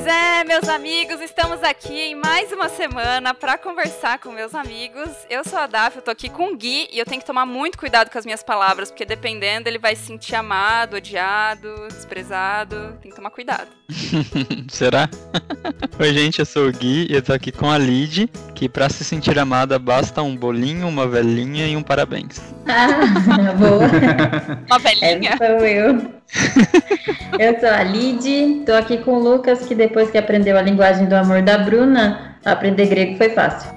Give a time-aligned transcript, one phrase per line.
[0.00, 5.08] Pois é, meus amigos, estamos aqui em mais uma semana para conversar com meus amigos.
[5.28, 7.44] Eu sou a Daf, eu tô aqui com o Gui e eu tenho que tomar
[7.44, 12.96] muito cuidado com as minhas palavras, porque dependendo ele vai se sentir amado, odiado, desprezado.
[13.02, 13.66] Tem que tomar cuidado.
[14.70, 15.10] Será?
[15.98, 18.88] Oi, gente, eu sou o Gui e eu tô aqui com a Lid, que para
[18.88, 22.40] se sentir amada basta um bolinho, uma velhinha e um parabéns.
[22.68, 24.64] Ah, boa.
[24.64, 25.30] Uma velhinha?
[25.30, 26.17] Essa sou eu.
[27.38, 31.06] Eu sou a Lid, tô aqui com o Lucas, que depois que aprendeu a linguagem
[31.06, 33.70] do amor da Bruna, aprender grego foi fácil.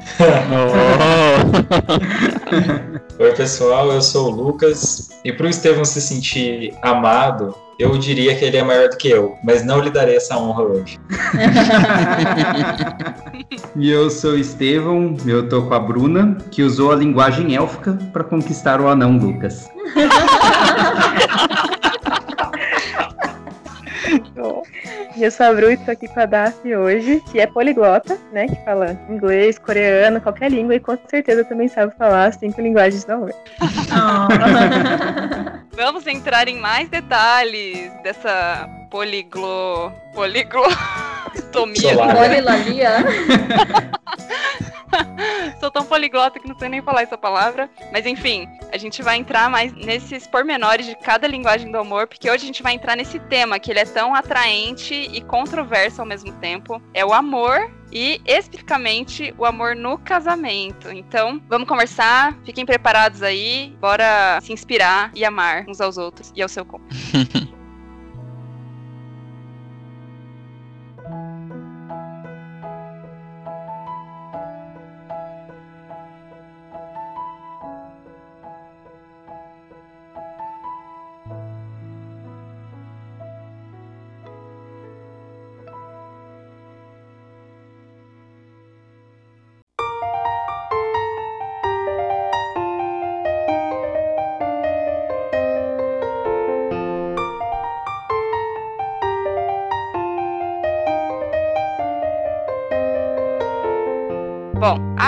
[3.20, 3.20] Oh.
[3.23, 5.09] Oi, pessoal, eu sou o Lucas.
[5.23, 9.09] E para o Estevão se sentir amado, eu diria que ele é maior do que
[9.09, 11.00] eu, mas não lhe darei essa honra hoje.
[13.76, 17.97] e eu sou o Estevão, eu tô com a Bruna, que usou a linguagem élfica
[18.12, 19.70] para conquistar o anão Lucas.
[25.22, 28.47] Eu sou a Bru e estou aqui com a Daphne hoje, que é poliglota, né?
[28.47, 33.13] Que fala inglês, coreano, qualquer língua, e com certeza também sabe falar cinco linguagens do
[33.13, 33.31] amor.
[33.61, 34.28] Oh.
[35.78, 39.94] Vamos entrar em mais detalhes dessa poliglo.
[40.16, 40.73] poliglotomia.
[42.17, 43.06] Polilalia.
[45.59, 47.70] Sou tão poliglota que não sei nem falar essa palavra.
[47.92, 52.30] Mas enfim, a gente vai entrar mais nesses pormenores de cada linguagem do amor, porque
[52.30, 56.08] hoje a gente vai entrar nesse tema que ele é tão atraente e controverso ao
[56.08, 56.81] mesmo tempo.
[56.94, 60.92] É o amor e especificamente o amor no casamento.
[60.92, 66.42] Então, vamos conversar, fiquem preparados aí, bora se inspirar e amar uns aos outros e
[66.42, 67.52] ao seu cônjuge.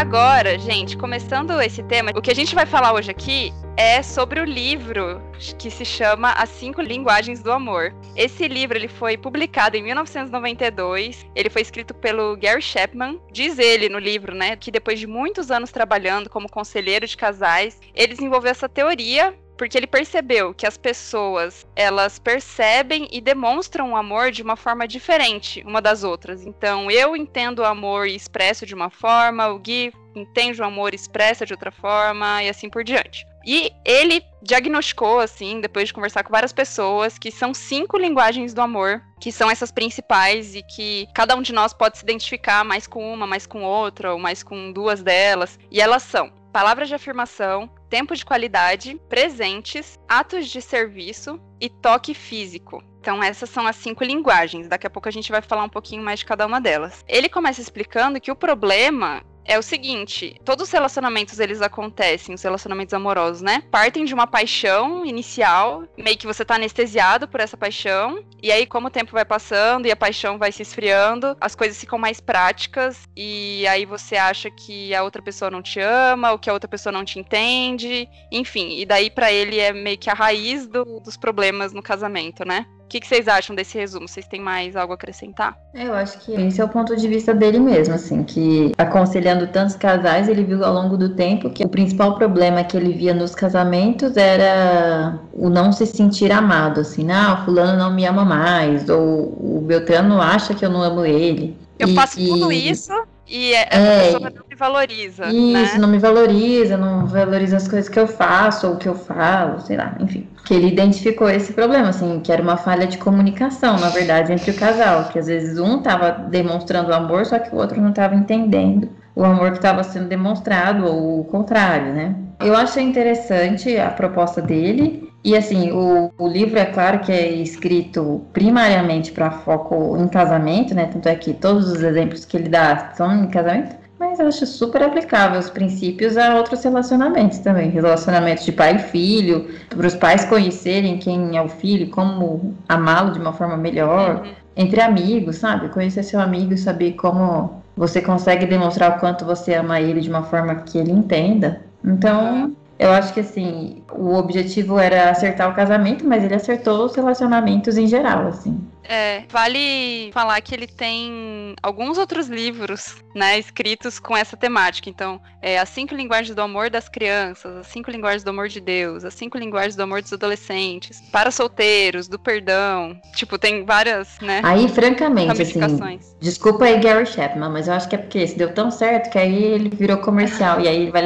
[0.03, 4.41] agora, gente, começando esse tema, o que a gente vai falar hoje aqui é sobre
[4.41, 5.21] o livro
[5.57, 7.95] que se chama As Cinco Linguagens do Amor.
[8.13, 11.25] Esse livro ele foi publicado em 1992.
[11.33, 13.17] Ele foi escrito pelo Gary Chapman.
[13.31, 17.79] Diz ele no livro, né, que depois de muitos anos trabalhando como conselheiro de casais,
[17.95, 23.95] ele desenvolveu essa teoria porque ele percebeu que as pessoas elas percebem e demonstram o
[23.95, 26.45] amor de uma forma diferente uma das outras.
[26.45, 30.93] Então, eu entendo o amor e expresso de uma forma, o Gui entende o amor
[30.93, 33.25] e expressa de outra forma e assim por diante.
[33.45, 38.61] E ele diagnosticou, assim, depois de conversar com várias pessoas, que são cinco linguagens do
[38.61, 42.87] amor, que são essas principais e que cada um de nós pode se identificar mais
[42.87, 45.59] com uma, mais com outra, ou mais com duas delas.
[45.69, 52.13] E elas são palavras de afirmação, tempo de qualidade, presentes, atos de serviço e toque
[52.13, 52.83] físico.
[52.99, 54.67] Então, essas são as cinco linguagens.
[54.67, 57.03] Daqui a pouco a gente vai falar um pouquinho mais de cada uma delas.
[57.07, 62.41] Ele começa explicando que o problema é o seguinte, todos os relacionamentos eles acontecem, os
[62.41, 63.63] relacionamentos amorosos, né?
[63.71, 68.65] Partem de uma paixão inicial, meio que você tá anestesiado por essa paixão, e aí
[68.65, 72.19] como o tempo vai passando e a paixão vai se esfriando, as coisas ficam mais
[72.19, 76.53] práticas e aí você acha que a outra pessoa não te ama, ou que a
[76.53, 80.67] outra pessoa não te entende, enfim, e daí para ele é meio que a raiz
[80.67, 82.65] do, dos problemas no casamento, né?
[82.93, 84.07] O que, que, vocês acham desse resumo?
[84.07, 85.57] Vocês têm mais algo a acrescentar?
[85.73, 89.75] Eu acho que esse é o ponto de vista dele mesmo, assim, que aconselhando tantos
[89.75, 93.33] casais, ele viu ao longo do tempo que o principal problema que ele via nos
[93.33, 99.57] casamentos era o não se sentir amado, assim, ah, fulano não me ama mais, ou
[99.57, 101.57] o Beltrano acha que eu não amo ele.
[101.79, 102.93] Eu e, faço tudo isso
[103.27, 105.25] e essa é, pessoa não me valoriza.
[105.27, 105.77] Isso, né?
[105.79, 109.77] não me valoriza, não valoriza as coisas que eu faço ou que eu falo, sei
[109.77, 110.27] lá, enfim.
[110.45, 114.51] Que ele identificou esse problema, assim, que era uma falha de comunicação, na verdade, entre
[114.51, 115.05] o casal.
[115.05, 119.23] Que às vezes um estava demonstrando amor, só que o outro não estava entendendo o
[119.23, 122.15] amor que estava sendo demonstrado, ou o contrário, né?
[122.39, 125.12] Eu achei interessante a proposta dele.
[125.23, 130.75] E assim, o, o livro é claro que é escrito primariamente para foco em casamento,
[130.75, 130.87] né?
[130.87, 133.75] Tanto é que todos os exemplos que ele dá são em casamento.
[133.97, 137.69] Mas eu acho super aplicável os princípios a outros relacionamentos também.
[137.69, 143.13] Relacionamentos de pai e filho, para os pais conhecerem quem é o filho, como amá-lo
[143.13, 144.23] de uma forma melhor.
[144.25, 144.31] Uhum.
[144.57, 145.69] Entre amigos, sabe?
[145.69, 150.09] Conhecer seu amigo e saber como você consegue demonstrar o quanto você ama ele de
[150.09, 151.61] uma forma que ele entenda.
[151.83, 156.95] Então, Eu acho que assim, o objetivo era acertar o casamento, mas ele acertou os
[156.95, 158.59] relacionamentos em geral, assim.
[158.85, 164.89] É, vale falar que ele tem alguns outros livros, né, escritos com essa temática.
[164.89, 168.59] Então, é As Cinco Linguagens do Amor das Crianças, As Cinco Linguagens do Amor de
[168.59, 172.97] Deus, As Cinco Linguagens do Amor dos Adolescentes, Para Solteiros, do Perdão.
[173.15, 177.95] Tipo, tem várias, né, Aí, francamente, assim, desculpa aí Gary Chapman, mas eu acho que
[177.95, 180.59] é porque esse deu tão certo que aí ele virou comercial.
[180.59, 181.03] e aí ele vai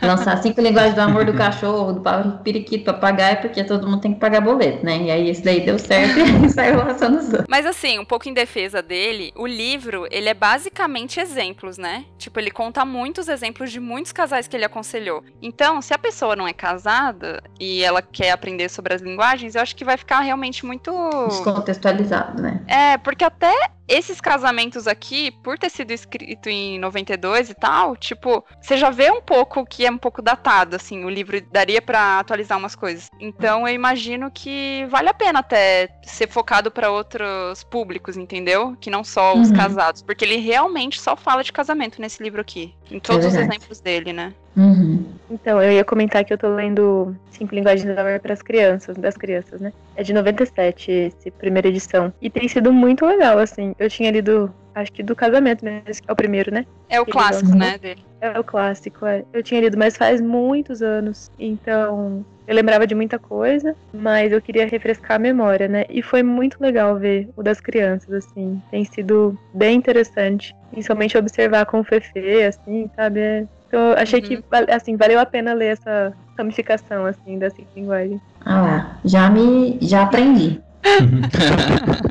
[0.00, 4.12] lançar, lançar cinco linguagens do amor do cachorro, do periquito, papagaio, porque todo mundo tem
[4.12, 4.98] que pagar boleto, né?
[5.02, 7.46] E aí esse daí deu certo e saiu lançando os outros.
[7.48, 12.04] Mas assim, um pouco em defesa dele, o livro, ele é basicamente exemplos, né?
[12.18, 15.22] Tipo, ele conta muitos exemplos de muitos casais que ele aconselhou.
[15.40, 19.62] Então, se a pessoa não é casada e ela quer aprender sobre as linguagens, eu
[19.62, 20.92] acho que vai ficar realmente muito
[21.28, 22.62] Descontextualizado, né?
[22.66, 23.54] É, porque até
[23.88, 29.10] esses casamentos aqui, por ter sido escrito em 92 e tal, tipo, você já vê
[29.10, 33.08] um pouco que é um pouco datado, assim, o livro daria pra atualizar umas coisas.
[33.20, 38.76] Então eu imagino que vale a pena até ser focado pra outros públicos, entendeu?
[38.80, 39.54] Que não só os Uhum.
[39.54, 43.56] casados, porque ele realmente só fala de casamento nesse livro aqui, em todos os verdade.
[43.56, 44.34] exemplos dele, né?
[44.56, 45.04] Uhum.
[45.28, 48.96] Então, eu ia comentar que eu tô lendo Cinco Linguagens do Amor para as crianças,
[48.96, 49.72] das crianças, né?
[49.94, 52.12] É de 97, esse primeira edição.
[52.22, 53.74] E tem sido muito legal, assim.
[53.78, 56.64] Eu tinha lido, acho que do casamento mesmo, que é o primeiro, né?
[56.88, 58.04] É o Ele clássico, né, dele.
[58.20, 59.24] É o clássico, é.
[59.32, 61.30] Eu tinha lido, mas faz muitos anos.
[61.38, 65.84] Então, eu lembrava de muita coisa, mas eu queria refrescar a memória, né?
[65.90, 68.62] E foi muito legal ver o das crianças, assim.
[68.70, 70.54] Tem sido bem interessante.
[70.70, 73.20] Principalmente observar com o Fefe, assim, sabe?
[73.20, 74.26] É- Então, eu achei Uhum.
[74.26, 78.20] que, assim, valeu a pena ler essa ramificação, assim, da cinco linguagem.
[78.44, 79.76] Ah lá, já me.
[79.82, 80.60] já aprendi.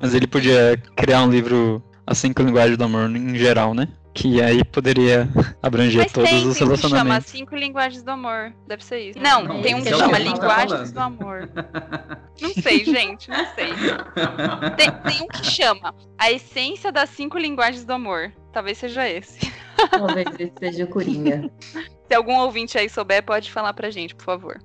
[0.00, 3.88] Mas ele podia criar um livro As Cinco Linguagens do Amor em geral, né?
[4.14, 5.28] Que aí poderia
[5.62, 7.30] abranger Mas todos tem, os tem um que chama relacionamentos.
[7.30, 8.52] Cinco Linguagens do Amor.
[8.66, 9.18] Deve ser isso.
[9.20, 11.48] Não, Não, tem um que chama Linguagens do Amor.
[12.40, 13.68] Não sei, gente, não sei.
[14.76, 18.32] Tem, tem um que chama A Essência das Cinco Linguagens do Amor.
[18.52, 19.52] Talvez seja esse.
[19.90, 21.50] Talvez esse seja o Coringa.
[22.08, 24.58] Se algum ouvinte aí souber, pode falar pra gente, por favor.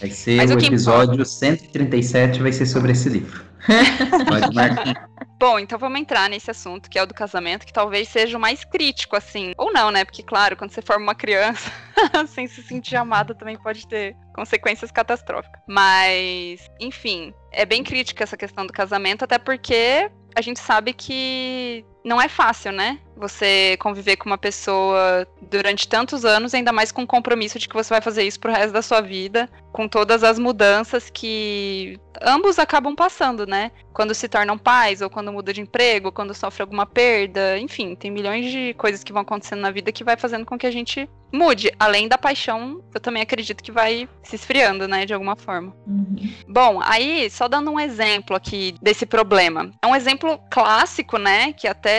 [0.00, 3.44] Vai ser Mas o o episódio 137, vai ser sobre esse livro.
[4.26, 5.08] Pode marcar.
[5.38, 8.40] Bom, então vamos entrar nesse assunto, que é o do casamento, que talvez seja o
[8.40, 9.52] mais crítico, assim.
[9.58, 10.04] Ou não, né?
[10.04, 11.70] Porque, claro, quando você forma uma criança
[12.28, 15.60] sem se sentir amada, também pode ter consequências catastróficas.
[15.68, 21.84] Mas, enfim, é bem crítica essa questão do casamento, até porque a gente sabe que
[22.04, 22.98] não é fácil, né?
[23.16, 27.74] Você conviver com uma pessoa durante tantos anos, ainda mais com o compromisso de que
[27.74, 32.58] você vai fazer isso pro resto da sua vida, com todas as mudanças que ambos
[32.58, 33.70] acabam passando, né?
[33.92, 37.94] Quando se tornam pais, ou quando muda de emprego, ou quando sofre alguma perda, enfim,
[37.94, 40.70] tem milhões de coisas que vão acontecendo na vida que vai fazendo com que a
[40.70, 41.70] gente mude.
[41.78, 45.74] Além da paixão, eu também acredito que vai se esfriando, né, de alguma forma.
[45.86, 46.32] Uhum.
[46.48, 49.70] Bom, aí, só dando um exemplo aqui desse problema.
[49.82, 51.52] É um exemplo clássico, né?
[51.52, 51.91] Que até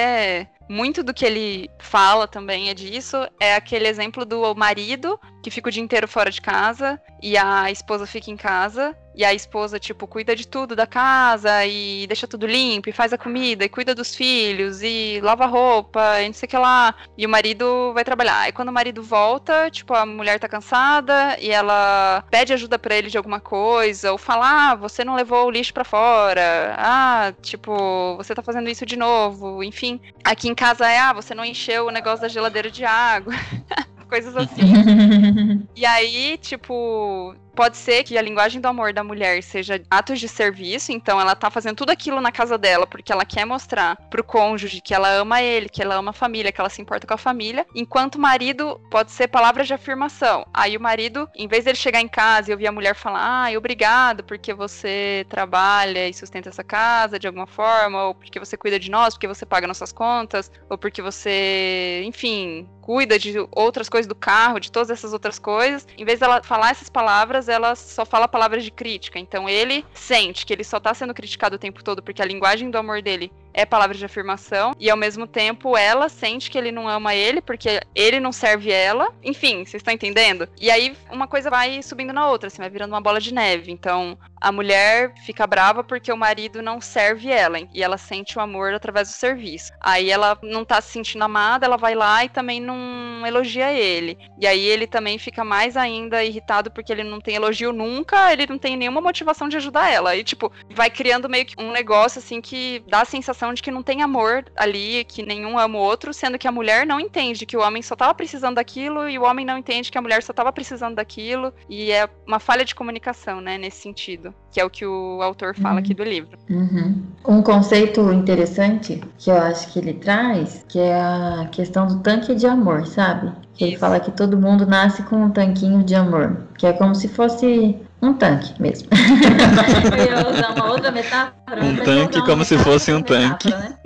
[0.69, 3.17] muito do que ele fala também é disso.
[3.39, 7.69] É aquele exemplo do marido que fica o dia inteiro fora de casa e a
[7.71, 8.95] esposa fica em casa.
[9.15, 13.13] E a esposa, tipo, cuida de tudo da casa e deixa tudo limpo, e faz
[13.13, 16.57] a comida, e cuida dos filhos, e lava a roupa, e não sei o que
[16.57, 16.95] lá.
[17.17, 18.39] E o marido vai trabalhar.
[18.41, 22.95] Aí quando o marido volta, tipo, a mulher tá cansada e ela pede ajuda pra
[22.95, 26.75] ele de alguma coisa, ou fala, ah, você não levou o lixo pra fora.
[26.77, 29.63] Ah, tipo, você tá fazendo isso de novo.
[29.63, 33.33] Enfim, aqui em casa é, ah, você não encheu o negócio da geladeira de água.
[34.09, 35.65] Coisas assim.
[35.75, 40.27] E aí, tipo, pode ser que a linguagem do amor da mulher seja atos de
[40.27, 44.23] serviço, então ela tá fazendo tudo aquilo na casa dela porque ela quer mostrar pro
[44.23, 47.13] cônjuge que ela ama ele, que ela ama a família, que ela se importa com
[47.13, 50.45] a família, enquanto o marido pode ser palavras de afirmação.
[50.53, 53.57] Aí o marido, em vez dele chegar em casa e ouvir a mulher falar, ah,
[53.57, 58.79] obrigado porque você trabalha e sustenta essa casa de alguma forma, ou porque você cuida
[58.79, 64.07] de nós, porque você paga nossas contas, ou porque você, enfim, cuida de outras coisas
[64.07, 65.87] do carro, de todas essas outras coisas.
[65.97, 69.19] Em vez dela falar essas palavras, ela só fala palavras de crítica.
[69.19, 72.69] Então ele sente que ele só tá sendo criticado o tempo todo porque a linguagem
[72.69, 76.71] do amor dele é palavra de afirmação e ao mesmo tempo ela sente que ele
[76.71, 79.07] não ama ele porque ele não serve ela.
[79.23, 80.47] Enfim, vocês estão entendendo?
[80.59, 83.71] E aí uma coisa vai subindo na outra, assim, vai virando uma bola de neve.
[83.71, 88.41] Então a mulher fica brava porque o marido não serve ela e ela sente o
[88.41, 89.71] amor através do serviço.
[89.79, 94.17] Aí ela não tá se sentindo amada, ela vai lá e também não elogia ele.
[94.39, 98.47] E aí ele também fica mais ainda irritado porque ele não tem elogio nunca, ele
[98.47, 100.15] não tem nenhuma motivação de ajudar ela.
[100.15, 103.71] E tipo, vai criando meio que um negócio assim que dá a sensação de que
[103.71, 107.47] não tem amor ali, que nenhum ama o outro, sendo que a mulher não entende
[107.47, 110.21] que o homem só tava precisando daquilo e o homem não entende que a mulher
[110.21, 111.51] só tava precisando daquilo.
[111.67, 115.55] E é uma falha de comunicação, né, nesse sentido, que é o que o autor
[115.55, 115.79] fala Uhum.
[115.79, 116.37] aqui do livro.
[116.47, 117.01] Uhum.
[117.27, 122.35] Um conceito interessante que eu acho que ele traz, que é a questão do tanque
[122.35, 123.31] de amor, sabe?
[123.59, 123.79] Ele Isso.
[123.79, 127.75] fala que todo mundo nasce com um tanquinho de amor, que é como se fosse
[128.03, 128.89] um tanque mesmo.
[129.97, 131.63] eu ia usar uma outra metáfora.
[131.63, 133.49] Um tanque como se fosse um com metáfora, tanque.
[133.49, 133.77] né?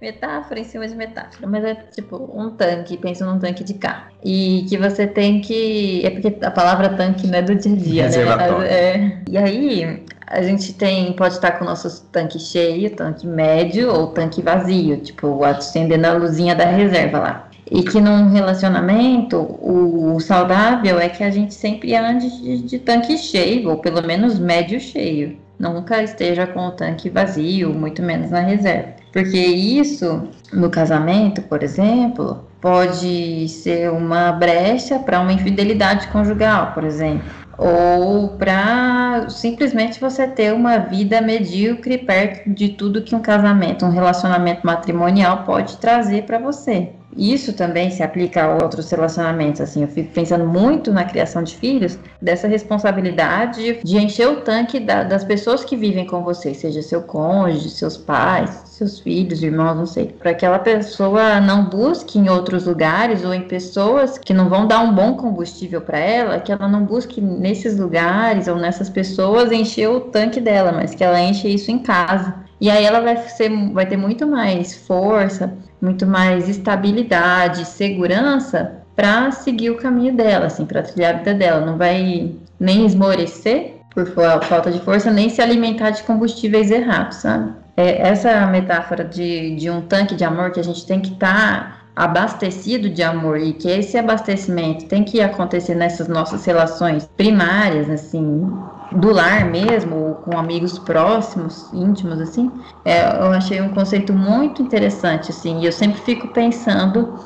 [0.00, 4.06] Metáfora em cima de metáfora, mas é tipo um tanque, pensa num tanque de carro.
[4.24, 6.04] E que você tem que.
[6.04, 8.08] É porque a palavra tanque não é do dia a dia, né?
[8.08, 8.66] Reservatório.
[8.66, 9.22] É.
[9.30, 14.08] E aí, a gente tem, pode estar com o nosso tanque cheio, tanque médio ou
[14.08, 17.48] tanque vazio, tipo, acendendo a luzinha da reserva lá.
[17.70, 23.16] E que num relacionamento, o saudável é que a gente sempre ande de, de tanque
[23.16, 25.36] cheio, ou pelo menos médio cheio.
[25.58, 28.94] Nunca esteja com o tanque vazio, muito menos na reserva.
[29.12, 36.84] Porque isso, no casamento, por exemplo, pode ser uma brecha para uma infidelidade conjugal, por
[36.84, 43.84] exemplo ou para simplesmente você ter uma vida medíocre perto de tudo que um casamento,
[43.84, 46.90] um relacionamento matrimonial pode trazer para você.
[47.16, 51.54] Isso também se aplica a outros relacionamentos, assim, eu fico pensando muito na criação de
[51.56, 56.80] filhos, dessa responsabilidade de encher o tanque da- das pessoas que vivem com você, seja
[56.82, 62.18] seu cônjuge, seus pais, seus filhos, irmãos, não sei, para que aquela pessoa não busque
[62.18, 66.40] em outros lugares ou em pessoas que não vão dar um bom combustível para ela,
[66.40, 71.04] que ela não busque nesses lugares ou nessas pessoas encher o tanque dela, mas que
[71.04, 72.34] ela enche isso em casa.
[72.60, 75.52] E aí ela vai, ser, vai ter muito mais força,
[75.82, 81.66] muito mais estabilidade, segurança para seguir o caminho dela, assim, para trilhar a vida dela.
[81.66, 87.16] Não vai nem esmorecer por fa- falta de força, nem se alimentar de combustíveis errados,
[87.16, 87.52] sabe?
[87.76, 91.81] É, essa metáfora de, de um tanque de amor que a gente tem que estar
[91.94, 98.70] abastecido de amor e que esse abastecimento tem que acontecer nessas nossas relações primárias, assim,
[98.90, 102.50] do lar mesmo, ou com amigos próximos, íntimos, assim,
[102.84, 107.18] é, eu achei um conceito muito interessante, assim, e eu sempre fico pensando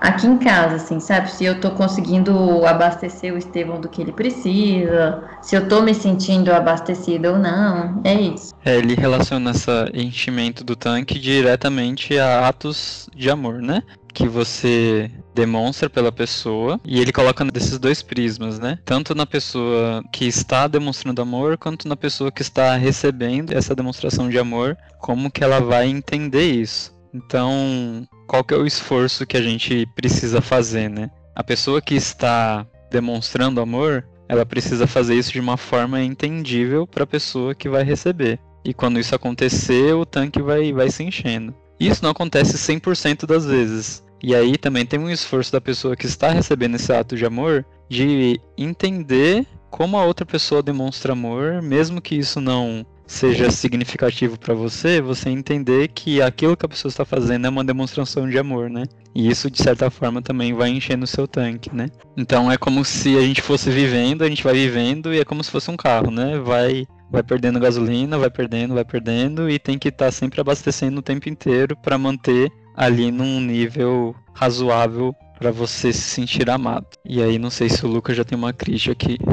[0.00, 1.30] aqui em casa, assim, sabe?
[1.30, 5.94] Se eu tô conseguindo abastecer o Estevão do que ele precisa, se eu tô me
[5.94, 8.54] sentindo abastecida ou não, é isso.
[8.64, 13.82] É, ele relaciona esse enchimento do tanque diretamente a atos de amor, né?
[14.12, 18.78] Que você demonstra pela pessoa e ele coloca desses dois prismas, né?
[18.84, 24.28] Tanto na pessoa que está demonstrando amor, quanto na pessoa que está recebendo essa demonstração
[24.28, 26.97] de amor, como que ela vai entender isso.
[27.12, 31.10] Então, qual que é o esforço que a gente precisa fazer, né?
[31.34, 37.04] A pessoa que está demonstrando amor, ela precisa fazer isso de uma forma entendível para
[37.04, 38.38] a pessoa que vai receber.
[38.64, 41.54] E quando isso acontecer, o tanque vai, vai se enchendo.
[41.78, 44.04] Isso não acontece 100% das vezes.
[44.22, 47.64] E aí também tem um esforço da pessoa que está recebendo esse ato de amor
[47.88, 54.54] de entender como a outra pessoa demonstra amor, mesmo que isso não seja significativo para
[54.54, 58.68] você, você entender que aquilo que a pessoa está fazendo é uma demonstração de amor,
[58.68, 58.84] né?
[59.14, 61.88] E isso de certa forma também vai enchendo o seu tanque, né?
[62.16, 65.42] Então é como se a gente fosse vivendo, a gente vai vivendo e é como
[65.42, 66.38] se fosse um carro, né?
[66.38, 71.02] Vai vai perdendo gasolina, vai perdendo, vai perdendo e tem que estar sempre abastecendo o
[71.02, 76.86] tempo inteiro para manter ali num nível razoável para você se sentir amado.
[77.04, 79.18] E aí não sei se o Lucas já tem uma crítica aqui.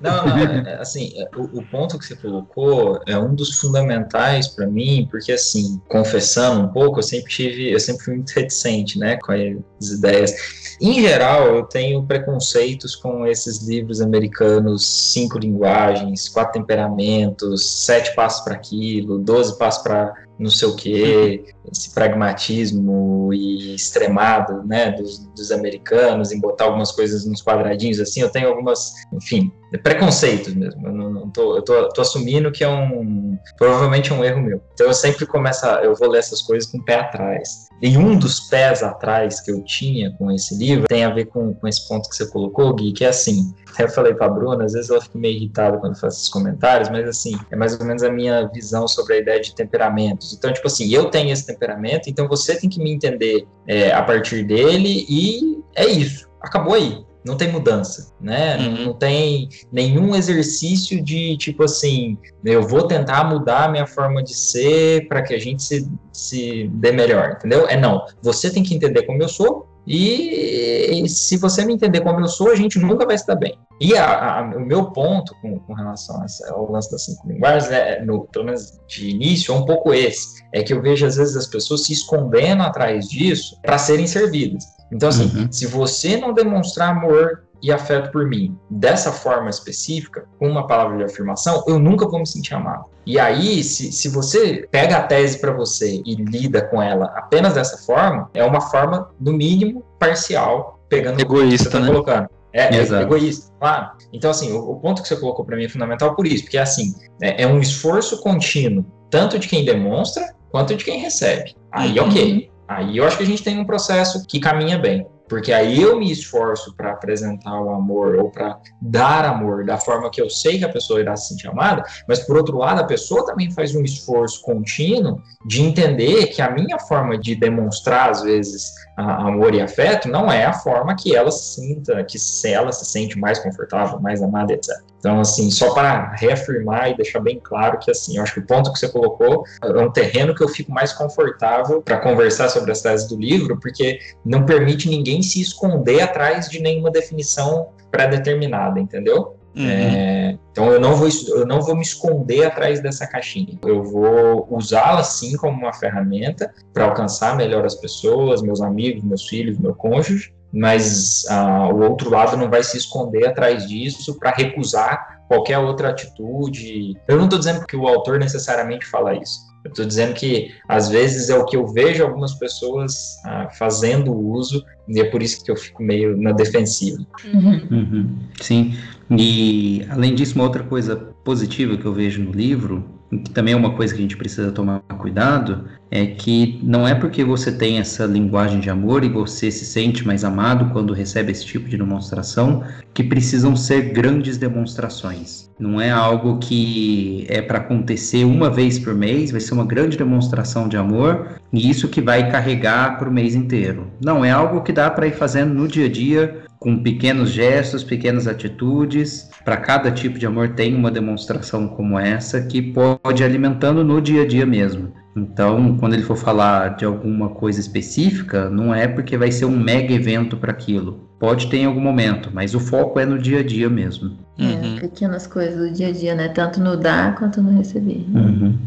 [0.00, 3.60] Não, não, é- é, assim, é, o, o ponto que você colocou é um dos
[3.60, 8.30] fundamentais para mim, porque assim, confessando um pouco, eu sempre tive, eu sempre fui muito
[8.30, 10.32] reticente, né, com as ideias.
[10.80, 18.42] Em geral, eu tenho preconceitos com esses livros americanos, cinco linguagens, quatro temperamentos, sete passos
[18.42, 25.18] para aquilo, doze passos para não sei o que, esse pragmatismo e extremado, né, dos,
[25.36, 30.86] dos americanos, em botar algumas coisas nos quadradinhos assim, eu tenho algumas, enfim, preconceitos mesmo,
[30.86, 34.42] eu não, não tô, eu tô, tô assumindo que é um, provavelmente é um erro
[34.42, 34.60] meu.
[34.74, 37.68] Então eu sempre começo, a, eu vou ler essas coisas com o pé atrás.
[37.80, 41.54] E um dos pés atrás que eu tinha com esse livro tem a ver com,
[41.54, 44.72] com esse ponto que você colocou, Gui, que é assim, até falei pra Bruna, às
[44.72, 48.02] vezes ela fica meio irritada quando faz esses comentários, mas assim, é mais ou menos
[48.02, 50.32] a minha visão sobre a ideia de temperamentos.
[50.32, 54.02] Então, tipo assim, eu tenho esse temperamento, então você tem que me entender é, a
[54.02, 56.28] partir dele e é isso.
[56.40, 57.04] Acabou aí.
[57.24, 58.56] Não tem mudança, né?
[58.56, 58.84] Não, Uhum.
[58.86, 64.34] não tem nenhum exercício de tipo assim, eu vou tentar mudar a minha forma de
[64.34, 67.68] ser para que a gente se, se dê melhor, entendeu?
[67.68, 68.04] É não.
[68.22, 72.50] Você tem que entender como eu sou E se você me entender como eu sou,
[72.50, 73.58] a gente nunca vai estar bem.
[73.80, 78.04] E a, a, o meu ponto com, com relação ao lance das cinco linguagens, é,
[78.04, 80.42] no, pelo menos de início, é um pouco esse.
[80.52, 84.64] É que eu vejo, às vezes, as pessoas se escondendo atrás disso para serem servidas.
[84.92, 85.50] Então, assim, uhum.
[85.50, 90.96] se você não demonstrar amor e afeto por mim dessa forma específica, com uma palavra
[90.96, 92.86] de afirmação, eu nunca vou me sentir amado.
[93.06, 97.54] E aí, se, se você pega a tese para você e lida com ela apenas
[97.54, 101.86] dessa forma, é uma forma, no mínimo, parcial, pegando egoísta, o que você tá né?
[101.86, 102.28] colocando.
[102.52, 103.92] É, é, egoísta, claro.
[104.12, 106.58] Então, assim, o, o ponto que você colocou para mim é fundamental por isso, porque
[106.58, 111.54] assim, é, é, um esforço contínuo, tanto de quem demonstra quanto de quem recebe.
[111.72, 112.08] Aí, uhum.
[112.08, 112.50] ok.
[112.68, 115.06] Aí eu acho que a gente tem um processo que caminha bem.
[115.32, 120.10] Porque aí eu me esforço para apresentar o amor ou para dar amor da forma
[120.10, 122.84] que eu sei que a pessoa irá se sentir amada, mas por outro lado, a
[122.84, 128.20] pessoa também faz um esforço contínuo de entender que a minha forma de demonstrar, às
[128.20, 132.84] vezes, amor e afeto não é a forma que ela se sinta, que ela se
[132.84, 134.91] sente mais confortável, mais amada, etc.
[135.02, 138.46] Então, assim, só para reafirmar e deixar bem claro que, assim, eu acho que o
[138.46, 142.70] ponto que você colocou é um terreno que eu fico mais confortável para conversar sobre
[142.70, 148.78] as teses do livro, porque não permite ninguém se esconder atrás de nenhuma definição pré-determinada,
[148.78, 149.36] entendeu?
[149.56, 149.68] Uhum.
[149.68, 153.58] É, então eu não, vou, eu não vou me esconder atrás dessa caixinha.
[153.64, 159.26] Eu vou usá-la sim como uma ferramenta para alcançar melhor as pessoas, meus amigos, meus
[159.26, 164.30] filhos, meu cônjuge, mas ah, o outro lado não vai se esconder atrás disso para
[164.30, 166.94] recusar qualquer outra atitude.
[167.08, 169.40] Eu não estou dizendo que o autor necessariamente fala isso.
[169.64, 174.12] Eu estou dizendo que às vezes é o que eu vejo algumas pessoas ah, fazendo
[174.12, 176.98] uso e é por isso que eu fico meio na defensiva.
[177.32, 177.68] Uhum.
[177.70, 178.18] Uhum.
[178.40, 178.76] Sim.
[179.10, 183.56] E além disso, uma outra coisa positiva que eu vejo no livro que também é
[183.56, 187.78] uma coisa que a gente precisa tomar cuidado, é que não é porque você tem
[187.78, 191.76] essa linguagem de amor e você se sente mais amado quando recebe esse tipo de
[191.76, 192.64] demonstração,
[192.94, 195.50] que precisam ser grandes demonstrações.
[195.58, 199.98] Não é algo que é para acontecer uma vez por mês, vai ser uma grande
[199.98, 203.88] demonstração de amor e isso que vai carregar para o mês inteiro.
[204.02, 207.82] Não, é algo que dá para ir fazendo no dia a dia, com pequenos gestos,
[207.82, 209.28] pequenas atitudes.
[209.44, 214.00] Para cada tipo de amor tem uma demonstração como essa que pode ir alimentando no
[214.00, 214.92] dia a dia mesmo.
[215.14, 219.58] Então, quando ele for falar de alguma coisa específica, não é porque vai ser um
[219.58, 221.00] mega evento para aquilo.
[221.18, 224.16] Pode ter em algum momento, mas o foco é no dia a dia mesmo.
[224.38, 224.78] É, uhum.
[224.78, 226.28] pequenas coisas do dia a dia, né?
[226.28, 228.06] Tanto no dar quanto no receber.
[228.14, 228.58] Uhum.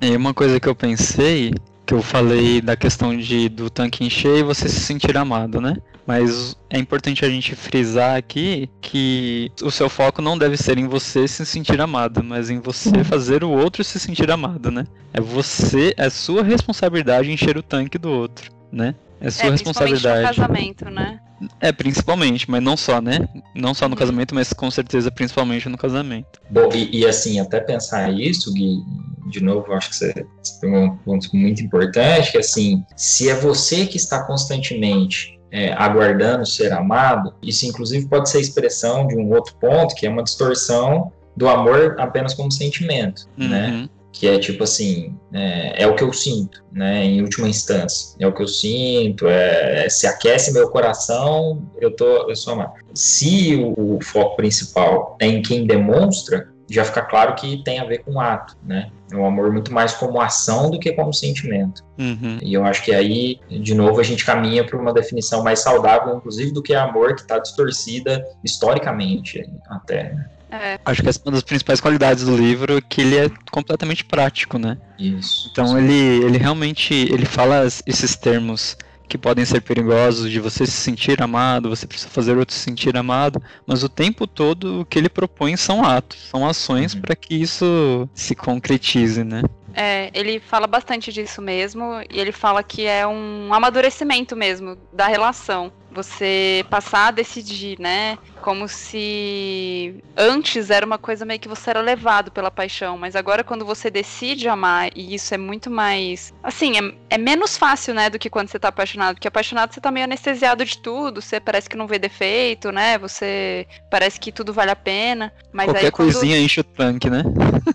[0.00, 0.08] É.
[0.08, 1.52] E uma coisa que eu pensei,
[1.90, 5.76] que eu falei da questão de do tanque encher e você se sentir amado, né?
[6.06, 10.86] Mas é importante a gente frisar aqui que o seu foco não deve ser em
[10.86, 13.02] você se sentir amado, mas em você uhum.
[13.02, 14.86] fazer o outro se sentir amado, né?
[15.12, 18.94] É você, é sua responsabilidade encher o tanque do outro, né?
[19.20, 20.38] É sua é, responsabilidade.
[20.38, 21.18] No casamento, né?
[21.60, 23.28] É, principalmente, mas não só, né?
[23.54, 23.98] Não só no uhum.
[23.98, 26.40] casamento, mas com certeza principalmente no casamento.
[26.50, 28.82] Bom, e, e assim, até pensar isso, Gui,
[29.28, 33.34] de novo, acho que você, você tem um ponto muito importante, que assim, se é
[33.34, 39.32] você que está constantemente é, aguardando ser amado, isso inclusive pode ser expressão de um
[39.32, 43.46] outro ponto, que é uma distorção do amor apenas como sentimento, né?
[43.46, 43.82] uhum.
[43.82, 43.88] né?
[44.12, 47.04] Que é tipo assim, é, é, o que eu sinto, né?
[47.04, 52.28] Em última instância, é o que eu sinto, é, se aquece meu coração, eu tô,
[52.28, 52.72] eu sou amado.
[52.92, 57.84] Se o, o foco principal é em quem demonstra, já fica claro que tem a
[57.84, 58.90] ver com ato, né?
[59.12, 61.84] É um amor muito mais como ação do que como sentimento.
[61.98, 62.38] Uhum.
[62.40, 66.16] E eu acho que aí, de novo, a gente caminha para uma definição mais saudável,
[66.16, 70.14] inclusive, do que amor que está distorcida historicamente até.
[70.14, 70.30] Né?
[70.50, 70.80] É.
[70.84, 74.04] Acho que essa é uma das principais qualidades do livro é que ele é completamente
[74.04, 74.78] prático, né?
[74.98, 75.48] Isso.
[75.50, 78.76] Então ele, ele realmente ele fala esses termos
[79.10, 82.96] que podem ser perigosos de você se sentir amado, você precisa fazer outro se sentir
[82.96, 87.00] amado, mas o tempo todo o que ele propõe são atos, são ações uhum.
[87.00, 89.42] para que isso se concretize, né?
[89.74, 95.08] É, ele fala bastante disso mesmo, e ele fala que é um amadurecimento mesmo da
[95.08, 98.18] relação você passar a decidir, né?
[98.40, 103.44] Como se antes era uma coisa meio que você era levado pela paixão, mas agora
[103.44, 106.32] quando você decide amar, e isso é muito mais.
[106.42, 109.16] Assim, é, é menos fácil, né, do que quando você tá apaixonado.
[109.16, 112.98] Porque apaixonado você tá meio anestesiado de tudo, você parece que não vê defeito, né?
[112.98, 115.32] Você parece que tudo vale a pena.
[115.52, 116.12] Mas Qualquer aí, quando...
[116.12, 117.22] coisinha enche o tanque, né?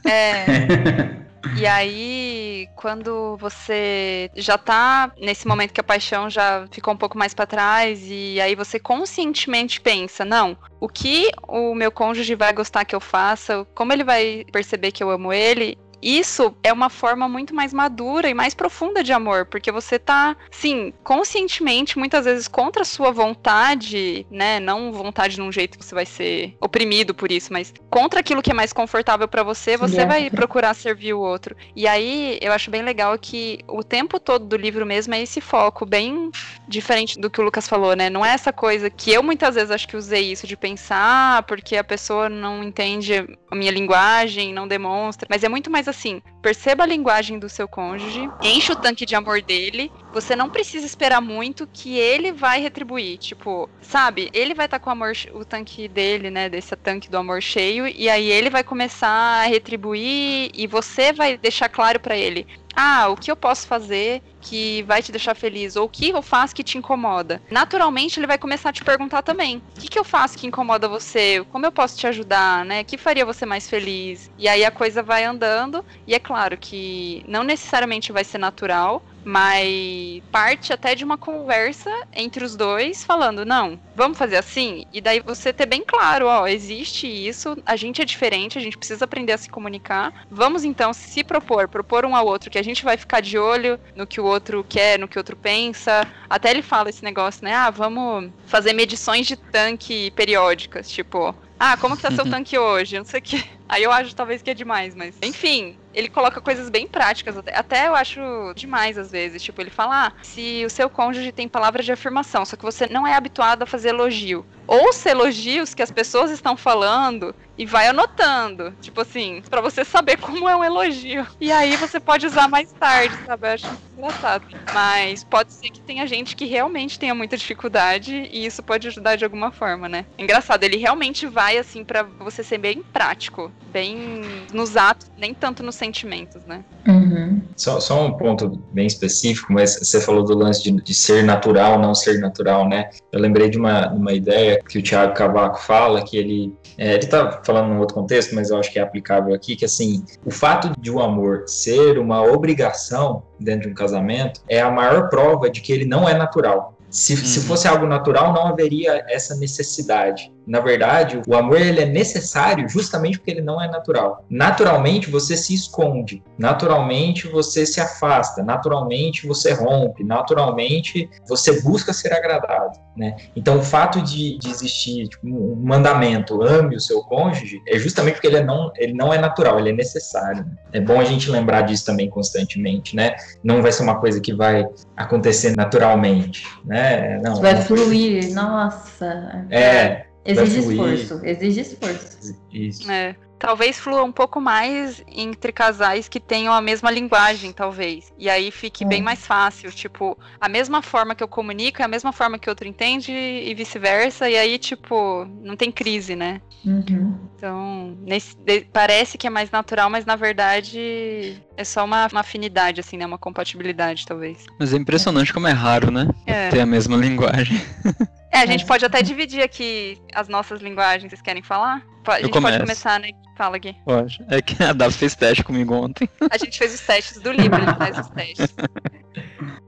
[0.06, 1.16] É.
[1.58, 7.18] E aí, quando você já tá nesse momento que a paixão já ficou um pouco
[7.18, 12.54] mais para trás, e aí você conscientemente pensa: não, o que o meu cônjuge vai
[12.54, 16.90] gostar que eu faça, como ele vai perceber que eu amo ele, isso é uma
[16.90, 22.26] forma muito mais madura e mais profunda de amor, porque você tá, sim, conscientemente, muitas
[22.26, 24.60] vezes contra a sua vontade, né?
[24.60, 28.52] Não vontade num jeito que você vai ser oprimido por isso, mas contra aquilo que
[28.52, 30.06] é mais confortável para você, você é.
[30.06, 31.56] vai procurar servir o outro.
[31.76, 35.42] E aí, eu acho bem legal que o tempo todo do livro mesmo é esse
[35.42, 36.32] foco bem
[36.68, 38.10] diferente do que o Lucas falou, né?
[38.10, 41.78] Não é essa coisa que eu muitas vezes acho que usei isso de pensar porque
[41.78, 43.14] a pessoa não entende
[43.50, 47.68] a minha linguagem, não demonstra, mas é muito mais assim, perceba a linguagem do seu
[47.68, 52.62] cônjuge, enche o tanque de amor dele, você não precisa esperar muito que ele vai
[52.62, 54.30] retribuir, tipo, sabe?
[54.34, 57.42] Ele vai estar tá com o amor, o tanque dele, né, desse tanque do amor
[57.42, 62.48] cheio, e aí ele vai começar a retribuir e você vai deixar claro para ele,
[62.76, 65.76] ah, o que eu posso fazer que vai te deixar feliz?
[65.76, 67.42] Ou o que eu faço que te incomoda?
[67.50, 70.88] Naturalmente, ele vai começar a te perguntar também: o que, que eu faço que incomoda
[70.88, 71.46] você?
[71.52, 72.66] Como eu posso te ajudar?
[72.66, 72.82] Né?
[72.82, 74.30] O que faria você mais feliz?
[74.38, 79.04] E aí a coisa vai andando, e é claro que não necessariamente vai ser natural,
[79.26, 84.86] mas parte até de uma conversa entre os dois, falando, não, vamos fazer assim?
[84.94, 88.78] E daí você ter bem claro, ó, existe isso, a gente é diferente, a gente
[88.78, 90.14] precisa aprender a se comunicar.
[90.30, 93.80] Vamos então se propor, propor um ao outro que a gente vai ficar de olho
[93.96, 96.08] no que o outro quer, no que o outro pensa.
[96.30, 97.54] Até ele fala esse negócio, né?
[97.54, 102.98] Ah, vamos fazer medições de tanque periódicas, tipo, ah, como que tá seu tanque hoje?
[102.98, 103.44] Não sei o que.
[103.68, 105.16] Aí eu acho talvez que é demais, mas.
[105.22, 107.38] Enfim, ele coloca coisas bem práticas.
[107.38, 108.20] Até, até eu acho
[108.56, 109.42] demais às vezes.
[109.42, 112.86] Tipo, ele fala: ah, se o seu cônjuge tem palavras de afirmação, só que você
[112.88, 114.46] não é habituado a fazer elogio.
[114.68, 118.74] Ouça elogios que as pessoas estão falando e vai anotando.
[118.82, 121.26] Tipo assim, para você saber como é um elogio.
[121.40, 123.48] E aí você pode usar mais tarde, sabe?
[123.48, 124.46] Eu acho engraçado.
[124.74, 129.16] Mas pode ser que tenha gente que realmente tenha muita dificuldade e isso pode ajudar
[129.16, 130.06] de alguma forma, né?
[130.18, 134.22] Engraçado, ele realmente vai assim para você ser bem prático, bem
[134.54, 136.64] nos atos, nem tanto nos sentimentos, né?
[136.88, 137.42] Uhum.
[137.56, 141.80] Só, só um ponto bem específico, mas você falou do lance de, de ser natural,
[141.80, 142.90] não ser natural, né?
[143.12, 147.08] Eu lembrei de uma, uma ideia que o Thiago Cavaco fala, que ele é, ele
[147.08, 150.32] tá falando num outro contexto, mas eu acho que é aplicável aqui, que assim, o
[150.32, 155.50] fato de o amor ser uma obrigação dentro de um casamento é a maior prova
[155.50, 156.76] de que ele não é natural.
[156.90, 157.20] Se, uhum.
[157.20, 160.32] se fosse algo natural, não haveria essa necessidade.
[160.48, 164.24] Na verdade, o amor ele é necessário justamente porque ele não é natural.
[164.30, 172.14] Naturalmente você se esconde, naturalmente você se afasta, naturalmente você rompe, naturalmente você busca ser
[172.14, 173.16] agradado, né?
[173.36, 178.16] Então o fato de, de existir tipo, um mandamento, ame o seu cônjuge, é justamente
[178.16, 180.46] porque ele, é não, ele não é natural, ele é necessário.
[180.72, 183.16] É bom a gente lembrar disso também constantemente, né?
[183.44, 187.20] Não vai ser uma coisa que vai acontecer naturalmente, né?
[187.24, 189.46] Não, vai fluir, nossa.
[189.50, 192.36] É, Exige esforço, exige esforço.
[192.52, 192.92] Isso.
[192.92, 193.16] É.
[193.38, 198.12] Talvez flua um pouco mais entre casais que tenham a mesma linguagem, talvez.
[198.18, 198.88] E aí fique é.
[198.88, 199.70] bem mais fácil.
[199.72, 203.12] Tipo, a mesma forma que eu comunico é a mesma forma que o outro entende
[203.12, 204.30] e vice-versa.
[204.30, 206.42] E aí, tipo, não tem crise, né?
[206.66, 207.20] Uhum.
[207.36, 212.22] Então, nesse, de, parece que é mais natural, mas na verdade é só uma, uma,
[212.22, 213.06] afinidade, assim, né?
[213.06, 214.46] Uma compatibilidade, talvez.
[214.58, 216.08] Mas é impressionante como é raro, né?
[216.26, 216.50] É.
[216.50, 217.62] Ter a mesma linguagem.
[218.36, 221.10] É, a gente pode até dividir aqui as nossas linguagens.
[221.10, 221.82] Vocês querem falar?
[222.06, 223.12] A gente pode começar, né?
[223.38, 223.74] Fala aqui.
[223.86, 224.24] Pode.
[224.30, 226.10] É que a Davi fez teste comigo ontem.
[226.30, 228.54] A gente fez os testes do livro, ele faz os testes.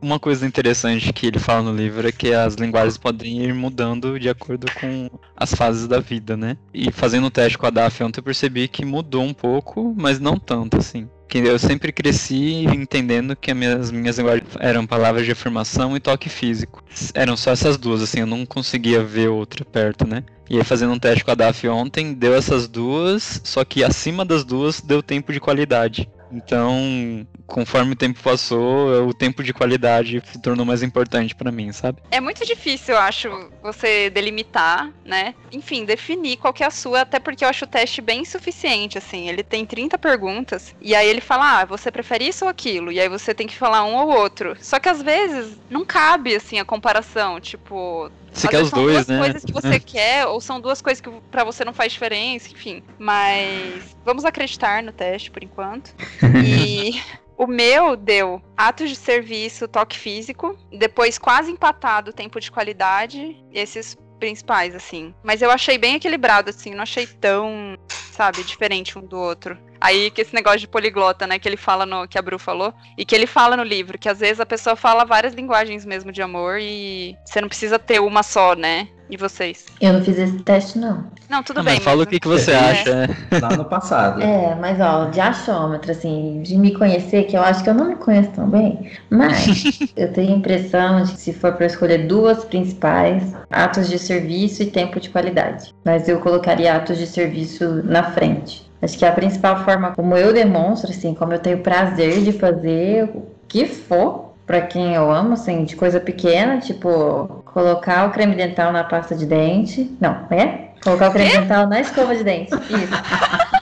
[0.01, 4.19] Uma coisa interessante que ele fala no livro é que as linguagens podem ir mudando
[4.19, 6.57] de acordo com as fases da vida, né?
[6.73, 10.19] E fazendo o teste com a Daphne ontem eu percebi que mudou um pouco, mas
[10.19, 15.25] não tanto assim que eu sempre cresci entendendo que as minhas, minhas linguagens eram palavras
[15.25, 16.83] de afirmação e toque físico.
[17.13, 20.23] Eram só essas duas, assim, eu não conseguia ver outra perto, né?
[20.49, 24.23] E aí fazendo um teste com a DAF ontem, deu essas duas, só que acima
[24.23, 26.09] das duas deu tempo de qualidade.
[26.31, 31.71] Então, conforme o tempo passou, o tempo de qualidade se tornou mais importante para mim,
[31.71, 32.01] sabe?
[32.11, 33.29] É muito difícil, eu acho,
[33.61, 35.33] você delimitar, né?
[35.51, 38.97] Enfim, definir qual que é a sua, até porque eu acho o teste bem suficiente,
[38.97, 39.29] assim.
[39.29, 42.91] Ele tem 30 perguntas, e aí ele fala, ah, você prefere isso ou aquilo?
[42.91, 44.55] E aí você tem que falar um ou outro.
[44.59, 47.39] Só que às vezes não cabe, assim, a comparação.
[47.39, 49.19] Tipo, você quer os são dois, duas né?
[49.19, 52.83] coisas que você quer, ou são duas coisas que para você não faz diferença, enfim.
[52.97, 55.93] Mas vamos acreditar no teste por enquanto.
[56.45, 57.01] E
[57.37, 63.97] o meu deu atos de serviço, toque físico, depois quase empatado tempo de qualidade, esses
[64.19, 65.13] principais, assim.
[65.23, 67.77] Mas eu achei bem equilibrado, assim, não achei tão,
[68.11, 69.57] sabe, diferente um do outro.
[69.79, 72.73] Aí que esse negócio de poliglota, né, que ele fala no que a Bru falou,
[72.97, 76.11] e que ele fala no livro, que às vezes a pessoa fala várias linguagens mesmo
[76.11, 78.87] de amor e você não precisa ter uma só, né?
[79.09, 79.65] E vocês?
[79.79, 81.05] Eu não fiz esse teste, não.
[81.29, 81.75] Não, tudo Ah, bem.
[81.75, 82.55] mas fala mas- o que, que você É.
[82.57, 83.15] acha, né?
[83.41, 84.21] Lá no passado.
[84.21, 87.85] É, mas ó, de achômetro, assim, de me conhecer, que eu acho que eu não
[87.87, 92.05] me conheço tão bem, mas eu tenho a impressão de que se for para escolher
[92.05, 95.73] duas principais, atos de serviço e tempo de qualidade.
[95.85, 98.66] Mas eu colocaria atos de serviço na frente.
[98.81, 103.05] Acho que a principal forma como eu demonstro, assim, como eu tenho prazer de fazer
[103.05, 108.35] o que for pra quem eu amo, assim, de coisa pequena, tipo colocar o creme
[108.35, 109.95] dental na pasta de dente.
[109.99, 110.69] Não, é?
[110.83, 112.53] Colocar o creme dental na escova de dente.
[112.53, 113.47] Isso.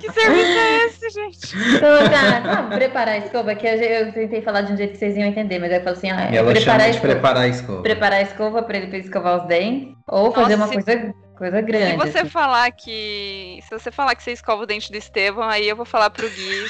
[0.00, 1.80] Que serviço é esse, gente?
[1.80, 5.16] Colocar, não, preparar a escova, que eu, eu tentei falar de um jeito que vocês
[5.16, 7.12] iam entender, mas eu falo assim, ah, é preparar a escova.
[7.12, 7.82] preparar a escova.
[7.82, 11.62] Preparar a escova pra ele escovar os dentes, ou fazer Nossa, uma coisa, coisa Se
[11.62, 11.96] grande.
[11.96, 12.28] você assim.
[12.30, 13.58] falar que.
[13.68, 16.28] Se você falar que você escova o dente do Estevão, aí eu vou falar pro
[16.28, 16.64] Gui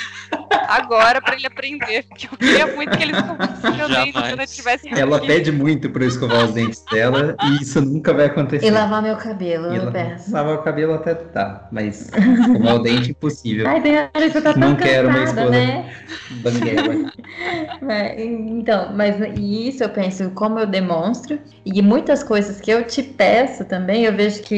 [0.68, 2.04] agora pra ele aprender.
[2.08, 4.12] Porque eu queria muito que ele escovasse meu dente Jamais.
[4.28, 5.26] quando eu tivesse Ela aqui.
[5.26, 8.66] pede muito pra eu escovar os dentes dela e isso nunca vai acontecer.
[8.66, 10.32] E lavar meu cabelo, E eu peço.
[10.32, 13.68] lavar o cabelo até tá, mas escovar o dente impossível.
[13.68, 15.50] Ai, tem hora que você tá tão Não quero uma cansada, escova.
[15.50, 15.94] né?
[16.30, 16.94] Banguela.
[17.80, 23.02] Mas, então, mas isso eu penso como eu demonstro e muitas coisas que eu te
[23.02, 24.53] peço também eu vejo que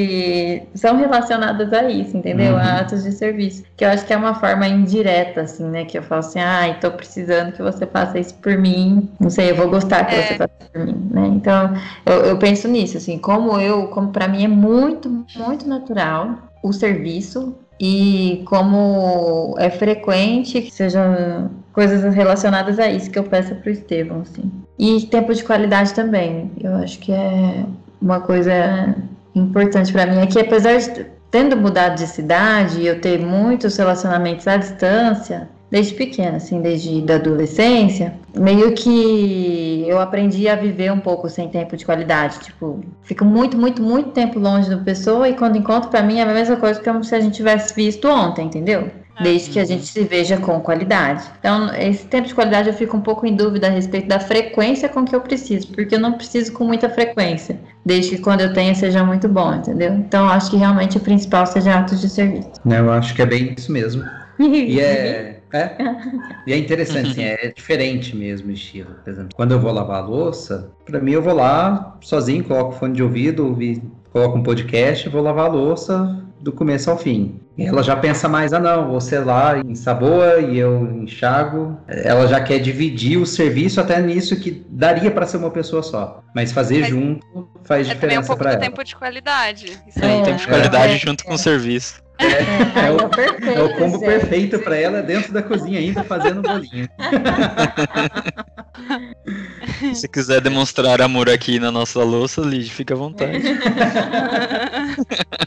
[0.75, 2.53] são relacionadas a isso, entendeu?
[2.53, 2.59] Uhum.
[2.59, 3.65] A atos de serviço.
[3.77, 5.85] Que eu acho que é uma forma indireta, assim, né?
[5.85, 9.09] Que eu falo assim, ai, tô precisando que você faça isso por mim.
[9.21, 10.23] Não sei, eu vou gostar que É.
[10.23, 11.27] você faça isso por mim, né?
[11.29, 16.37] Então, eu, eu penso nisso, assim, como eu, como para mim é muito, muito natural
[16.63, 23.55] o serviço e como é frequente que sejam coisas relacionadas a isso que eu peço
[23.57, 24.51] pro Estevão, assim.
[24.79, 26.51] E tempo de qualidade também.
[26.59, 27.65] Eu acho que é
[28.01, 28.95] uma coisa
[29.39, 33.77] importante para mim é que apesar de tendo mudado de cidade e eu ter muitos
[33.77, 40.93] relacionamentos à distância, desde pequena, assim, desde da adolescência, meio que eu aprendi a viver
[40.93, 42.39] um pouco sem tempo de qualidade.
[42.39, 46.23] Tipo, fico muito, muito, muito tempo longe da pessoa e quando encontro, pra mim é
[46.23, 48.91] a mesma coisa que como se a gente tivesse visto ontem, entendeu?
[49.21, 51.25] Desde que a gente se veja com qualidade.
[51.39, 54.89] Então, esse tempo de qualidade eu fico um pouco em dúvida a respeito da frequência
[54.89, 58.53] com que eu preciso, porque eu não preciso com muita frequência, desde que quando eu
[58.53, 59.93] tenha seja muito bom, entendeu?
[59.95, 62.51] Então, acho que realmente o principal seja atos de serviço.
[62.65, 64.05] Eu acho que é bem isso mesmo.
[64.39, 65.77] E é, é,
[66.47, 68.91] e é interessante, assim, é diferente mesmo o estilo.
[69.03, 72.73] Por exemplo, quando eu vou lavar a louça, pra mim eu vou lá sozinho, coloco
[72.73, 76.99] fone de ouvido, ouvi, coloco um podcast e vou lavar a louça do começo ao
[76.99, 77.41] fim.
[77.59, 81.79] E ela já pensa mais, ah não, você lá ensaboa e eu enxago.
[81.89, 86.23] Ela já quer dividir o serviço até nisso que daria pra ser uma pessoa só.
[86.35, 88.57] Mas fazer Mas junto faz É também um diferença do ela.
[88.59, 89.67] tempo de qualidade.
[89.89, 92.05] Isso É, É, tempo de qualidade é, junto com o serviço.
[92.19, 94.07] É, é o perfeito, É o combo gente.
[94.07, 96.89] perfeito pra ela dentro da cozinha ainda fazendo bolinho.
[99.95, 103.43] Se quiser demonstrar amor aqui na nossa louça, Lid, fica à vontade.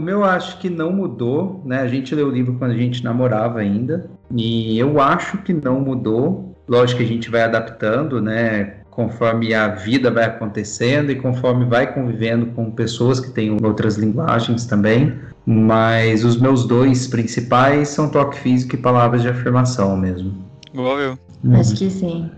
[0.00, 1.82] O meu acho que não mudou, né?
[1.82, 4.08] A gente leu o livro quando a gente namorava ainda.
[4.34, 6.56] E eu acho que não mudou.
[6.66, 8.76] Lógico que a gente vai adaptando, né?
[8.90, 14.64] Conforme a vida vai acontecendo e conforme vai convivendo com pessoas que têm outras linguagens
[14.64, 15.14] também.
[15.44, 20.32] Mas os meus dois principais são toque físico e palavras de afirmação mesmo.
[20.72, 21.18] Igual eu.
[21.52, 22.30] Acho que sim.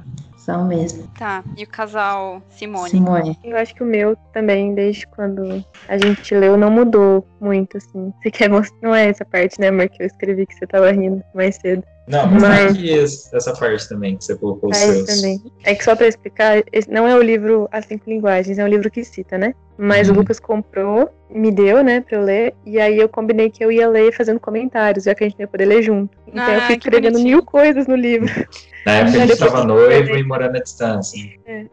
[0.45, 1.09] São mesmo.
[1.17, 2.91] Tá, e o casal Simone?
[2.91, 3.39] Simone.
[3.45, 8.13] Eu acho que o meu também, desde quando a gente leu, não mudou muito, assim.
[8.21, 8.77] Você quer mostrar?
[8.83, 11.85] Não é essa parte, né, amor, que eu escrevi que você tava rindo mais cedo.
[12.09, 15.07] Não, mas, Mas- aqui esse- essa parte também que você colocou os Faz seus.
[15.21, 15.41] também.
[15.63, 18.69] É que só pra explicar, esse não é o livro As Cinco Linguagens, é um
[18.69, 19.55] livro que cita, né?
[19.79, 20.17] Mas Uhum.
[20.17, 23.73] o Lucas comprou, me deu, né, pra eu ler, e aí eu combinei que eu
[23.73, 26.17] ia ler fazendo comentários, já que a gente não ia poder ler junto.
[26.27, 27.37] Então eu Ah, fui que escrevendo bonitinho.
[27.37, 28.29] mil coisas no livro.
[28.87, 31.19] Na época a Mas gente depois tava eu noivo e morando à distância.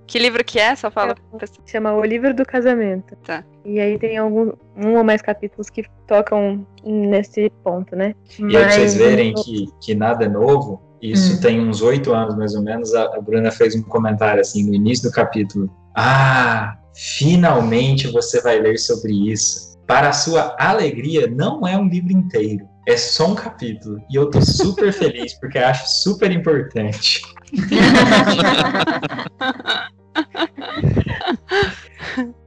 [0.06, 0.76] Que livro que é?
[0.76, 1.60] Só fala pra pessoa.
[1.66, 3.16] Chama O Livro do Casamento.
[3.26, 3.44] Tá.
[3.66, 8.14] E aí tem algum, um ou mais capítulos que tocam nesse ponto, né?
[8.40, 11.42] E aí pra vocês Mas- verem que, que nada é novo, isso Hum.
[11.42, 14.74] tem uns oito anos mais ou menos, a, a Bruna fez um comentário assim no
[14.74, 15.70] início do capítulo.
[15.96, 16.78] Ah,
[17.18, 19.78] finalmente você vai ler sobre isso.
[19.88, 24.00] Para a sua alegria, não é um livro inteiro, é só um capítulo.
[24.10, 27.22] E eu tô super feliz porque acho super importante.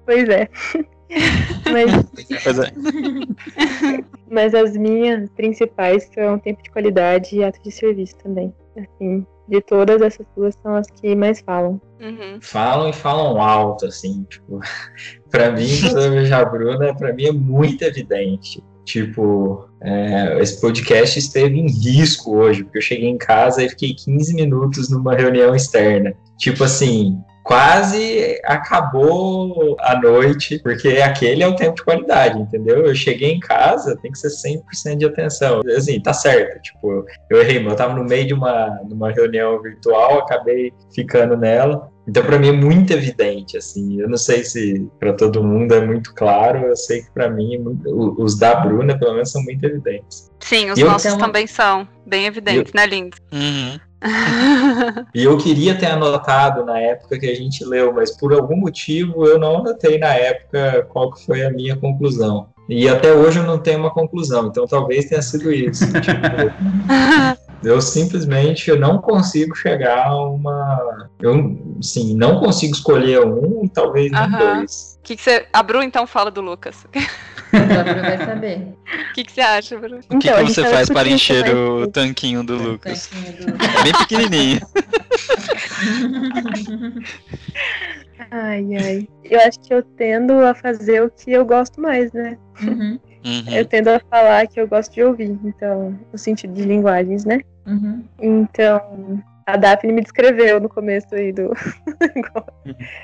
[0.04, 0.48] Pois é.
[1.70, 1.90] Mas
[2.42, 2.72] Pois é.
[4.30, 8.52] Mas as minhas principais são tempo de qualidade e ato de serviço também.
[8.76, 11.81] Assim, de todas essas duas são as que mais falam.
[12.00, 12.38] Uhum.
[12.40, 14.61] Falam e falam alto, assim, tipo,
[15.31, 18.62] pra mim, quando eu vejo a Bruna, pra mim é muito evidente.
[18.85, 23.94] Tipo, é, esse podcast esteve em risco hoje, porque eu cheguei em casa e fiquei
[23.94, 26.12] 15 minutos numa reunião externa.
[26.37, 32.87] Tipo assim, quase acabou a noite, porque aquele é o tempo de qualidade, entendeu?
[32.87, 35.61] Eu cheguei em casa, tem que ser 100% de atenção.
[35.76, 39.61] Assim, tá certo, tipo, eu errei, mas eu tava no meio de uma, numa reunião
[39.61, 41.90] virtual, acabei ficando nela.
[42.07, 44.00] Então, para mim é muito evidente, assim.
[44.00, 46.66] Eu não sei se para todo mundo é muito claro.
[46.66, 47.62] Eu sei que para mim
[48.18, 50.28] os da Bruna, pelo menos, são muito evidentes.
[50.40, 52.81] Sim, os nossos então, também são bem evidentes, eu...
[52.81, 53.16] né, Lindo?
[53.33, 53.78] Uhum.
[55.14, 59.26] e eu queria ter anotado na época que a gente leu, mas por algum motivo
[59.26, 62.48] eu não anotei na época qual que foi a minha conclusão.
[62.68, 65.84] E até hoje eu não tenho uma conclusão, então talvez tenha sido isso.
[66.00, 66.16] tipo,
[67.62, 71.08] eu simplesmente eu não consigo chegar a uma.
[71.20, 74.98] Eu, sim, não consigo escolher um e talvez nem dois.
[75.02, 75.46] Que que você...
[75.52, 76.86] A Bru então fala do Lucas.
[77.52, 78.74] Vai saber.
[79.10, 79.98] O que, que você acha, Bru?
[79.98, 83.08] O que, então, que você faz para encher o tanquinho do Lucas?
[83.08, 83.64] Tanquinho do...
[83.64, 84.60] É bem pequenininho.
[88.30, 89.08] ai, ai.
[89.24, 92.38] Eu acho que eu tendo a fazer o que eu gosto mais, né?
[92.62, 92.98] Uhum.
[93.24, 93.52] Uhum.
[93.52, 97.40] Eu tendo a falar que eu gosto de ouvir, então, no sentido de linguagens, né?
[97.66, 98.02] Uhum.
[98.20, 101.52] Então, a Daphne me descreveu no começo aí do.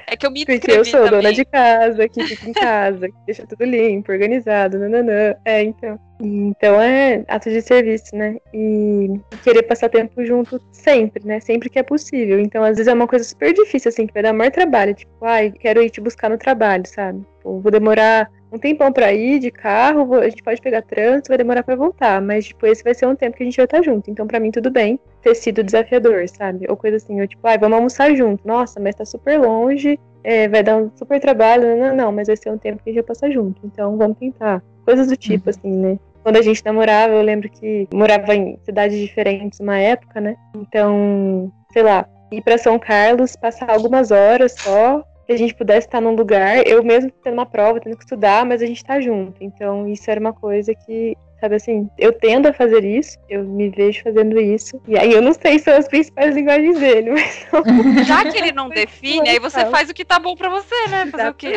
[0.06, 1.22] é que eu me Porque eu sou também.
[1.22, 5.34] dona de casa, que fica em casa, que deixa tudo limpo, organizado, nananã.
[5.44, 5.98] É, então.
[6.20, 8.36] Então é ato de serviço, né?
[8.52, 11.38] E querer passar tempo junto sempre, né?
[11.40, 12.40] Sempre que é possível.
[12.40, 14.94] Então, às vezes é uma coisa super difícil, assim, que vai dar maior trabalho.
[14.94, 17.20] Tipo, ai, quero ir te buscar no trabalho, sabe?
[17.36, 21.38] Tipo, vou demorar um tempão pra ir de carro, a gente pode pegar trânsito, vai
[21.38, 23.82] demorar pra voltar, mas, tipo, esse vai ser um tempo que a gente vai estar
[23.82, 24.10] junto.
[24.10, 26.66] Então, pra mim, tudo bem ter sido desafiador, sabe?
[26.68, 28.46] Ou coisa assim, eu, tipo, ai, vamos almoçar junto.
[28.46, 31.76] Nossa, mas tá super longe, é, vai dar um super trabalho.
[31.76, 33.60] Não, não, mas vai ser um tempo que a gente vai passar junto.
[33.64, 34.62] Então, vamos tentar.
[34.84, 35.50] Coisas do tipo, uhum.
[35.50, 35.98] assim, né?
[36.22, 40.36] Quando a gente namorava, eu lembro que morava em cidades diferentes uma época, né?
[40.54, 45.86] Então, sei lá, ir para São Carlos, passar algumas horas só, que a gente pudesse
[45.86, 48.98] estar num lugar, eu mesmo tendo uma prova, tendo que estudar, mas a gente tá
[48.98, 49.34] junto.
[49.42, 53.68] Então, isso era uma coisa que, sabe assim, eu tendo a fazer isso, eu me
[53.68, 54.80] vejo fazendo isso.
[54.88, 57.46] E aí eu não sei se são as principais linguagens dele, mas.
[57.52, 58.04] Não...
[58.04, 61.04] Já que ele não define, aí você faz o que tá bom pra você, né?
[61.12, 61.52] Fazer o quê?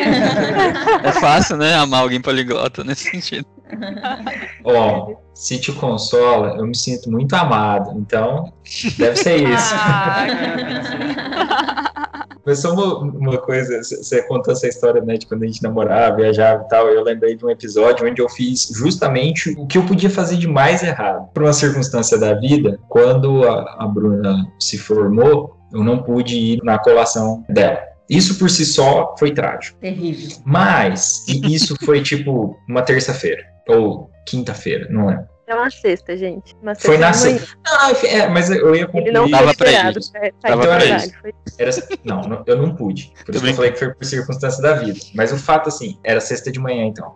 [1.02, 1.72] É fácil, né?
[1.72, 3.46] Amar alguém poliglota nesse sentido.
[4.64, 7.98] Ó, oh, se te consola, eu me sinto muito amado.
[7.98, 8.52] Então,
[8.98, 9.74] deve ser isso.
[9.74, 10.26] Ah,
[12.44, 16.16] Mas só uma, uma coisa, você contou essa história, né, de quando a gente namorava,
[16.16, 19.84] viajava e tal, eu lembrei de um episódio onde eu fiz justamente o que eu
[19.84, 21.28] podia fazer de mais errado.
[21.32, 26.60] Por uma circunstância da vida, quando a, a Bruna se formou, eu não pude ir
[26.62, 27.80] na colação dela.
[28.08, 29.78] Isso por si só foi trágico.
[29.78, 30.36] Terrível.
[30.44, 35.31] Mas isso foi tipo uma terça-feira ou quinta-feira, não lembro.
[35.52, 36.56] É uma sexta, gente.
[36.62, 37.58] Uma sexta foi na sexta.
[37.62, 39.02] Não, é, mas eu ia concluir.
[39.02, 40.00] Ele não Tava foi esperado.
[40.40, 41.12] Tava então era isso.
[41.58, 41.70] Era,
[42.04, 43.12] não, não, eu não pude.
[43.26, 44.98] Por isso que eu falei que foi por circunstância da vida.
[45.14, 47.14] Mas o fato, assim, era sexta de manhã, então.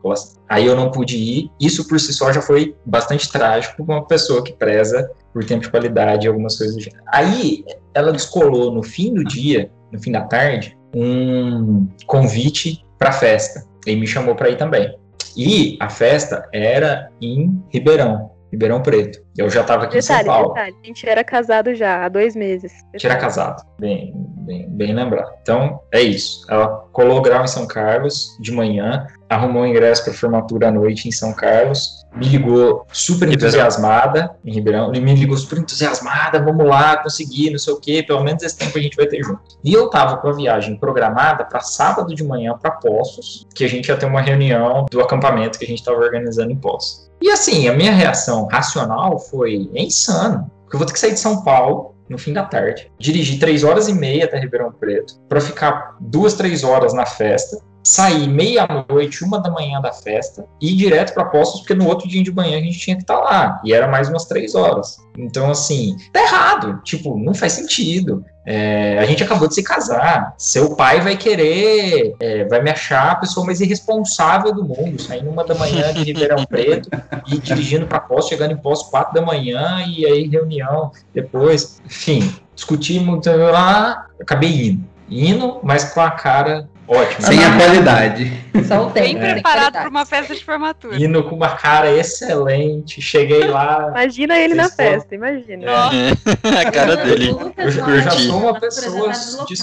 [0.51, 1.51] Aí eu não pude ir.
[1.59, 5.63] Isso por si só já foi bastante trágico para uma pessoa que preza por tempo
[5.63, 7.03] de qualidade e algumas coisas do gênero.
[7.09, 13.65] Aí ela descolou no fim do dia, no fim da tarde, um convite para festa.
[13.87, 14.95] E me chamou para ir também.
[15.37, 19.19] E a festa era em Ribeirão, Ribeirão Preto.
[19.37, 20.55] Eu já estava aqui detalhe, em São Paulo.
[20.55, 20.77] Detalhe.
[20.83, 22.73] A gente era casado já há dois meses.
[22.93, 25.33] A gente era casado, bem, bem, bem lembrado.
[25.43, 26.47] Então, é isso.
[26.49, 31.09] Ela colou grau em São Carlos de manhã, arrumou um ingresso para formatura à noite
[31.09, 36.97] em São Carlos, me ligou super entusiasmada em Ribeirão, me ligou super entusiasmada, vamos lá,
[36.97, 39.43] consegui, não sei o quê, pelo menos esse tempo a gente vai ter junto.
[39.63, 43.69] E eu tava com a viagem programada para sábado de manhã para Poços, que a
[43.69, 47.06] gente ia ter uma reunião do acampamento que a gente estava organizando em Poços.
[47.21, 51.13] E assim, a minha reação racional foi: é insano, porque eu vou ter que sair
[51.13, 55.19] de São Paulo no fim da tarde, dirigir três horas e meia até Ribeirão Preto,
[55.29, 60.73] para ficar duas, três horas na festa, sair meia-noite, uma da manhã da festa, e
[60.73, 63.19] ir direto para Postos, porque no outro dia de manhã a gente tinha que estar
[63.19, 64.97] tá lá, e era mais umas três horas.
[65.17, 68.25] Então, assim, tá errado, tipo, não faz sentido.
[68.45, 70.35] É, a gente acabou de se casar.
[70.37, 75.31] Seu pai vai querer, é, vai me achar a pessoa mais irresponsável do mundo, saindo
[75.31, 76.91] uma da manhã de Ribeirão Preto
[77.29, 81.81] e dirigindo para Poços, chegando em Poços quatro da manhã e aí reunião depois.
[81.87, 84.85] Enfim, discutimos lá, acabei indo.
[85.09, 87.27] Indo, mas com a cara Ótimo.
[87.27, 88.45] Sem a qualidade.
[88.67, 89.21] Só o tempo.
[89.21, 90.97] Bem preparado para uma festa de formatura.
[90.97, 93.03] Indo com uma cara excelente.
[93.03, 93.89] Cheguei lá.
[93.91, 95.67] Imagina ele na festa, imagina.
[95.67, 96.61] É.
[96.67, 97.31] a cara dele.
[97.31, 99.13] Eu, eu, já sou uma pessoa.
[99.47, 99.55] De,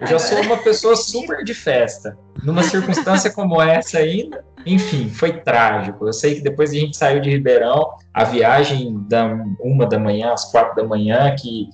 [0.00, 2.16] eu já sou uma pessoa super de festa.
[2.42, 6.06] Numa circunstância como essa ainda, Enfim, foi trágico.
[6.06, 9.24] Eu sei que depois a gente saiu de Ribeirão, a viagem da
[9.60, 11.68] uma da manhã às quatro da manhã, que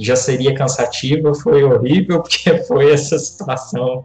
[0.00, 4.04] já seria cansativa, foi horrível, porque foi essa situação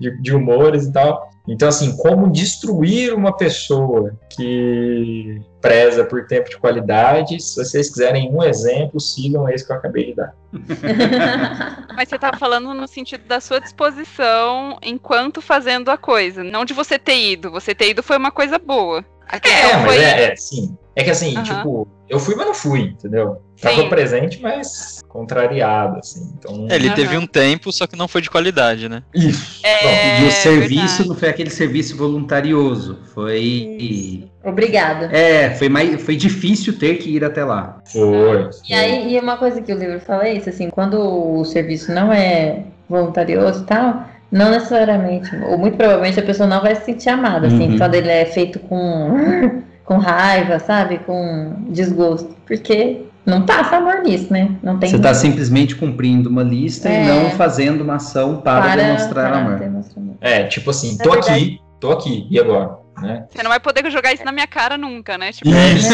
[0.00, 1.27] de, de humores e tal.
[1.48, 7.40] Então, assim, como destruir uma pessoa que preza por tempo de qualidade?
[7.42, 10.34] Se vocês quiserem um exemplo, sigam esse que eu acabei de dar.
[11.96, 16.74] Mas você estava falando no sentido da sua disposição enquanto fazendo a coisa, não de
[16.74, 17.50] você ter ido.
[17.50, 19.04] Você ter ido foi uma coisa boa.
[19.26, 19.96] A é, mas foi...
[19.98, 20.76] é, é, sim.
[20.94, 21.42] É que assim, uhum.
[21.42, 23.40] tipo, eu fui, mas não fui, entendeu?
[23.60, 23.88] Tava Sim.
[23.88, 26.32] presente, mas contrariado, assim.
[26.38, 26.66] Então...
[26.70, 26.94] É, ele uhum.
[26.94, 29.02] teve um tempo, só que não foi de qualidade, né?
[29.12, 29.60] Isso.
[29.64, 31.08] É, e o serviço verdade.
[31.08, 32.98] não foi aquele serviço voluntarioso.
[33.14, 33.40] Foi.
[33.40, 34.28] Isso.
[34.44, 35.06] Obrigada.
[35.06, 37.80] É, foi, mais, foi difícil ter que ir até lá.
[37.86, 38.48] Foi.
[38.68, 41.92] E aí, e uma coisa que o livro fala é isso, assim, quando o serviço
[41.92, 46.84] não é voluntarioso e tal, não necessariamente, ou muito provavelmente a pessoa não vai se
[46.84, 47.78] sentir amada, assim, uhum.
[47.78, 50.98] quando ele é feito com com raiva, sabe?
[50.98, 52.36] Com desgosto.
[52.46, 54.56] Porque não passa amor nisso, né?
[54.62, 57.04] Não tem Você está simplesmente cumprindo uma lista é...
[57.04, 60.16] e não fazendo uma ação para, para demonstrar para amor.
[60.20, 61.30] É, tipo assim, tô verdade...
[61.32, 62.78] aqui, tô aqui, e agora?
[63.00, 63.26] Né?
[63.30, 65.30] Você não vai poder jogar isso na minha cara nunca, né?
[65.30, 65.92] Tipo, isso,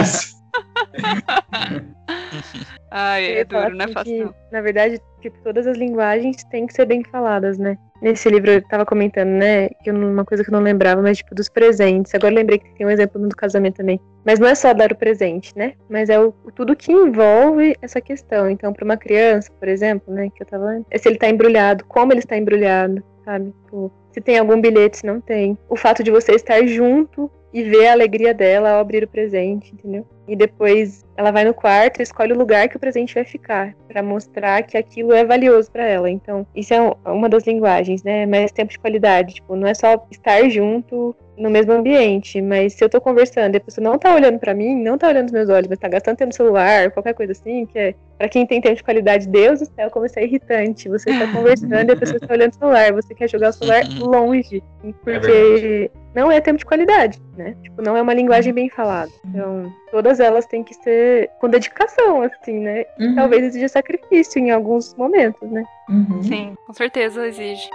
[0.00, 0.35] isso.
[2.90, 4.28] Ai, é duro, não é fácil.
[4.28, 7.76] Que, na verdade, tipo, todas as linguagens têm que ser bem faladas, né?
[8.00, 9.68] Nesse livro eu tava comentando, né?
[9.82, 12.14] Que uma coisa que eu não lembrava, mas tipo, dos presentes.
[12.14, 14.00] Agora eu lembrei que tem um exemplo do casamento também.
[14.24, 15.72] Mas não é só dar o presente, né?
[15.88, 18.50] Mas é o, tudo que envolve essa questão.
[18.50, 20.28] Então, para uma criança, por exemplo, né?
[20.34, 20.82] Que eu tava.
[20.90, 23.52] É se ele tá embrulhado, como ele está embrulhado, sabe?
[23.64, 25.58] Tipo, se tem algum bilhete, se não tem.
[25.68, 29.72] O fato de você estar junto e ver a alegria dela ao abrir o presente,
[29.72, 30.06] entendeu?
[30.28, 33.74] E depois ela vai no quarto e escolhe o lugar que o presente vai ficar,
[33.88, 36.10] para mostrar que aquilo é valioso para ela.
[36.10, 38.26] Então, isso é uma das linguagens, né?
[38.26, 42.84] Mas tempo de qualidade, tipo, não é só estar junto no mesmo ambiente, mas se
[42.84, 45.32] eu tô conversando e a pessoa não tá olhando para mim, não tá olhando nos
[45.32, 48.46] meus olhos, mas tá gastando tempo no celular, qualquer coisa assim, que é, pra quem
[48.46, 50.88] tem tempo de qualidade, Deus do céu, como isso é irritante.
[50.88, 53.84] Você tá conversando e a pessoa tá olhando no celular, você quer jogar o celular
[53.84, 54.06] uhum.
[54.06, 54.62] longe,
[55.04, 57.54] porque é não é tempo de qualidade, né?
[57.62, 59.12] Tipo, não é uma linguagem bem falada.
[59.22, 62.86] Então, todas elas têm que ser com dedicação, assim, né?
[62.98, 63.14] Uhum.
[63.14, 65.62] Talvez exija sacrifício em alguns momentos, né?
[65.90, 66.22] Uhum.
[66.22, 67.68] Sim, com certeza exige.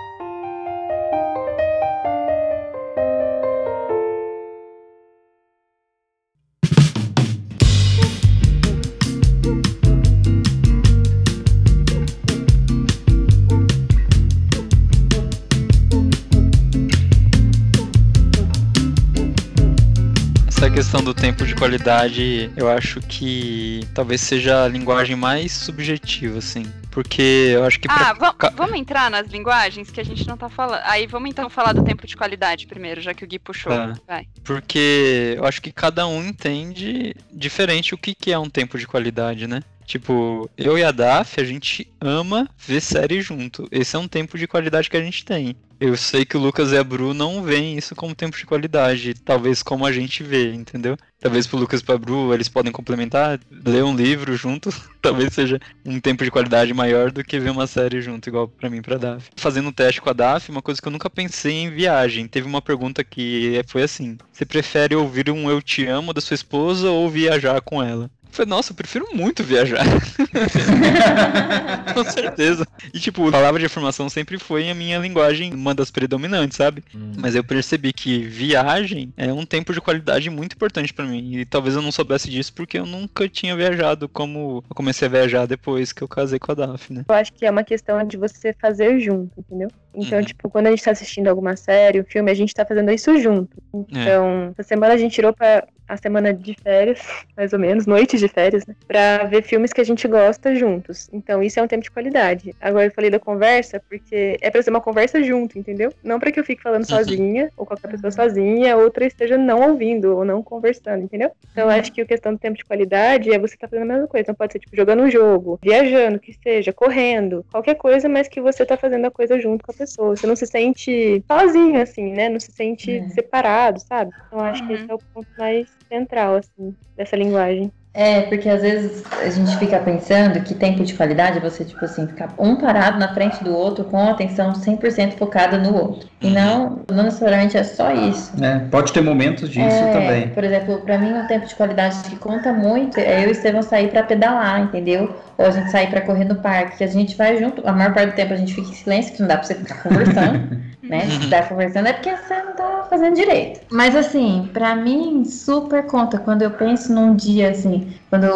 [20.82, 26.64] Questão do tempo de qualidade, eu acho que talvez seja a linguagem mais subjetiva, assim.
[26.90, 27.88] Porque eu acho que.
[27.88, 28.50] Ah, pra...
[28.50, 30.82] vamos entrar nas linguagens que a gente não tá falando.
[30.86, 33.72] Aí vamos então falar do tempo de qualidade primeiro, já que o Gui puxou.
[33.72, 33.94] Tá.
[34.08, 34.26] Vai.
[34.44, 38.88] Porque eu acho que cada um entende diferente o que, que é um tempo de
[38.88, 39.62] qualidade, né?
[39.92, 43.68] Tipo, eu e a Daf, a gente ama ver série junto.
[43.70, 45.54] Esse é um tempo de qualidade que a gente tem.
[45.82, 49.14] Eu sei que o Lucas e a Bru não veem isso como tempo de qualidade,
[49.16, 50.96] talvez como a gente vê, entendeu?
[51.20, 54.70] Talvez pro Lucas e pra Bru eles podem complementar, ler um livro junto,
[55.02, 58.70] talvez seja um tempo de qualidade maior do que ver uma série junto, igual para
[58.70, 59.28] mim e pra Daf.
[59.36, 62.30] Fazendo um teste com a Daf, uma coisa que eu nunca pensei em viagem.
[62.30, 66.36] Teve uma pergunta que foi assim: você prefere ouvir um eu te amo da sua
[66.36, 68.10] esposa ou viajar com ela?
[68.32, 69.84] Falei, nossa, eu prefiro muito viajar.
[71.94, 72.66] Com certeza.
[72.94, 76.84] E, tipo, a palavra de afirmação sempre foi a minha linguagem, uma das predominantes, sabe?
[76.96, 77.12] Hum.
[77.18, 81.36] Mas eu percebi que viagem é um tempo de qualidade muito importante para mim.
[81.36, 85.12] E talvez eu não soubesse disso porque eu nunca tinha viajado como eu comecei a
[85.12, 87.04] viajar depois que eu casei com a Daphne.
[87.10, 89.70] Eu acho que é uma questão de você fazer junto, entendeu?
[89.94, 90.26] Então, uhum.
[90.26, 93.18] tipo, quando a gente tá assistindo alguma série, um filme, a gente tá fazendo isso
[93.20, 93.58] junto.
[93.74, 94.02] É.
[94.02, 94.52] Então, é.
[94.52, 97.02] essa semana a gente tirou pra a semana de férias,
[97.36, 98.74] mais ou menos, noites de férias, né?
[98.88, 101.10] Pra ver filmes que a gente gosta juntos.
[101.12, 102.56] Então, isso é um tempo de qualidade.
[102.62, 105.94] Agora, eu falei da conversa porque é pra ser uma conversa junto, entendeu?
[106.02, 106.98] Não para que eu fique falando uhum.
[106.98, 111.32] sozinha, ou qualquer pessoa sozinha, outra esteja não ouvindo ou não conversando, entendeu?
[111.52, 113.94] Então, eu acho que a questão do tempo de qualidade é você tá fazendo a
[113.94, 114.24] mesma coisa.
[114.24, 118.40] Então, pode ser, tipo, jogando um jogo, viajando, que seja, correndo, qualquer coisa, mas que
[118.40, 120.16] você tá fazendo a coisa junto com a pessoa.
[120.16, 122.30] Você não se sente sozinho, assim, né?
[122.30, 123.10] Não se sente é.
[123.10, 124.12] separado, sabe?
[124.28, 124.68] Então, acho uhum.
[124.68, 127.72] que esse é o ponto mais central, assim, dessa linguagem.
[127.94, 131.84] É, porque às vezes a gente fica pensando que tempo de qualidade é você, tipo
[131.84, 136.08] assim, ficar um parado na frente do outro com a atenção 100% focada no outro.
[136.22, 136.34] E uhum.
[136.34, 138.32] não, não necessariamente é só isso.
[138.42, 140.30] É, pode ter momentos disso é, também.
[140.30, 143.32] Por exemplo, para mim, um tempo de qualidade que conta muito é eu e o
[143.32, 145.14] Estevão sair para pedalar, entendeu?
[145.38, 147.68] Ou a gente sair para correr no parque, que a gente vai junto.
[147.68, 149.56] A maior parte do tempo a gente fica em silêncio, que não dá para você
[149.56, 150.62] ficar conversando.
[150.92, 151.08] né?
[151.08, 153.62] Se tá conversando é porque você não tá fazendo direito.
[153.72, 158.28] Mas assim, pra mim, super conta quando eu penso num dia assim, quando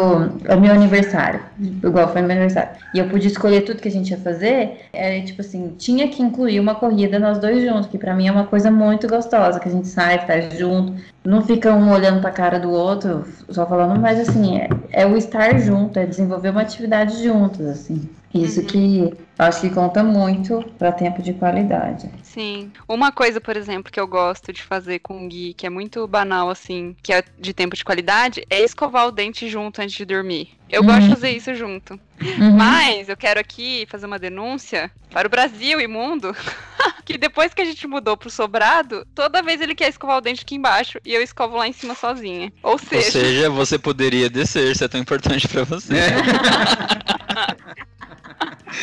[0.46, 4.10] é meu aniversário, igual foi meu aniversário, e eu pude escolher tudo que a gente
[4.10, 8.14] ia fazer, é tipo assim, tinha que incluir uma corrida nós dois juntos, que pra
[8.14, 11.92] mim é uma coisa muito gostosa, que a gente sai, faz junto, não fica um
[11.92, 16.06] olhando pra cara do outro, só falando, mas assim, é, é o estar junto, é
[16.06, 18.08] desenvolver uma atividade juntos, assim.
[18.44, 18.66] Isso Uhum.
[18.66, 22.10] que acho que conta muito para tempo de qualidade.
[22.22, 22.70] Sim.
[22.88, 26.06] Uma coisa, por exemplo, que eu gosto de fazer com o Gui, que é muito
[26.06, 30.04] banal, assim, que é de tempo de qualidade, é escovar o dente junto antes de
[30.04, 30.50] dormir.
[30.68, 30.88] Eu Uhum.
[30.88, 31.98] gosto de fazer isso junto.
[32.20, 32.52] Uhum.
[32.56, 36.34] Mas eu quero aqui fazer uma denúncia para o Brasil e mundo,
[37.04, 40.42] que depois que a gente mudou pro sobrado, toda vez ele quer escovar o dente
[40.42, 42.52] aqui embaixo e eu escovo lá em cima sozinha.
[42.62, 45.94] Ou Ou seja, seja, você poderia descer, se é tão importante pra você.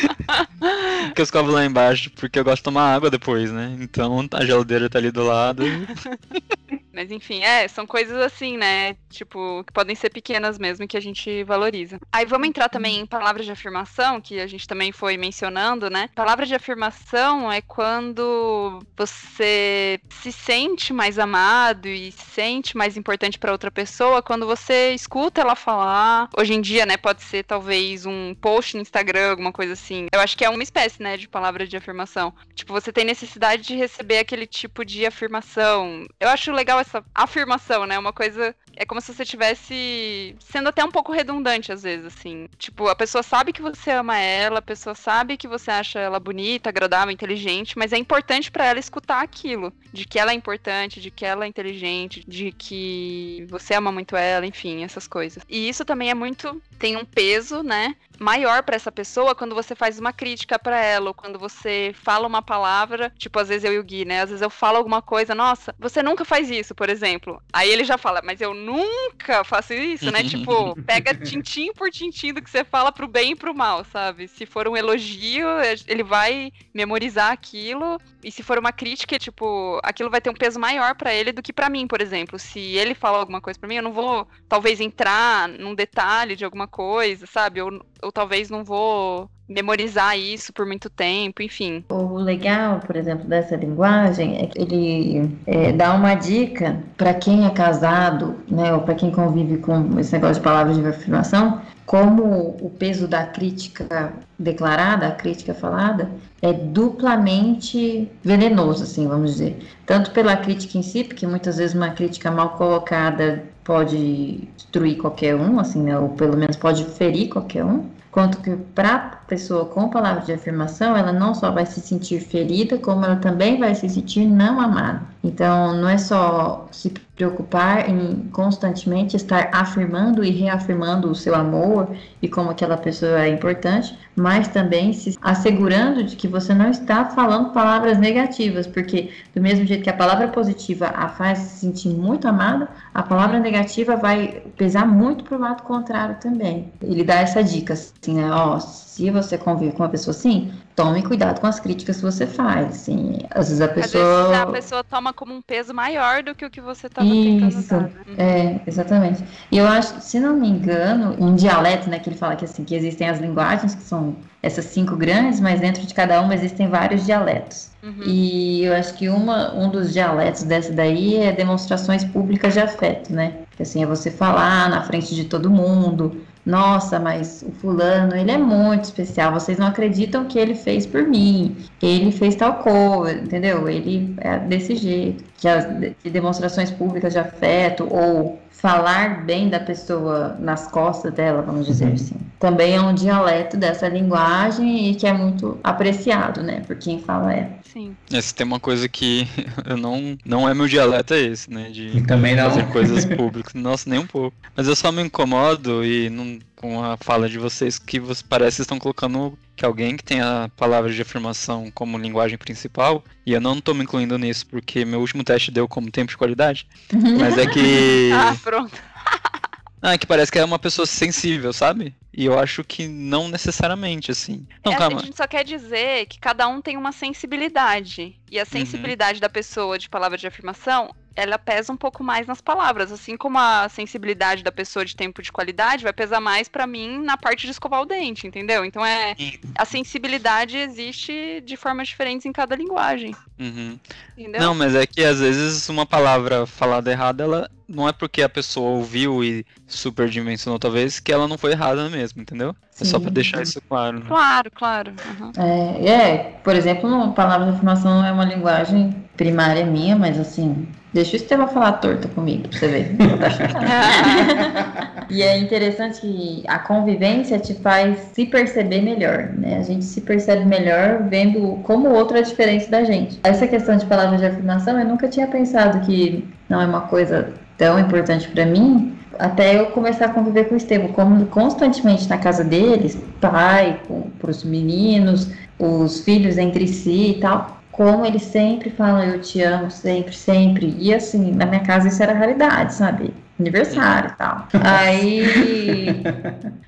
[1.14, 3.76] que eu escovo lá embaixo porque eu gosto de tomar água depois, né?
[3.80, 5.62] Então a geladeira tá ali do lado.
[6.92, 8.96] Mas enfim, é, são coisas assim, né?
[9.10, 11.98] Tipo, que podem ser pequenas mesmo que a gente valoriza.
[12.12, 16.08] Aí vamos entrar também em palavras de afirmação, que a gente também foi mencionando, né?
[16.14, 23.38] Palavra de afirmação é quando você se sente mais amado e se sente mais importante
[23.38, 26.28] para outra pessoa quando você escuta ela falar.
[26.36, 30.06] Hoje em dia, né, pode ser talvez um post no Instagram, alguma coisa assim.
[30.12, 32.34] Eu acho que é uma espécie, né, de palavra de afirmação.
[32.54, 36.04] Tipo, você tem necessidade de receber aquele tipo de afirmação.
[36.18, 37.98] Eu acho legal essa afirmação, né?
[37.98, 38.54] Uma coisa.
[38.76, 42.48] É como se você estivesse sendo até um pouco redundante, às vezes, assim.
[42.58, 46.18] Tipo, a pessoa sabe que você ama ela, a pessoa sabe que você acha ela
[46.20, 49.72] bonita, agradável, inteligente, mas é importante pra ela escutar aquilo.
[49.92, 54.16] De que ela é importante, de que ela é inteligente, de que você ama muito
[54.16, 55.42] ela, enfim, essas coisas.
[55.48, 56.60] E isso também é muito.
[56.78, 57.94] tem um peso, né?
[58.18, 62.26] maior pra essa pessoa quando você faz uma crítica pra ela, ou quando você fala
[62.26, 64.22] uma palavra, tipo, às vezes eu e o Gui, né?
[64.22, 67.42] Às vezes eu falo alguma coisa, nossa, você nunca faz isso, por exemplo.
[67.52, 70.22] Aí ele já fala, mas eu nunca faço isso, né?
[70.24, 74.26] tipo, pega tintim por tintim do que você fala pro bem e pro mal, sabe?
[74.26, 75.46] Se for um elogio,
[75.86, 80.58] ele vai memorizar aquilo, e se for uma crítica, tipo, aquilo vai ter um peso
[80.58, 82.38] maior pra ele do que pra mim, por exemplo.
[82.38, 86.44] Se ele fala alguma coisa pra mim, eu não vou, talvez, entrar num detalhe de
[86.44, 87.60] alguma coisa, sabe?
[87.60, 91.84] Ou, ou talvez não vou memorizar isso por muito tempo, enfim.
[91.90, 97.46] O legal, por exemplo, dessa linguagem é que ele é, dá uma dica para quem
[97.46, 102.56] é casado, né, ou para quem convive com esse negócio de palavras de afirmação, como
[102.60, 106.10] o peso da crítica declarada, a crítica falada,
[106.40, 109.58] é duplamente venenoso, assim, vamos dizer.
[109.84, 115.34] Tanto pela crítica em si, porque muitas vezes uma crítica mal colocada pode destruir qualquer
[115.34, 119.88] um, assim, né, ou pelo menos pode ferir qualquer um, quanto que para pessoa com
[119.88, 123.88] palavra de afirmação, ela não só vai se sentir ferida, como ela também vai se
[123.88, 125.02] sentir não amada.
[125.22, 131.88] Então, não é só se preocupar em constantemente estar afirmando e reafirmando o seu amor
[132.20, 137.06] e como aquela pessoa é importante, mas também se assegurando de que você não está
[137.06, 141.88] falando palavras negativas, porque do mesmo jeito que a palavra positiva a faz se sentir
[141.88, 146.72] muito amada, a palavra negativa vai pesar muito pro lado contrário também.
[146.82, 148.30] Ele dá essa dica, assim, né?
[148.30, 148.58] Ó,
[148.94, 152.68] se você convive com uma pessoa assim, tome cuidado com as críticas que você faz,
[152.68, 153.18] assim.
[153.28, 154.28] Às vezes a pessoa...
[154.28, 157.48] Vezes a pessoa toma como um peso maior do que o que você estava tentando
[157.48, 157.90] Isso, dar, né?
[158.16, 159.24] é, exatamente.
[159.50, 162.62] E eu acho, se não me engano, um dialeto, né, que ele fala que assim,
[162.62, 166.68] que existem as linguagens, que são essas cinco grandes, mas dentro de cada uma existem
[166.68, 167.70] vários dialetos.
[167.82, 168.04] Uhum.
[168.06, 173.12] E eu acho que uma, um dos dialetos dessa daí é demonstrações públicas de afeto,
[173.12, 173.38] né?
[173.56, 178.30] Que assim, é você falar na frente de todo mundo, nossa, mas o fulano, ele
[178.30, 183.18] é muito especial, vocês não acreditam que ele fez por mim, ele fez tal coisa,
[183.20, 183.68] entendeu?
[183.68, 185.24] Ele é desse jeito.
[185.44, 191.42] Que as de demonstrações públicas de afeto ou falar bem da pessoa nas costas dela,
[191.42, 192.16] vamos dizer assim.
[192.40, 197.34] Também é um dialeto dessa linguagem e que é muito apreciado, né, por quem fala
[197.34, 197.50] ela.
[197.70, 197.94] Sim.
[198.10, 199.28] Esse tem uma coisa que
[199.68, 200.16] eu não.
[200.24, 201.68] Não é meu dialeto, é esse, né?
[201.70, 202.44] De Também não.
[202.44, 203.52] fazer coisas públicas.
[203.52, 204.34] Nossa, nem um pouco.
[204.56, 208.62] Mas eu só me incomodo e não, com a fala de vocês que parece que
[208.62, 213.40] estão colocando que alguém que tem a palavra de afirmação como linguagem principal, e eu
[213.40, 216.66] não tô me incluindo nisso porque meu último teste deu como tempo de qualidade,
[217.20, 218.10] mas é que.
[218.12, 218.72] Ah, pronto.
[219.86, 221.94] Ah, que parece que é uma pessoa sensível, sabe?
[222.10, 224.46] E eu acho que não necessariamente, assim.
[224.64, 224.98] Não, É, calma.
[224.98, 228.18] A gente só quer dizer que cada um tem uma sensibilidade.
[228.30, 232.40] E a sensibilidade da pessoa de palavra de afirmação, ela pesa um pouco mais nas
[232.40, 232.90] palavras.
[232.90, 236.98] Assim como a sensibilidade da pessoa de tempo de qualidade vai pesar mais pra mim
[236.98, 238.64] na parte de escovar o dente, entendeu?
[238.64, 239.14] Então é.
[239.56, 243.14] A sensibilidade existe de formas diferentes em cada linguagem.
[243.38, 243.78] Uhum.
[244.16, 244.40] Entendeu?
[244.40, 248.28] Não, mas é que às vezes uma palavra falada errada, ela não é porque a
[248.28, 252.54] pessoa ouviu e superdimensionou talvez que ela não foi errada mesmo, entendeu?
[252.80, 253.14] É só pra Sim.
[253.14, 254.00] deixar isso claro.
[254.00, 254.04] né?
[254.08, 254.92] Claro, claro.
[255.20, 255.32] uhum.
[255.36, 261.12] É, é, por exemplo, palavra de afirmação é uma linguagem primária minha, mas assim, deixa
[261.12, 262.96] o Estevam falar torto comigo, pra você ver.
[265.08, 269.58] e é interessante que a convivência te faz se perceber melhor, né?
[269.58, 273.20] A gente se percebe melhor vendo como o outro é diferente da gente.
[273.22, 277.32] Essa questão de palavra de afirmação, eu nunca tinha pensado que não é uma coisa
[277.56, 282.18] tão importante pra mim, até eu começar a conviver com o Estevam, como constantemente na
[282.18, 288.70] casa deles, pai, com, pros meninos, os filhos entre si e tal, como eles sempre
[288.70, 290.76] falam eu te amo, sempre, sempre.
[290.78, 293.12] E assim, na minha casa isso era raridade, sabe?
[293.38, 294.48] Aniversário e tal.
[294.62, 296.02] Aí.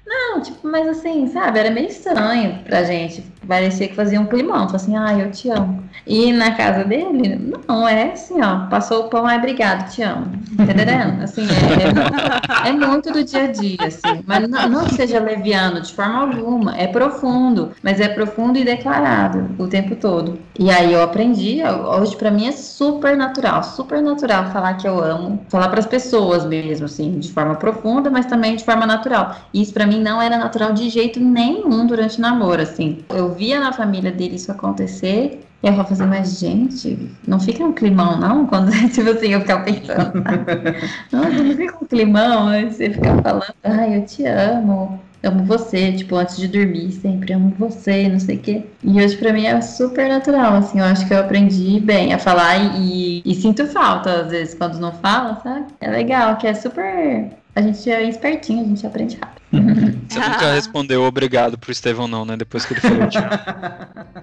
[0.06, 3.24] Não, tipo, mas assim, sabe, era meio estranho pra gente.
[3.46, 4.68] Parecia que fazia um climão.
[4.68, 5.82] Falei assim, ah, eu te amo.
[6.06, 10.30] E na casa dele, não, é assim, ó, passou o pão, ai, obrigado, te amo.
[10.52, 11.22] Entendendo?
[11.26, 14.22] Assim, é, é, é muito do dia a dia, assim.
[14.26, 19.50] Mas não, não seja leviano de forma alguma, é profundo, mas é profundo e declarado
[19.58, 20.38] o tempo todo.
[20.58, 25.02] E aí eu aprendi, hoje pra mim é super natural, super natural falar que eu
[25.02, 29.36] amo, falar pras pessoas mesmo, assim, de forma profunda, mas também de forma natural.
[29.52, 32.98] Isso pra mim não era natural de jeito nenhum durante o namoro, assim.
[33.10, 35.40] Eu via na família dele isso acontecer.
[35.60, 38.46] E eu falava assim, mas gente, não fica um climão, não?
[38.46, 40.22] Quando, tipo assim, eu ficava pensando?
[41.10, 46.14] Nossa, não fica um climão, você fica falando, ai, eu te amo, amo você, tipo,
[46.14, 48.64] antes de dormir, sempre amo você, não sei o quê.
[48.84, 52.18] E hoje pra mim é super natural, assim, eu acho que eu aprendi bem a
[52.18, 55.66] falar e, e sinto falta, às vezes, quando não fala, sabe?
[55.80, 57.30] É legal, que é super.
[57.56, 59.40] A gente é espertinho, a gente aprende rápido.
[60.10, 62.36] Você nunca respondeu obrigado pro Estevão, não, né?
[62.36, 63.30] Depois que ele falou amo.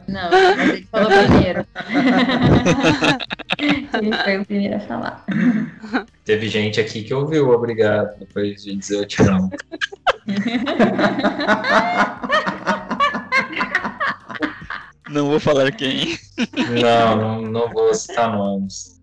[0.07, 1.65] Não, mas ele falou primeiro.
[3.57, 5.25] ele foi o primeiro a falar.
[6.23, 9.49] Teve gente aqui que ouviu obrigado depois de dizer te amo.
[15.09, 16.19] Não vou falar quem.
[16.79, 19.01] Não, não, não vou citar nomes.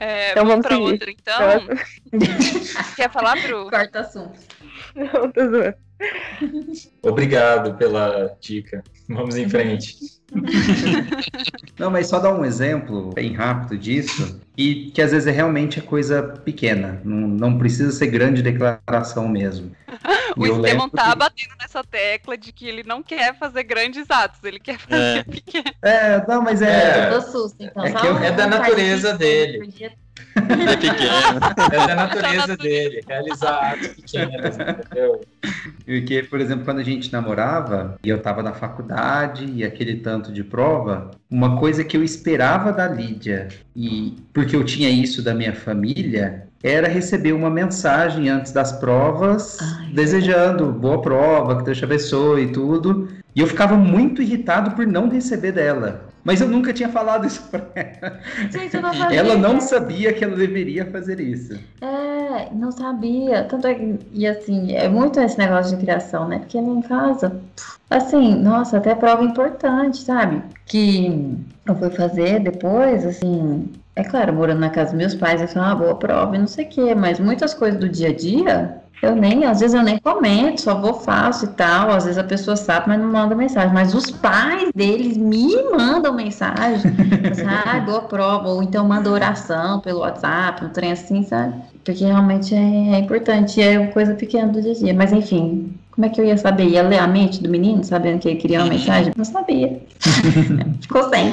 [0.00, 0.92] É, Então vamos vamos pra seguir.
[0.92, 1.76] outra, então.
[2.96, 3.68] Quer falar, Bru?
[3.70, 4.38] Corta assunto.
[4.94, 5.74] Não, tô zoando.
[7.02, 8.82] Obrigado pela dica.
[9.08, 9.96] Vamos em frente.
[11.78, 15.78] Não, mas só dar um exemplo bem rápido disso, e que às vezes é realmente
[15.80, 19.72] é coisa pequena, não, não precisa ser grande declaração mesmo.
[20.36, 24.38] O Estevam tá que- batendo nessa tecla de que ele não quer fazer grandes atos,
[24.44, 25.22] ele quer fazer É.
[25.24, 25.72] pequenos.
[25.82, 26.70] É, não, mas é.
[26.70, 27.06] É.
[27.06, 27.84] Eu dou susto, então.
[27.84, 29.74] É que eu- é da natureza dele.
[30.36, 30.70] Dia.
[30.70, 31.40] É pequeno.
[31.70, 35.20] É da natureza dele, realizar atos pequenos, entendeu?
[35.84, 40.32] Porque, por exemplo, quando a gente namorava e eu tava na faculdade e aquele tanto
[40.32, 45.34] de prova, uma coisa que eu esperava da Lídia, e porque eu tinha isso da
[45.34, 51.78] minha família, era receber uma mensagem antes das provas, Ai, desejando boa prova, que Deus
[51.78, 53.08] te abençoe e tudo.
[53.34, 56.09] E eu ficava muito irritado por não receber dela.
[56.24, 58.20] Mas eu nunca tinha falado isso pra ela.
[58.50, 59.18] Gente, eu não sabia.
[59.18, 61.58] Ela não sabia que ela deveria fazer isso.
[61.80, 63.44] É, não sabia.
[63.44, 66.38] Tanto é que, e assim, é muito esse negócio de criação, né?
[66.38, 67.40] Porque lá em casa,
[67.88, 70.42] assim, nossa, até prova importante, sabe?
[70.66, 75.48] Que eu fui fazer depois, assim, é claro, morando na casa dos meus pais, eu
[75.48, 78.14] falei, ah, boa prova e não sei o quê, mas muitas coisas do dia a
[78.14, 82.18] dia, eu nem, às vezes eu nem comento, só vou faço e tal, às vezes
[82.18, 86.92] a pessoa sabe, mas não manda mensagem, mas os pais deles me mandam mensagem,
[87.30, 91.54] assim, ah, boa prova, ou então manda oração pelo WhatsApp, um trem assim, sabe?
[91.84, 94.94] Porque realmente é, é importante, é uma coisa pequena do dia a dia.
[94.94, 96.64] Mas enfim, como é que eu ia saber?
[96.66, 99.12] Ia ler a mente do menino, sabendo que ele queria uma mensagem?
[99.14, 99.82] Não sabia.
[100.80, 101.30] Ficou sem.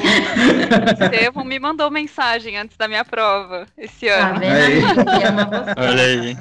[1.01, 4.39] Estevam me mandou mensagem antes da minha prova esse Tá ano.
[4.41, 4.53] vendo?
[4.53, 4.81] Aí.
[5.23, 5.73] Eu amo você.
[5.77, 6.37] Olha aí.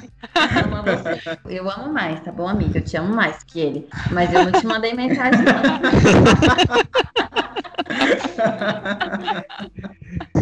[0.57, 1.39] Eu amo você.
[1.55, 2.79] Eu amo mais, tá bom, amiga?
[2.79, 3.87] Eu te amo mais que ele.
[4.11, 5.63] Mas eu não te mandei mensagem, não.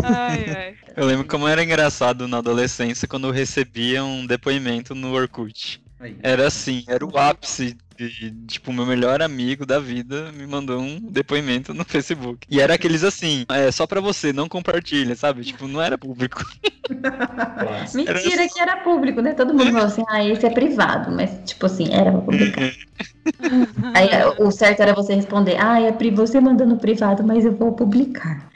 [0.04, 0.76] Ai, ai.
[0.98, 5.85] Eu lembro como era engraçado na adolescência quando eu recebia um depoimento no Orkut.
[6.06, 6.16] Aí.
[6.22, 11.00] Era assim, era o ápice de, tipo, meu melhor amigo da vida me mandou um
[11.00, 12.46] depoimento no Facebook.
[12.50, 15.44] E era aqueles assim, é só pra você, não compartilha, sabe?
[15.44, 16.46] Tipo, não era público.
[17.96, 19.34] Mentira que era público, né?
[19.34, 21.12] Todo mundo falou assim, ah, esse é privado.
[21.12, 22.72] Mas, tipo assim, era pra publicar.
[23.96, 27.72] Aí o certo era você responder, ah, é pri você mandando privado, mas eu vou
[27.72, 28.52] publicar.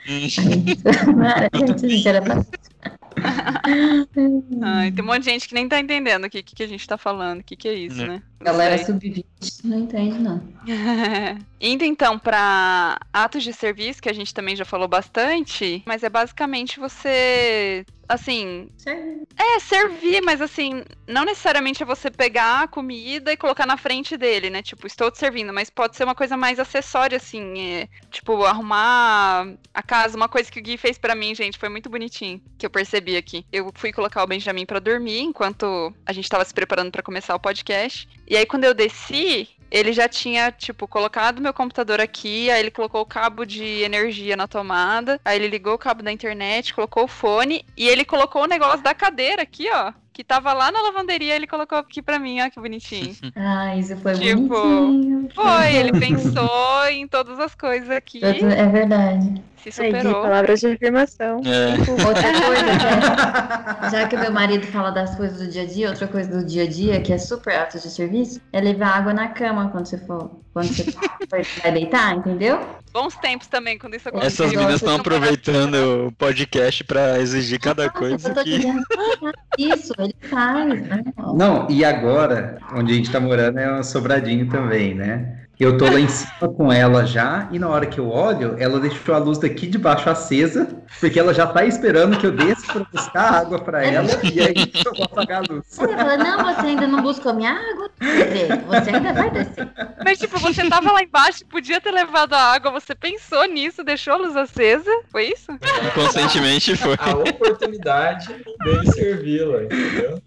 [4.61, 6.87] Ai, tem um monte de gente que nem tá entendendo o que, que a gente
[6.87, 8.07] tá falando, o que, que é isso, Né.
[8.07, 8.23] né?
[8.41, 8.85] Galera sei.
[8.85, 9.25] subvive.
[9.63, 10.41] Não entende, não.
[11.59, 16.09] Indo então para atos de serviço, que a gente também já falou bastante, mas é
[16.09, 19.27] basicamente você assim, Servir.
[19.37, 24.17] é servir, mas assim, não necessariamente é você pegar a comida e colocar na frente
[24.17, 24.63] dele, né?
[24.63, 29.53] Tipo, estou te servindo, mas pode ser uma coisa mais acessória, assim, é, tipo, arrumar
[29.71, 30.17] a casa.
[30.17, 33.15] Uma coisa que o Gui fez pra mim, gente, foi muito bonitinho, que eu percebi
[33.15, 33.45] aqui.
[33.51, 37.35] Eu fui colocar o Benjamin pra dormir enquanto a gente tava se preparando pra começar
[37.35, 38.09] o podcast.
[38.27, 42.71] E aí, quando eu desci, ele já tinha, tipo, colocado meu computador aqui, aí ele
[42.71, 47.03] colocou o cabo de energia na tomada, aí ele ligou o cabo da internet, colocou
[47.03, 49.93] o fone e ele colocou o negócio da cadeira aqui, ó.
[50.11, 53.15] Que tava lá na lavanderia, ele colocou aqui pra mim, ó, que bonitinho.
[53.35, 55.29] Ah, isso foi Tipo, bonitinho.
[55.33, 59.41] Foi, ele pensou em todas as coisas aqui, É verdade.
[59.63, 60.21] Se superou.
[60.21, 61.41] palavras de afirmação.
[61.45, 61.91] É.
[61.91, 65.65] Outra coisa, que é- já que o meu marido fala das coisas do dia a
[65.65, 68.97] dia, outra coisa do dia a dia que é super ato de serviço é levar
[68.97, 71.09] água na cama quando você for, quando você for-
[71.61, 72.59] vai deitar, entendeu?
[72.91, 74.45] Bons tempos também, quando isso aconteceu.
[74.45, 78.67] Essas meninas estão aproveitando o podcast pra exigir cada coisa Eu tô que.
[78.67, 81.03] ah, isso, ele faz, né?
[81.35, 85.35] Não, e agora, onde a gente tá morando é um sobradinho também, né?
[85.59, 88.79] Eu tô lá em cima com ela já, e na hora que eu olho, ela
[88.79, 90.69] deixou a luz daqui de baixo acesa,
[91.01, 94.53] porque ela já tá esperando que eu desça pra buscar água pra ela, e aí
[94.85, 95.65] eu vou apagar a luz.
[95.67, 97.89] Você fala, não, você ainda não buscou minha água?
[97.99, 99.69] Quer dizer, você ainda vai descer.
[100.05, 104.13] Mas, tipo, você tava lá embaixo, podia ter levado a água, você pensou nisso, deixou
[104.13, 105.51] a luz acesa, foi isso?
[105.87, 106.95] Inconscientemente foi.
[106.99, 108.33] A oportunidade
[108.63, 110.21] dele servi-la, entendeu?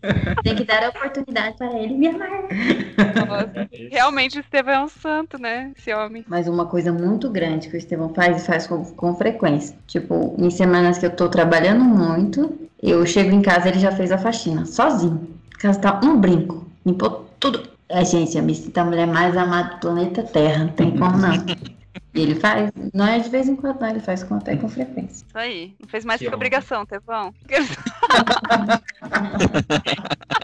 [0.44, 2.28] Tem que dar a oportunidade para ele me amar.
[3.26, 5.72] Nossa, É realmente o Estevão é um santo, né?
[5.76, 6.24] Esse homem.
[6.28, 9.76] Mas uma coisa muito grande que o Estevão faz e faz com, com frequência.
[9.86, 14.12] Tipo, em semanas que eu tô trabalhando muito, eu chego em casa ele já fez
[14.12, 15.28] a faxina, sozinho.
[15.54, 17.70] A casa tá um brinco, limpou tudo.
[17.88, 21.16] É, gente, eu me sinto a mulher mais amada do planeta Terra, não tem como
[21.18, 21.32] não.
[22.14, 24.68] E ele faz, não é de vez em quando, não, ele faz com, até com
[24.68, 25.24] frequência.
[25.26, 25.74] Isso aí.
[25.80, 27.32] Não fez mais Que que obrigação, Tevão.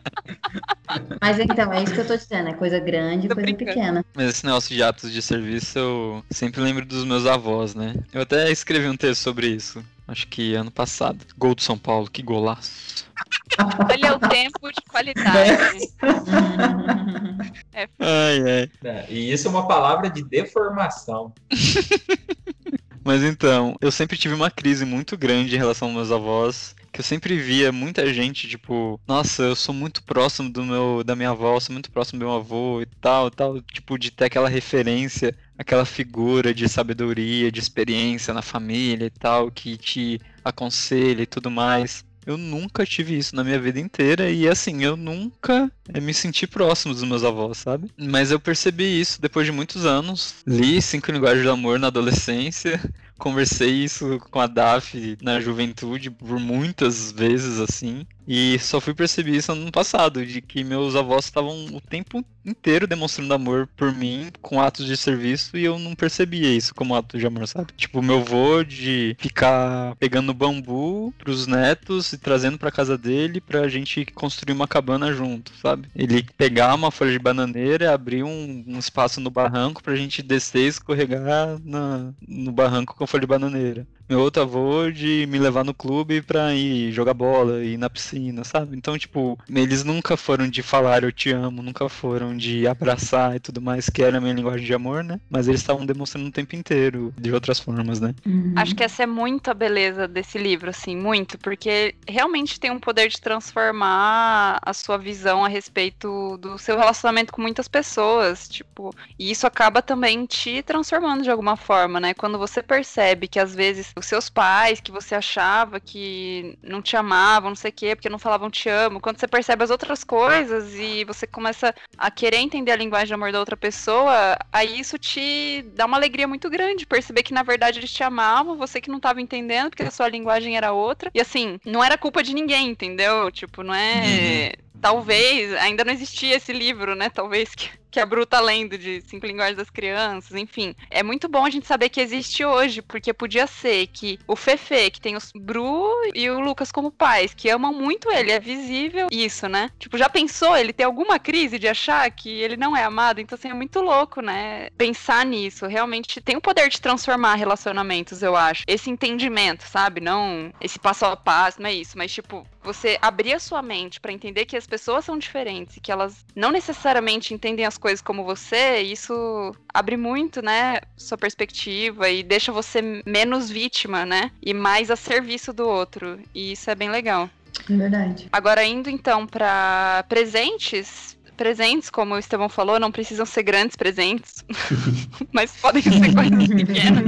[1.21, 3.75] Mas então, é isso que eu tô dizendo, é coisa grande e Tô coisa brincando.
[3.75, 4.05] pequena.
[4.15, 7.95] Mas esse negócio de atos de serviço eu sempre lembro dos meus avós, né?
[8.13, 9.85] Eu até escrevi um texto sobre isso.
[10.07, 11.19] Acho que ano passado.
[11.37, 13.05] Gol do São Paulo, que golaço.
[13.93, 15.91] Olha o tempo de qualidade.
[17.99, 18.71] Ai, ai.
[18.85, 21.33] É, e isso é uma palavra de deformação.
[23.05, 26.75] Mas então, eu sempre tive uma crise muito grande em relação aos meus avós.
[26.93, 31.15] Que eu sempre via muita gente, tipo, nossa, eu sou muito próximo do meu, da
[31.15, 34.27] minha avó, eu sou muito próximo do meu avô e tal, tal, tipo, de ter
[34.27, 41.23] aquela referência, aquela figura de sabedoria, de experiência na família e tal, que te aconselha
[41.23, 42.05] e tudo mais.
[42.29, 46.47] Eu nunca tive isso na minha vida inteira e assim, eu nunca eh, me senti
[46.47, 47.91] próximo dos meus avós, sabe?
[47.97, 50.35] Mas eu percebi isso depois de muitos anos.
[50.47, 52.79] Li Cinco Linguagens do Amor na adolescência,
[53.19, 58.07] conversei isso com a Daf na juventude por muitas vezes assim.
[58.31, 62.87] E só fui perceber isso ano passado, de que meus avós estavam o tempo inteiro
[62.87, 67.19] demonstrando amor por mim com atos de serviço e eu não percebia isso como ato
[67.19, 67.73] de amor, sabe?
[67.75, 73.67] Tipo, meu avô de ficar pegando bambu pros netos e trazendo pra casa dele pra
[73.67, 75.89] gente construir uma cabana junto, sabe?
[75.97, 80.67] Ele pegar uma folha de bananeira, abrir um, um espaço no barranco pra gente descer
[80.67, 83.87] e escorregar na, no barranco folha de bananeira.
[84.09, 88.43] Meu outro avô de me levar no clube pra ir jogar bola, ir na piscina,
[88.43, 88.75] sabe?
[88.75, 93.41] Então, tipo, eles nunca foram de falar eu te amo, nunca foram de abraçar e
[93.41, 95.21] tudo mais, que era a minha linguagem de amor, né?
[95.29, 98.15] Mas eles estavam demonstrando o tempo inteiro, de outras formas, né?
[98.25, 98.55] Uhum.
[98.57, 102.81] Acho que essa é muito a beleza desse livro, assim, muito, porque realmente tem um
[102.81, 108.91] poder de transformar a sua visão a respeito do seu relacionamento com muitas pessoas, tipo,
[109.19, 112.15] e isso acaba também te transformando de alguma forma, né?
[112.15, 116.97] Quando você percebe que às vezes os seus pais, que você achava que não te
[116.97, 120.05] amavam, não sei o quê, porque não falavam te amo, quando você percebe as outras
[120.05, 124.79] coisas e você começa a querer entender a linguagem de amor da outra pessoa, aí
[124.79, 128.81] isso te dá uma alegria muito grande, perceber que na verdade eles te amavam, você
[128.81, 131.11] que não tava entendendo, porque a sua linguagem era outra.
[131.15, 133.31] E assim, não era culpa de ninguém, entendeu?
[133.31, 134.53] Tipo, não é.
[134.81, 137.11] Talvez, ainda não existia esse livro, né?
[137.11, 140.75] Talvez que, que a Bru tá lendo de Cinco Linguagens das Crianças, enfim.
[140.91, 144.91] É muito bom a gente saber que existe hoje, porque podia ser que o Fefe,
[144.91, 149.09] que tem os Bru e o Lucas como pais, que amam muito ele, é visível
[149.11, 149.71] isso, né?
[149.79, 153.21] Tipo, já pensou ele ter alguma crise de achar que ele não é amado?
[153.21, 154.71] Então, assim, é muito louco, né?
[154.77, 155.67] Pensar nisso.
[155.67, 158.63] Realmente tem o poder de transformar relacionamentos, eu acho.
[158.67, 160.01] Esse entendimento, sabe?
[160.01, 163.99] Não esse passo a passo, não é isso, mas tipo, você abrir a sua mente
[163.99, 167.79] pra entender que as pessoas são diferentes e que elas não necessariamente entendem as as
[167.79, 174.33] coisas como você, isso abre muito, né, sua perspectiva e deixa você menos vítima, né,
[174.43, 176.19] e mais a serviço do outro.
[176.35, 177.31] E isso é bem legal.
[177.71, 178.29] É verdade.
[178.33, 184.45] Agora indo então para presentes, presentes, como o Estevão falou, não precisam ser grandes presentes,
[185.33, 187.05] mas podem ser coisas pequenas.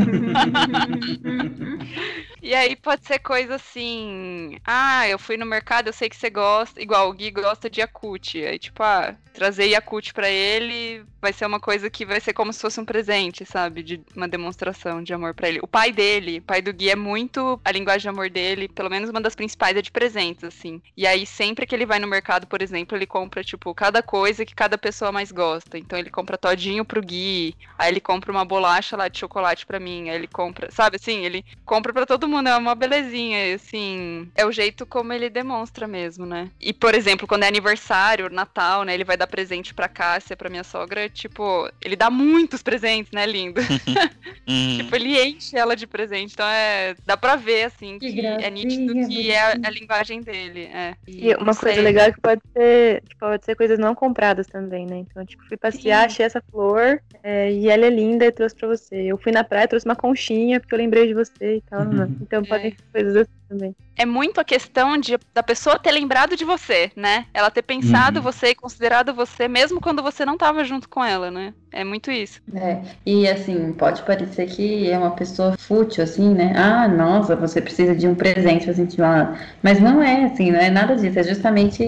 [2.42, 6.30] E aí pode ser coisa assim, ah, eu fui no mercado, eu sei que você
[6.30, 11.32] gosta, igual o Gui gosta de Yakut, aí tipo, ah, trazer Yakut para ele vai
[11.32, 15.02] ser uma coisa que vai ser como se fosse um presente, sabe, de uma demonstração
[15.02, 15.60] de amor para ele.
[15.62, 18.88] O pai dele, o pai do Gui é muito a linguagem de amor dele, pelo
[18.88, 20.80] menos uma das principais é de presentes, assim.
[20.96, 24.46] E aí sempre que ele vai no mercado, por exemplo, ele compra tipo cada coisa
[24.46, 25.76] que cada pessoa mais gosta.
[25.76, 29.78] Então ele compra todinho pro Gui, aí ele compra uma bolacha lá de chocolate para
[29.78, 34.30] mim, aí ele compra, sabe assim, ele compra para todo mundo, é uma belezinha, assim,
[34.34, 36.50] é o jeito como ele demonstra mesmo, né?
[36.60, 40.48] E por exemplo, quando é aniversário, Natal, né, ele vai dar presente para Cássia, para
[40.50, 43.60] minha sogra, tipo, ele dá muitos presentes, né, lindo.
[44.48, 44.78] Hum.
[44.78, 48.50] tipo, ele enche ela de presente, então é, dá pra ver assim Que que, é
[48.50, 50.94] nítido que é a, a linguagem dele, é.
[51.06, 51.82] E uma não coisa sei.
[51.82, 54.98] legal é que pode ser, tipo, pode ser coisas não compradas também, né?
[54.98, 56.06] Então, tipo, fui passear, Sim.
[56.06, 58.96] achei essa flor é, e ela é linda e trouxe pra você.
[58.96, 61.84] Eu fui na praia, trouxe uma conchinha porque eu lembrei de você e tal.
[61.84, 62.08] né?
[62.20, 63.76] Então podem ser coisas assim também.
[63.96, 67.26] é muito a questão de, da pessoa ter lembrado de você, né?
[67.34, 68.22] Ela ter pensado Uhum.
[68.22, 71.54] você e considerado você, mesmo quando você não tava junto com ela, né?
[71.72, 72.40] É muito isso.
[72.52, 76.52] É, e assim, pode parecer que é uma pessoa fútil, assim, né?
[76.56, 79.38] Ah, nossa, você precisa de um presente pra sentir uma...
[79.62, 81.82] Mas não é assim, não é nada disso, é justamente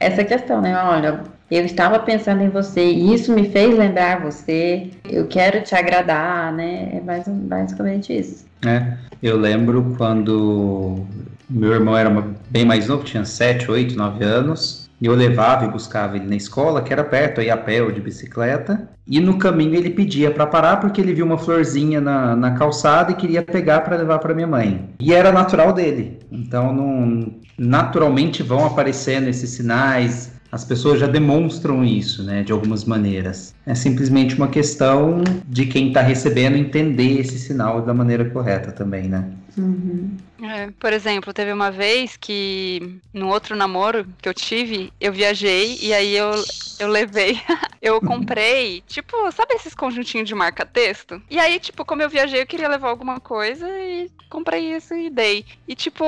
[0.00, 0.76] essa questão, né?
[0.82, 5.74] Olha, eu estava pensando em você e isso me fez lembrar você, eu quero te
[5.74, 6.90] agradar, né?
[6.96, 8.44] É mais, basicamente isso.
[8.64, 11.04] É, eu lembro quando
[11.48, 12.10] meu irmão era
[12.48, 16.36] bem mais novo, tinha 7, 8, 9 anos, e eu levava e buscava ele na
[16.36, 20.30] escola, que era perto, aí a pé ou de bicicleta, e no caminho ele pedia
[20.30, 24.18] para parar porque ele viu uma florzinha na, na calçada e queria pegar para levar
[24.18, 24.90] para minha mãe.
[25.00, 31.84] E era natural dele, então não, naturalmente vão aparecendo esses sinais, as pessoas já demonstram
[31.84, 33.54] isso, né, de algumas maneiras.
[33.66, 39.08] É simplesmente uma questão de quem está recebendo entender esse sinal da maneira correta também,
[39.08, 39.30] né?
[39.56, 40.16] Uhum.
[40.42, 45.78] É, por exemplo, teve uma vez que no outro namoro que eu tive, eu viajei
[45.82, 46.30] e aí eu,
[46.78, 47.38] eu levei,
[47.82, 51.20] eu comprei, tipo, sabe esses conjuntinhos de marca-texto?
[51.30, 55.10] E aí, tipo, como eu viajei, eu queria levar alguma coisa e comprei isso e
[55.10, 55.44] dei.
[55.68, 56.04] E, tipo,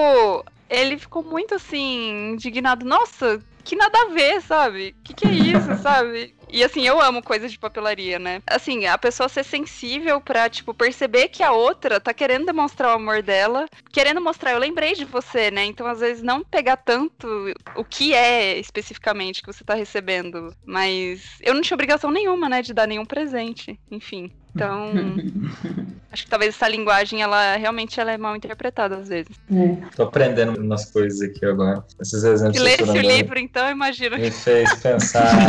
[0.70, 2.86] ele ficou muito assim, indignado.
[2.86, 4.94] Nossa, que nada a ver, sabe?
[5.04, 6.34] Que que é isso, sabe?
[6.52, 8.42] E assim, eu amo coisas de papelaria, né?
[8.46, 12.96] Assim, a pessoa ser sensível pra, tipo, perceber que a outra tá querendo demonstrar o
[12.96, 15.64] amor dela, querendo mostrar, eu lembrei de você, né?
[15.64, 17.26] Então, às vezes, não pegar tanto
[17.74, 20.54] o que é especificamente que você tá recebendo.
[20.64, 23.80] Mas eu não tinha obrigação nenhuma, né, de dar nenhum presente.
[23.90, 24.30] Enfim.
[24.54, 24.92] Então,
[26.12, 29.34] acho que talvez essa linguagem, ela realmente ela é mal interpretada às vezes.
[29.50, 29.76] É.
[29.96, 31.82] Tô aprendendo umas coisas aqui agora.
[32.00, 35.32] Esses exemplos Se ler que esse você lembrou livro, então, eu imagino me fez pensar.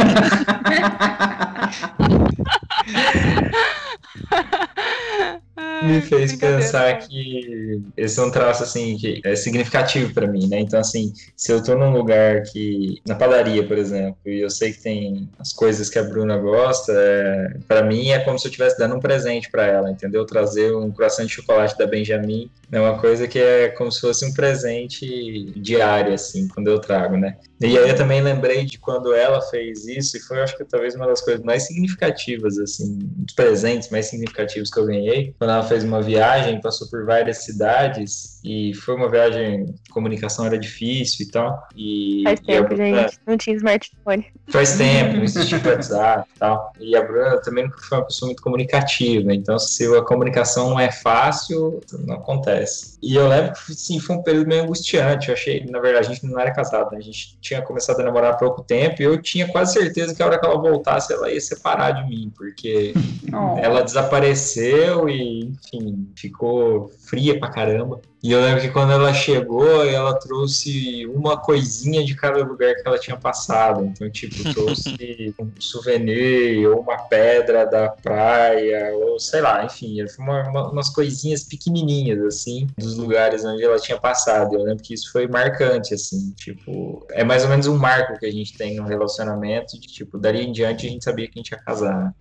[5.84, 6.95] me fez pensar né?
[6.95, 10.60] que esse é um traço assim que é significativo pra mim, né?
[10.60, 14.72] Então assim, se eu tô num lugar que na padaria, por exemplo, e eu sei
[14.72, 18.49] que tem as coisas que a Bruna gosta, é, para mim é como se eu
[18.49, 20.26] estivesse dando um presente pra ela, entendeu?
[20.26, 24.26] Trazer um croissant de chocolate da Benjamin é uma coisa que é como se fosse
[24.26, 27.38] um presente diário assim, quando eu trago, né?
[27.68, 30.95] E aí eu também lembrei de quando ela fez isso, e foi, acho que talvez
[30.95, 35.34] uma das coisas mais significativas, assim, dos presentes mais significativos que eu ganhei.
[35.39, 40.57] Quando ela fez uma viagem, passou por várias cidades, e foi uma viagem, comunicação era
[40.57, 41.64] difícil e tal.
[41.76, 43.18] E, Faz a tempo, Bruna- gente.
[43.26, 44.26] Não tinha smartphone.
[44.49, 46.74] Faz tempo, não existia WhatsApp e tal.
[46.80, 49.34] E a Bruna também nunca foi uma pessoa muito comunicativa.
[49.34, 52.97] Então, se a comunicação não é fácil, não acontece.
[53.01, 55.30] E eu lembro que, sim, foi um período meio angustiante.
[55.30, 56.97] Eu achei, na verdade, a gente não era casado, né?
[56.97, 60.22] A gente tinha começado a namorar há pouco tempo e eu tinha quase certeza que
[60.22, 62.93] a hora que ela voltasse, ela ia separar de mim, porque
[63.34, 63.58] Oh.
[63.62, 67.99] ela desapareceu e, enfim, ficou fria pra caramba.
[68.24, 72.88] E eu lembro que quando ela chegou, ela trouxe uma coisinha de cada lugar que
[72.88, 73.84] ela tinha passado.
[73.86, 80.49] Então, tipo, trouxe um souvenir, ou uma pedra da praia, ou sei lá, enfim, uma-
[80.49, 84.55] uma- umas coisinhas pequenininhas, assim, dos lugares onde ela tinha passado.
[84.55, 88.17] Eu lembro que isso foi marcante, assim, tipo, é mais mais ou menos um marco
[88.19, 91.34] que a gente tem no relacionamento, de tipo, dali em diante a gente sabia que
[91.38, 92.13] a gente ia casar.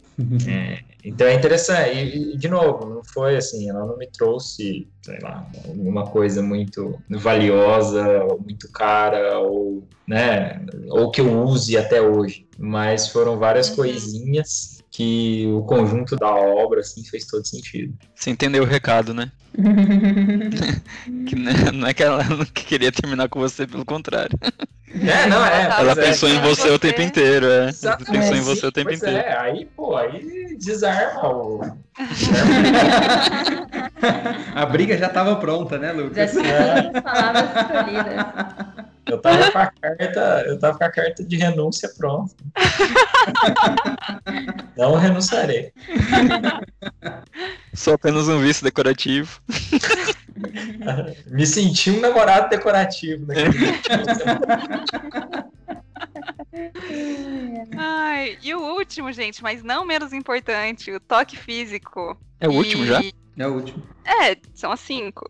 [0.49, 4.89] É, então é interessante, e, e, de novo, não foi assim, ela não me trouxe,
[5.03, 11.77] sei lá, alguma coisa muito valiosa, ou muito cara, ou, né, ou que eu use
[11.77, 13.77] até hoje, mas foram várias Uhum.
[13.77, 17.95] coisinhas que o conjunto da obra, assim, fez todo sentido.
[18.15, 19.33] Você entendeu o recado, né?
[21.27, 24.39] Que né, não é que ela não queria terminar com você, pelo contrário.
[25.01, 25.63] É, não, é.
[25.65, 26.03] Ela pois é.
[26.03, 27.57] pensou em Você- você o tempo inteiro, é.
[27.61, 29.19] Ela Exato, pensou em é, você sim, o tempo pois inteiro.
[29.19, 31.61] É, aí, pô, aí desarma o.
[34.55, 36.31] A briga já estava pronta, né, Já Lucas?
[36.33, 38.27] tinha todas as palavras escolhidas.
[39.07, 42.35] Eu tava com a carta, eu tava com a carta de renúncia pronta.
[44.77, 45.73] Não renunciarei.
[47.75, 49.41] Só apenas um vício decorativo.
[51.27, 53.53] Me senti um namorado decorativo naquele.
[57.77, 62.17] Ai, e o último, gente, mas não menos importante, o toque físico.
[62.41, 63.01] É o último já?
[63.03, 63.83] E- É o último.
[64.05, 65.25] É, são as cinco.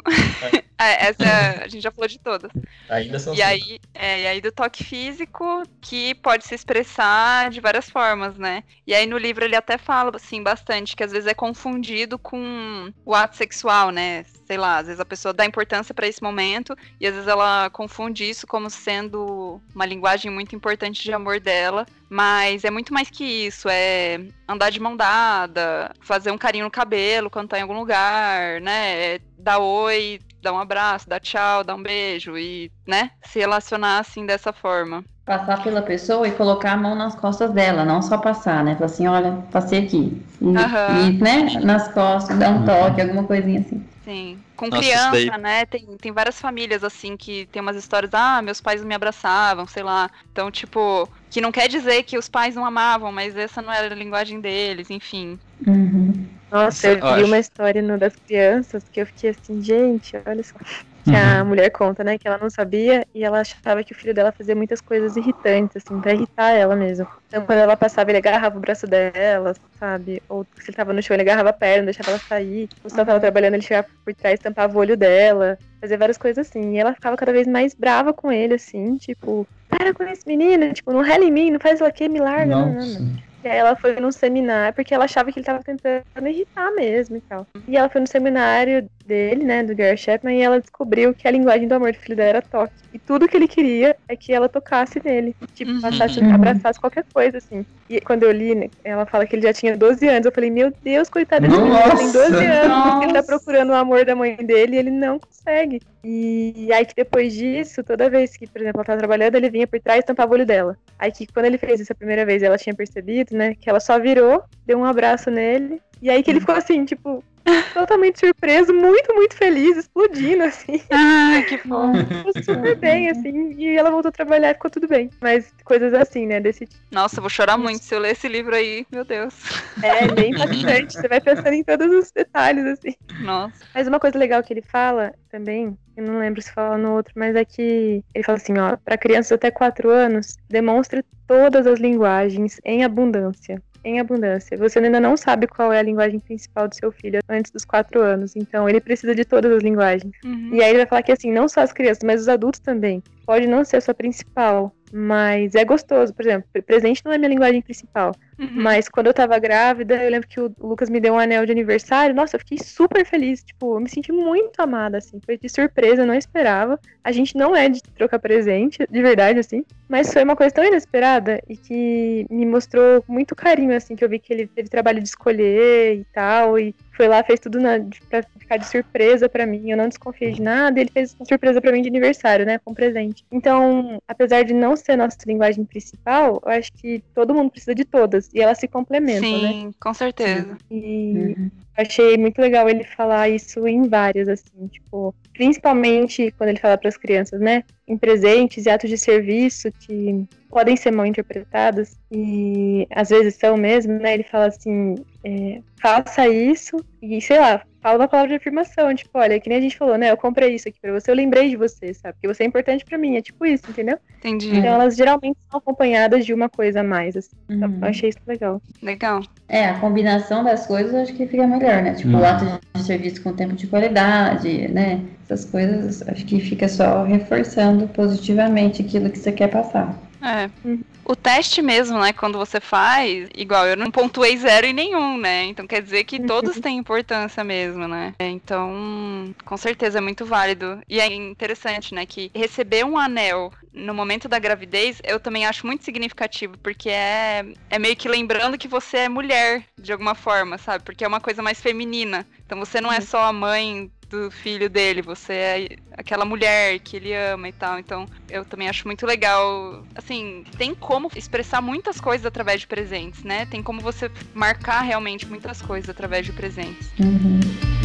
[0.78, 2.50] É, essa a gente já falou de todas.
[2.88, 3.48] Ainda são E cinco.
[3.48, 8.64] aí, é, e aí do toque físico, que pode se expressar de várias formas, né?
[8.86, 12.90] E aí no livro ele até fala, assim, bastante, que às vezes é confundido com
[13.04, 14.24] o ato sexual, né?
[14.46, 17.68] Sei lá, às vezes a pessoa dá importância pra esse momento e às vezes ela
[17.70, 23.08] confunde isso como sendo uma linguagem muito importante de amor dela, mas é muito mais
[23.10, 27.62] que isso, é andar de mão dada, fazer um carinho no cabelo quando tá em
[27.62, 29.14] algum lugar, né?
[29.14, 33.98] É dar oi, dar um abraço, dar tchau, dar um beijo e, né, se relacionar
[33.98, 35.04] assim dessa forma.
[35.24, 38.74] Passar pela pessoa e colocar a mão nas costas dela, não só passar, né?
[38.74, 40.20] Falar assim, olha, passei aqui.
[40.40, 41.10] E, Aham.
[41.10, 43.84] e, né, nas costas, dar um toque, alguma coisinha assim.
[44.04, 44.36] Sim.
[44.56, 45.64] Com Nossa, criança, né?
[45.66, 49.64] Tem, tem várias famílias, assim, que tem umas histórias, ah, meus pais não me abraçavam,
[49.64, 50.10] sei lá.
[50.32, 53.94] Então, tipo, que não quer dizer que os pais não amavam, mas essa não era
[53.94, 55.38] a linguagem deles, enfim.
[55.64, 56.12] Uhum.
[56.52, 60.58] Nossa, eu vi uma história no das crianças que eu fiquei assim, gente, olha só.
[61.02, 64.14] Que a mulher conta, né, que ela não sabia e ela achava que o filho
[64.14, 67.08] dela fazia muitas coisas irritantes, assim, pra irritar ela mesmo.
[67.26, 70.22] Então, quando ela passava, ele agarrava o braço dela, sabe?
[70.28, 72.68] Ou se ele tava no chão, ele agarrava a perna, deixava ela sair.
[72.84, 75.58] Ou se ela tava trabalhando, ele chegava por trás, tampava o olho dela.
[75.80, 76.74] Fazia várias coisas assim.
[76.74, 80.72] E ela ficava cada vez mais brava com ele, assim, tipo, para com esse menino,
[80.72, 83.31] tipo, não rela em mim, não faz o que, me larga, não, não, não.
[83.44, 87.16] E aí ela foi num seminário, porque ela achava que ele tava tentando irritar mesmo
[87.16, 87.46] e tal.
[87.66, 91.30] E ela foi no seminário dele, né, do Gary Chapman, e ela descobriu que a
[91.30, 92.72] linguagem do amor do filho dela era toque.
[92.92, 95.34] E tudo que ele queria é que ela tocasse nele.
[95.54, 95.80] Tipo, Uhum.
[95.80, 96.34] passasse, Uhum.
[96.34, 97.64] abraçasse qualquer coisa, assim.
[97.88, 100.24] E quando eu li, né, ela fala que ele já tinha 12 anos.
[100.26, 102.44] Eu falei, meu Deus, coitado desse menino, ele tem 12 Nossa!
[102.44, 105.80] anos, porque ele tá procurando o amor da mãe dele e ele não consegue.
[106.04, 109.66] E aí que depois disso, toda vez que, por exemplo, ela tava trabalhando, ele vinha
[109.66, 110.76] por trás e tampava o olho dela.
[110.98, 113.78] Aí que quando ele fez isso a primeira vez, ela tinha percebido, né, que ela
[113.80, 117.22] só virou, deu um abraço nele, e aí que ele ficou assim, tipo,
[117.74, 120.80] totalmente surpreso, muito, muito feliz, explodindo, assim.
[120.90, 121.58] Ai, que.
[121.62, 125.10] Ficou super bem, assim, e ela voltou a trabalhar e ficou tudo bem.
[125.20, 126.82] Mas coisas assim, né, desse tipo.
[126.90, 129.34] Nossa, eu vou chorar muito se eu ler esse livro aí, meu Deus.
[129.82, 132.94] É bem impactante, você vai pensando em todos os detalhes, assim.
[133.20, 133.64] Nossa.
[133.74, 137.12] Mas uma coisa legal que ele fala também, eu não lembro se fala no outro,
[137.16, 141.80] mas é que ele fala assim, ó, para crianças até 4 anos, demonstre todas as
[141.80, 143.62] linguagens em abundância.
[143.84, 144.56] Em abundância.
[144.56, 148.00] Você ainda não sabe qual é a linguagem principal do seu filho antes dos 4
[148.00, 150.12] anos, então ele precisa de todas as linguagens.
[150.24, 150.50] Uhum.
[150.52, 153.02] E aí ele vai falar que assim, não só as crianças, mas os adultos também.
[153.26, 156.12] Pode não ser a sua principal, mas é gostoso.
[156.12, 158.14] Por exemplo, presente não é minha linguagem principal.
[158.38, 158.50] Uhum.
[158.54, 161.52] Mas quando eu tava grávida, eu lembro que o Lucas me deu um anel de
[161.52, 162.14] aniversário.
[162.14, 163.42] Nossa, eu fiquei super feliz.
[163.42, 165.18] Tipo, eu me senti muito amada, assim.
[165.24, 166.78] Foi de surpresa, eu não esperava.
[167.02, 169.64] A gente não é de trocar presente, de verdade, assim.
[169.88, 173.96] Mas foi uma coisa tão inesperada e que me mostrou muito carinho, assim.
[173.96, 176.58] Que eu vi que ele teve trabalho de escolher e tal.
[176.58, 179.70] E foi lá, fez tudo na, de- pra ficar de surpresa pra mim.
[179.70, 180.78] Eu não desconfiei de nada.
[180.78, 182.58] E ele fez uma surpresa pra mim de aniversário, né?
[182.64, 183.24] Com presente.
[183.32, 187.74] Então, apesar de não ser a nossa linguagem principal, eu acho que todo mundo precisa
[187.74, 188.28] de todas.
[188.32, 189.52] E elas se complementam, né?
[189.52, 190.56] Sim, com certeza.
[190.70, 191.34] E
[191.71, 196.76] eu achei muito legal ele falar isso em várias, assim, tipo, principalmente quando ele fala
[196.76, 197.64] para as crianças, né?
[197.86, 203.56] Em presentes e atos de serviço que podem ser mal interpretados e às vezes são
[203.56, 204.14] mesmo, né?
[204.14, 204.94] Ele fala assim:
[205.24, 209.58] é, faça isso E sei lá, fala uma palavra de afirmação, tipo, olha, que nem
[209.58, 210.10] a gente falou, né?
[210.12, 212.14] Eu comprei isso aqui pra você, eu lembrei de você, sabe?
[212.14, 213.98] Porque você é importante pra mim, é tipo isso, entendeu?
[214.18, 214.54] Entendi.
[214.56, 217.30] Então elas geralmente são acompanhadas de uma coisa a mais, assim.
[217.50, 217.78] Então, Uhum.
[217.82, 218.62] eu achei isso legal.
[218.80, 219.20] Legal.
[219.48, 221.94] É, a combinação das coisas eu acho que fica melhor, né?
[221.94, 222.20] Tipo, Uhum.
[222.20, 222.44] o ato
[222.76, 225.00] de serviço com tempo de qualidade, né?
[225.24, 229.98] Essas coisas, acho que fica só reforçando positivamente aquilo que você quer passar.
[230.22, 230.48] É.
[230.64, 230.80] Uhum.
[231.04, 232.12] O teste mesmo, né?
[232.12, 235.44] Quando você faz, igual eu não pontuei zero em nenhum, né?
[235.44, 238.14] Então quer dizer que todos têm importância mesmo, né?
[238.20, 240.80] Então, com certeza é muito válido.
[240.88, 242.06] E é interessante, né?
[242.06, 247.44] Que receber um anel no momento da gravidez, eu também acho muito significativo, porque é,
[247.70, 250.84] é meio que lembrando que você é mulher, de alguma forma, sabe?
[250.84, 252.26] Porque é uma coisa mais feminina.
[252.44, 256.96] Então você não é só a mãe do filho dele, você é aquela mulher que
[256.96, 257.78] ele ama e tal.
[257.78, 259.84] Então, eu também acho muito legal.
[259.94, 263.46] Assim, tem como expressar muitas coisas através de presentes, né?
[263.46, 266.92] Tem como você marcar realmente muitas coisas através de presentes.
[267.00, 267.81] Uhum.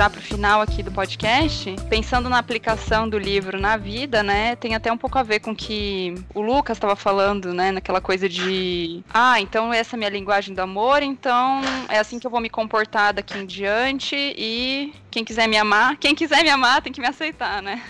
[0.00, 4.56] Já pro final aqui do podcast, pensando na aplicação do livro na vida, né?
[4.56, 7.70] Tem até um pouco a ver com o que o Lucas estava falando, né?
[7.70, 12.18] Naquela coisa de, ah, então essa é a minha linguagem do amor, então é assim
[12.18, 16.42] que eu vou me comportar daqui em diante e quem quiser me amar, quem quiser
[16.42, 17.82] me amar tem que me aceitar, né?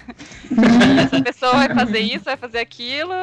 [0.50, 3.14] E essa pessoa vai fazer isso, vai fazer aquilo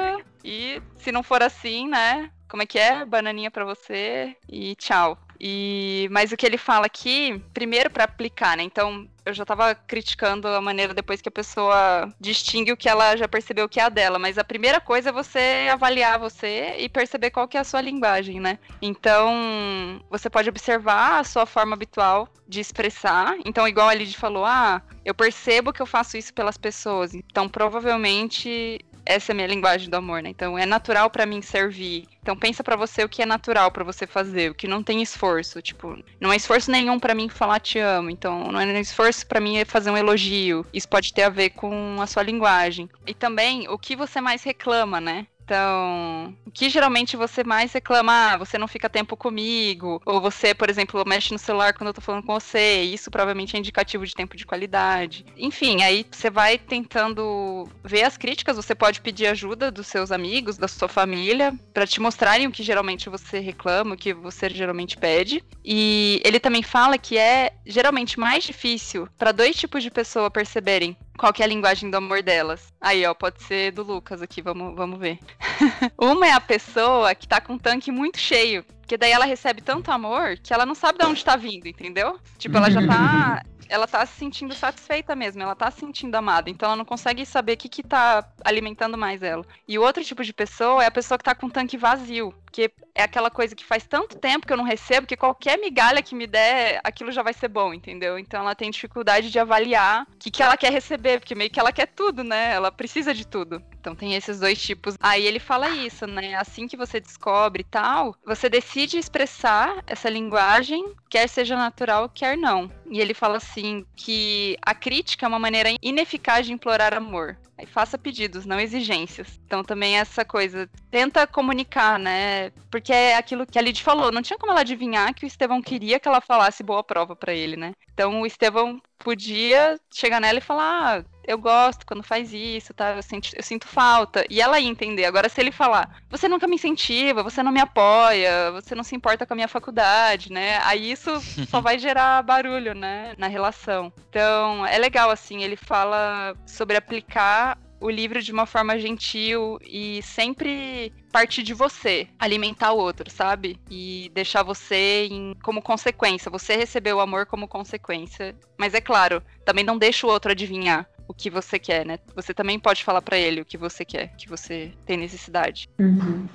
[0.46, 2.30] e se não for assim, né?
[2.48, 3.04] Como é que é?
[3.04, 5.18] Bananinha pra você e tchau.
[5.40, 8.64] E mas o que ele fala aqui, primeiro pra aplicar, né?
[8.64, 13.16] Então, eu já tava criticando a maneira depois que a pessoa distingue o que ela
[13.18, 16.88] já percebeu que é a dela, mas a primeira coisa é você avaliar você e
[16.88, 18.58] perceber qual que é a sua linguagem, né?
[18.82, 23.36] Então, você pode observar a sua forma habitual de expressar.
[23.46, 27.14] Então, igual a Lid falou, ah, eu percebo que eu faço isso pelas pessoas.
[27.14, 30.30] Então, provavelmente essa é a minha linguagem do amor, né?
[30.30, 32.06] Então é natural pra mim servir.
[32.22, 35.02] Então pensa pra você o que é natural pra você fazer, o que não tem
[35.02, 38.10] esforço, tipo, não é esforço nenhum pra mim falar te amo.
[38.10, 40.66] Então não é esforço pra mim fazer um elogio.
[40.74, 42.90] Isso pode ter a ver com a sua linguagem.
[43.06, 45.26] E também o que você mais reclama, né?
[45.48, 48.34] Então, o que geralmente você mais reclama?
[48.34, 50.02] Ah, você não fica tempo comigo.
[50.06, 52.82] Ou você, por exemplo, mexe no celular quando eu tô falando com você.
[52.82, 55.26] Isso provavelmente é indicativo de tempo de qualidade.
[55.38, 58.58] Enfim, aí você vai tentando ver as críticas.
[58.58, 62.62] Você pode pedir ajuda dos seus amigos, da sua família, para te mostrarem o que
[62.62, 65.42] geralmente você reclama, o que você geralmente pede.
[65.64, 70.98] E ele também fala que é geralmente mais difícil para dois tipos de pessoa perceberem
[71.18, 72.72] qual que é a linguagem do amor delas.
[72.80, 75.20] Aí, ó, pode ser do Lucas aqui, vamos, vamos ver.
[76.00, 78.64] Uma é a pessoa que tá com um tanque muito cheio.
[78.88, 82.18] Porque daí ela recebe tanto amor que ela não sabe de onde tá vindo, entendeu?
[82.38, 83.44] Tipo, ela já tá.
[83.70, 86.50] Ela tá se sentindo satisfeita mesmo, ela tá se sentindo amada.
[86.50, 89.46] Então ela não consegue saber o que, que tá alimentando mais ela.
[89.68, 92.34] E o outro tipo de pessoa é a pessoa que tá com o tanque vazio.
[92.46, 96.02] Porque é aquela coisa que faz tanto tempo que eu não recebo que qualquer migalha
[96.02, 98.18] que me der, aquilo já vai ser bom, entendeu?
[98.18, 101.60] Então ela tem dificuldade de avaliar o que, que ela quer receber, porque meio que
[101.60, 102.54] ela quer tudo, né?
[102.54, 103.62] Ela precisa de tudo.
[103.80, 104.96] Então tem esses dois tipos.
[105.00, 106.34] Aí ele fala isso, né?
[106.36, 112.70] Assim que você descobre tal, você decide expressar essa linguagem, quer seja natural, quer não.
[112.90, 117.38] E ele fala assim que a crítica é uma maneira ineficaz de implorar amor.
[117.58, 119.40] Aí faça pedidos, não exigências.
[119.46, 122.52] Então também essa coisa, tenta comunicar, né?
[122.70, 125.62] Porque é aquilo que a Lid falou, não tinha como ela adivinhar que o Estevão
[125.62, 127.74] queria que ela falasse boa prova pra ele, né?
[127.94, 132.96] Então o Estevão podia chegar nela e falar: ah, eu gosto quando faz isso, tá?
[132.96, 134.26] Eu sinto, eu sinto falta.
[134.30, 135.06] E ela ia entender.
[135.06, 138.96] Agora, se ele falar, você nunca me incentiva, você não me apoia, você não se
[138.96, 140.60] importa com a minha faculdade, né?
[140.64, 141.12] Aí isso
[141.50, 143.14] só vai gerar barulho, né?
[143.18, 143.92] Na relação.
[144.10, 150.02] Então, é legal, assim, ele fala sobre aplicar o livro de uma forma gentil e
[150.04, 153.60] sempre partir de você, alimentar o outro, sabe?
[153.70, 156.32] E deixar você em, como consequência.
[156.32, 158.36] Você recebeu o amor como consequência.
[158.58, 162.00] Mas é claro, também não deixa o outro adivinhar o que você quer, né?
[162.16, 165.70] Você também pode falar para ele o que você quer, que você tem necessidade.
[165.80, 166.28] Uhum.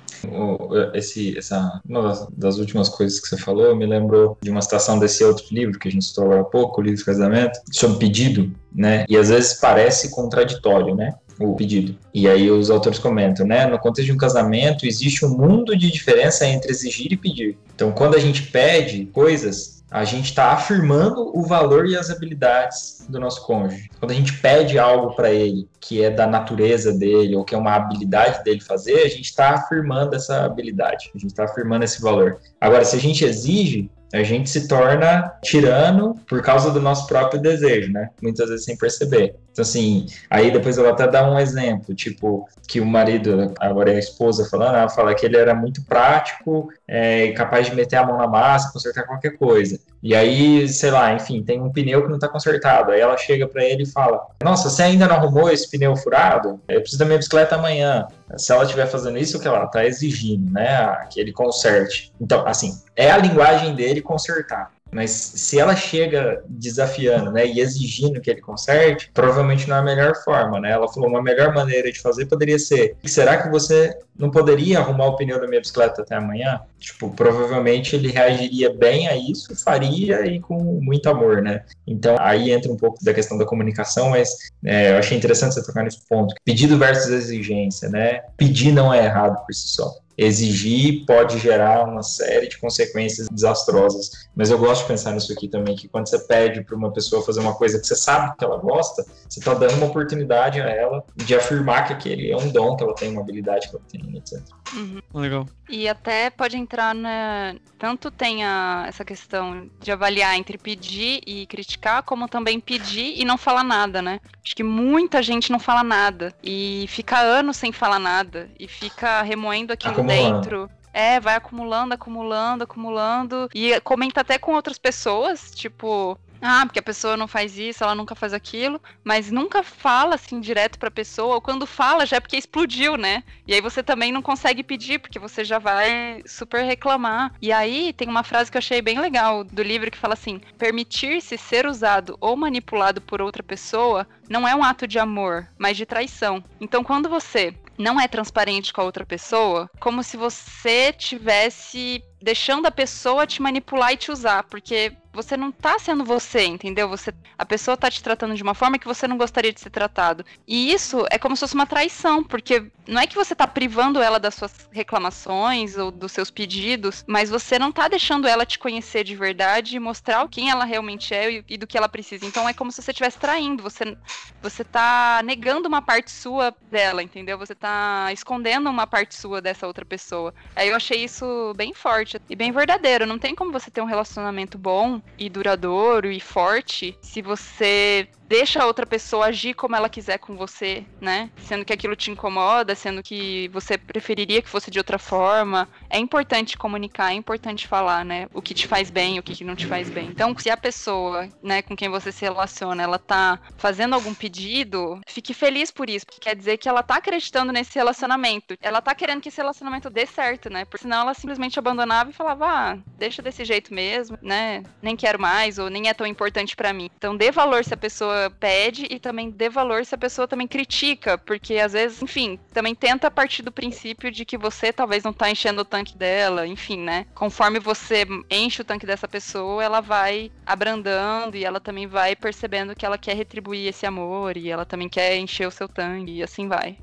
[0.93, 4.97] Esse, essa, uma das, das últimas coisas que você falou me lembrou de uma citação
[4.97, 7.99] desse outro livro que a gente citou agora há pouco, o livro de casamento, sobre
[7.99, 9.05] pedido, né?
[9.07, 11.13] E às vezes parece contraditório, né?
[11.45, 11.97] O pedido.
[12.13, 13.65] E aí os autores comentam, né?
[13.65, 17.57] No contexto de um casamento, existe um mundo de diferença entre exigir e pedir.
[17.75, 23.05] Então, quando a gente pede coisas, a gente está afirmando o valor e as habilidades
[23.07, 23.91] do nosso cônjuge.
[23.99, 27.57] Quando a gente pede algo para ele que é da natureza dele ou que é
[27.57, 32.01] uma habilidade dele fazer, a gente está afirmando essa habilidade, a gente está afirmando esse
[32.01, 32.39] valor.
[32.59, 37.41] Agora, se a gente exige, a gente se torna tirano por causa do nosso próprio
[37.41, 38.09] desejo, né?
[38.21, 39.35] Muitas vezes sem perceber.
[39.51, 43.95] Então, assim, aí depois vou até dar um exemplo, tipo, que o marido, agora é
[43.95, 48.05] a esposa falando, ela fala que ele era muito prático, é, capaz de meter a
[48.05, 49.79] mão na massa, consertar qualquer coisa.
[50.01, 52.91] E aí, sei lá, enfim, tem um pneu que não tá consertado.
[52.91, 56.59] Aí ela chega para ele e fala: Nossa, você ainda não arrumou esse pneu furado?
[56.67, 58.05] Eu preciso da minha bicicleta amanhã.
[58.37, 61.07] Se ela estiver fazendo isso, o que ela tá exigindo, né?
[61.11, 62.13] Que ele conserte.
[62.19, 64.71] Então, assim, é a linguagem dele consertar.
[64.93, 69.83] Mas se ela chega desafiando, né, e exigindo que ele conserte, provavelmente não é a
[69.83, 70.71] melhor forma, né?
[70.71, 75.07] Ela falou uma melhor maneira de fazer poderia ser: será que você não poderia arrumar
[75.07, 76.61] o pneu da minha bicicleta até amanhã?
[76.79, 81.63] Tipo, provavelmente ele reagiria bem a isso, faria e com muito amor, né?
[81.87, 84.29] Então aí entra um pouco da questão da comunicação, mas
[84.63, 86.33] é, eu achei interessante você tocar nesse ponto.
[86.45, 88.21] Pedido versus exigência, né?
[88.37, 94.27] Pedir não é errado por si só exigir pode gerar uma série de consequências desastrosas.
[94.35, 97.23] Mas eu gosto de pensar nisso aqui também, que quando você pede para uma pessoa
[97.23, 100.69] fazer uma coisa que você sabe que ela gosta, você está dando uma oportunidade a
[100.69, 103.85] ela de afirmar que aquele é um dom que ela tem, uma habilidade que ela
[103.89, 104.41] tem, etc.
[104.75, 104.99] Uhum.
[105.13, 105.45] Legal.
[105.73, 107.55] E até pode entrar na.
[107.79, 113.25] Tanto tem a, essa questão de avaliar entre pedir e criticar, como também pedir e
[113.25, 114.19] não falar nada, né?
[114.45, 116.31] Acho que muita gente não fala nada.
[116.43, 118.51] E fica anos sem falar nada.
[118.59, 120.41] E fica remoendo aquilo Acumulando.
[120.41, 120.69] dentro.
[120.93, 123.49] É, vai acumulando, acumulando, acumulando.
[123.51, 126.15] E comenta até com outras pessoas, tipo,
[126.45, 130.41] ah, porque a pessoa não faz isso, ela nunca faz aquilo, mas nunca fala assim
[130.41, 133.23] direto pra pessoa, ou quando fala já é porque explodiu, né?
[133.47, 137.33] E aí você também não consegue pedir, porque você já vai super reclamar.
[137.41, 140.41] E aí tem uma frase que eu achei bem legal do livro que fala assim:
[140.57, 145.77] permitir-se ser usado ou manipulado por outra pessoa não é um ato de amor, mas
[145.77, 146.43] de traição.
[146.59, 152.65] Então quando você não é transparente com a outra pessoa, como se você tivesse deixando
[152.65, 156.89] a pessoa te manipular e te usar, porque você não tá sendo você, entendeu?
[156.89, 159.69] Você, a pessoa tá te tratando de uma forma que você não gostaria de ser
[159.69, 160.25] tratado.
[160.47, 164.01] E isso é como se fosse uma traição, porque não é que você tá privando
[164.01, 168.57] ela das suas reclamações ou dos seus pedidos, mas você não tá deixando ela te
[168.57, 172.25] conhecer de verdade e mostrar quem ela realmente é e, e do que ela precisa.
[172.25, 173.95] Então é como se você estivesse traindo, você
[174.41, 177.37] você tá negando uma parte sua dela, entendeu?
[177.37, 180.33] Você tá escondendo uma parte sua dessa outra pessoa.
[180.55, 183.05] Aí eu achei isso bem forte e bem verdadeiro.
[183.05, 188.61] Não tem como você ter um relacionamento bom e duradouro e forte se você deixa
[188.61, 191.29] a outra pessoa agir como ela quiser com você, né?
[191.37, 195.67] Sendo que aquilo te incomoda, sendo que você preferiria que fosse de outra forma.
[195.89, 198.27] É importante comunicar, é importante falar, né?
[198.33, 200.07] O que te faz bem, o que não te faz bem.
[200.07, 204.99] Então, se a pessoa, né, com quem você se relaciona, ela tá fazendo algum pedido,
[205.07, 208.55] fique feliz por isso, porque quer dizer que ela tá acreditando nesse relacionamento.
[208.61, 210.65] Ela tá querendo que esse relacionamento dê certo, né?
[210.65, 214.63] Porque senão ela simplesmente abandonava e falava, ah, deixa desse jeito mesmo, né?
[214.81, 216.89] Nem quero mais, ou nem é tão importante para mim.
[216.97, 220.47] Então, dê valor se a pessoa pede e também dê valor se a pessoa também
[220.47, 225.13] critica, porque às vezes, enfim, também tenta partir do princípio de que você talvez não
[225.13, 227.05] tá enchendo o tanque dela, enfim, né?
[227.13, 232.75] Conforme você enche o tanque dessa pessoa, ela vai abrandando e ela também vai percebendo
[232.75, 236.23] que ela quer retribuir esse amor e ela também quer encher o seu tanque e
[236.23, 236.77] assim vai.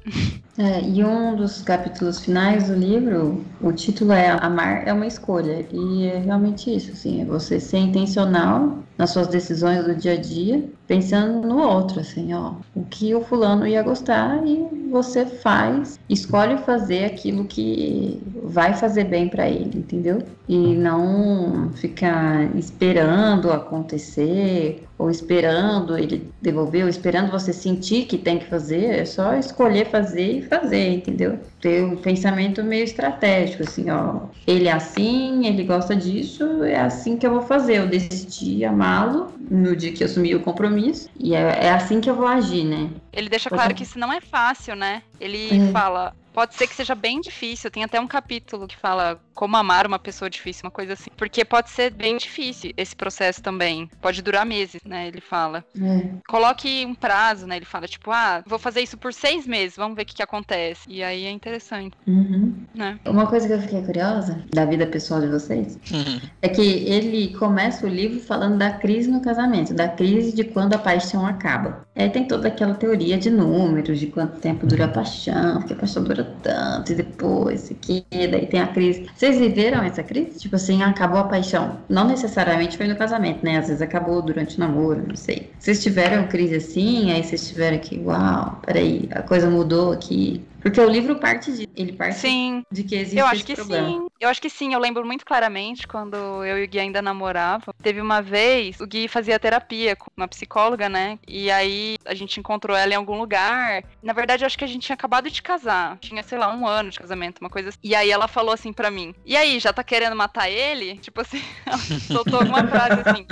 [0.58, 5.66] É, e um dos capítulos finais do livro, o título é Amar é uma escolha.
[5.72, 10.16] E é realmente isso, assim, é você ser intencional nas suas decisões do dia a
[10.16, 15.98] dia, pensando no outro, assim, ó, o que o fulano ia gostar e você faz,
[16.06, 20.22] escolhe fazer aquilo que vai fazer bem para ele, entendeu?
[20.46, 28.38] E não ficar esperando acontecer ou esperando ele devolver, ou esperando você sentir que tem
[28.38, 31.40] que fazer, é só escolher fazer e fazer, entendeu?
[31.58, 37.16] Ter um pensamento meio estratégico, assim, ó, ele é assim, ele gosta disso, é assim
[37.16, 41.40] que eu vou fazer, eu decidi amá-lo no dia que assumi o compromisso, e é,
[41.40, 42.90] é assim que eu vou agir, né?
[43.10, 45.02] Ele deixa claro que isso não é fácil, né?
[45.18, 45.72] Ele é.
[45.72, 47.70] fala, pode ser que seja bem difícil.
[47.70, 51.10] Tem até um capítulo que fala como amar uma pessoa difícil, uma coisa assim.
[51.14, 53.90] Porque pode ser bem difícil esse processo também.
[54.00, 55.08] Pode durar meses, né?
[55.08, 55.62] Ele fala.
[55.78, 56.08] É.
[56.26, 57.56] Coloque um prazo, né?
[57.56, 60.22] Ele fala, tipo, ah, vou fazer isso por seis meses, vamos ver o que, que
[60.22, 60.80] acontece.
[60.88, 61.94] E aí é interessante.
[62.06, 62.54] Uhum.
[62.74, 62.98] Né?
[63.04, 66.20] Uma coisa que eu fiquei curiosa da vida pessoal de vocês uhum.
[66.40, 70.72] é que ele começa o livro falando da crise no casamento, da crise de quando
[70.72, 71.84] a paixão acaba.
[71.94, 75.76] É, tem toda aquela teoria de números, de quanto tempo dura a paixão, porque a
[75.76, 79.08] paixão dura tanto, e depois, aqui, daí tem a crise.
[79.14, 80.38] Vocês viveram essa crise?
[80.38, 81.78] Tipo assim, acabou a paixão.
[81.88, 83.58] Não necessariamente foi no casamento, né?
[83.58, 85.50] Às vezes acabou durante o namoro, não sei.
[85.58, 90.42] Vocês tiveram crise assim, aí vocês tiveram que, uau, peraí, a coisa mudou aqui.
[90.60, 91.68] Porque o livro parte de.
[91.74, 92.62] Ele parte Sim.
[92.70, 93.88] de que existe Eu acho que problema.
[93.88, 94.06] sim.
[94.20, 94.74] Eu acho que sim.
[94.74, 97.72] Eu lembro muito claramente quando eu e o Gui ainda namoravam.
[97.82, 101.18] Teve uma vez, o Gui fazia terapia com uma psicóloga, né?
[101.26, 103.82] E aí a gente encontrou ela em algum lugar.
[104.02, 105.98] Na verdade, eu acho que a gente tinha acabado de casar.
[106.00, 107.78] Tinha, sei lá, um ano de casamento, uma coisa assim.
[107.82, 110.96] E aí ela falou assim pra mim: E aí, já tá querendo matar ele?
[111.00, 113.26] Tipo assim, ela soltou alguma frase assim.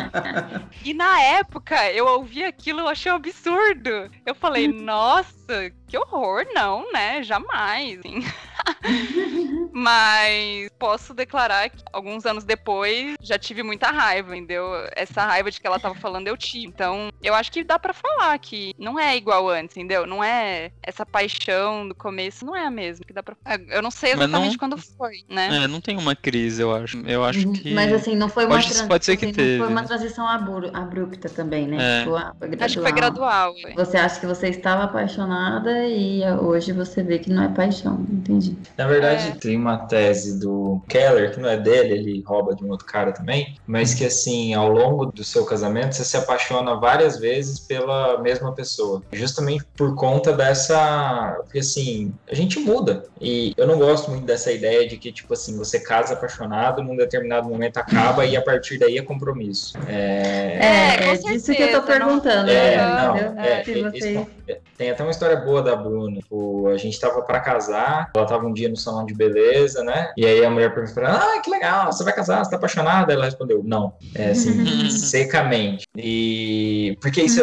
[0.85, 4.11] E na época, eu ouvi aquilo, eu achei um absurdo.
[4.25, 5.35] Eu falei, nossa,
[5.87, 7.23] que horror, não, né?
[7.23, 7.99] Jamais.
[8.01, 8.21] assim.
[9.73, 14.69] Mas posso declarar que alguns anos depois já tive muita raiva, entendeu?
[14.95, 16.67] Essa raiva de que ela tava falando eu tive.
[16.67, 20.07] Então, eu acho que dá pra falar que não é igual antes, entendeu?
[20.07, 23.05] Não é essa paixão do começo, não é a mesma.
[23.07, 23.37] Que dá pra...
[23.69, 25.65] Eu não sei exatamente não- quando foi, né?
[25.65, 26.99] É, não tem uma crise, eu acho.
[27.07, 27.53] Eu acho Uhum.
[27.53, 27.73] que.
[27.75, 30.27] Mas assim, não foi uma, Pode- tran- pode ser que assim, teve, foi uma transição
[30.27, 31.77] abru- abrupta também, né?
[31.81, 32.05] É.
[32.05, 32.17] Tipo,
[32.65, 33.55] Acho que foi gradual.
[33.61, 33.73] foi.
[33.75, 34.89] Você acha que você estava
[35.39, 38.57] apaixonada e hoje você vê que não é paixão, entendi.
[38.77, 39.31] Na verdade, É.
[39.33, 43.13] tem uma tese do Keller, que não é dele, ele rouba de um outro cara
[43.13, 48.21] também, mas que assim, ao longo do seu casamento, você se apaixona várias vezes pela
[48.21, 49.03] mesma pessoa.
[49.13, 51.37] Justamente por conta dessa.
[51.45, 53.05] Porque assim, a gente muda.
[53.21, 56.97] E eu não gosto muito dessa ideia de que, tipo assim, você casa apaixonado, num
[56.97, 59.77] determinado momento acaba e a partir daí é compromisso.
[59.87, 60.59] É.
[60.61, 63.03] É, com é disso que eu tô perguntando, É, né?
[63.03, 63.65] não, é, é,
[64.49, 66.21] é, tem até uma história boa da Bruna.
[66.21, 70.13] Tipo, a gente tava pra casar, ela tava um dia no salão de beleza, né?
[70.17, 73.13] E aí a mulher perguntou Ah, que legal, você vai casar, você tá apaixonada?
[73.13, 73.95] Ela respondeu: Não.
[74.15, 75.88] É assim, secamente.
[75.99, 76.97] E.
[77.01, 77.41] Porque isso,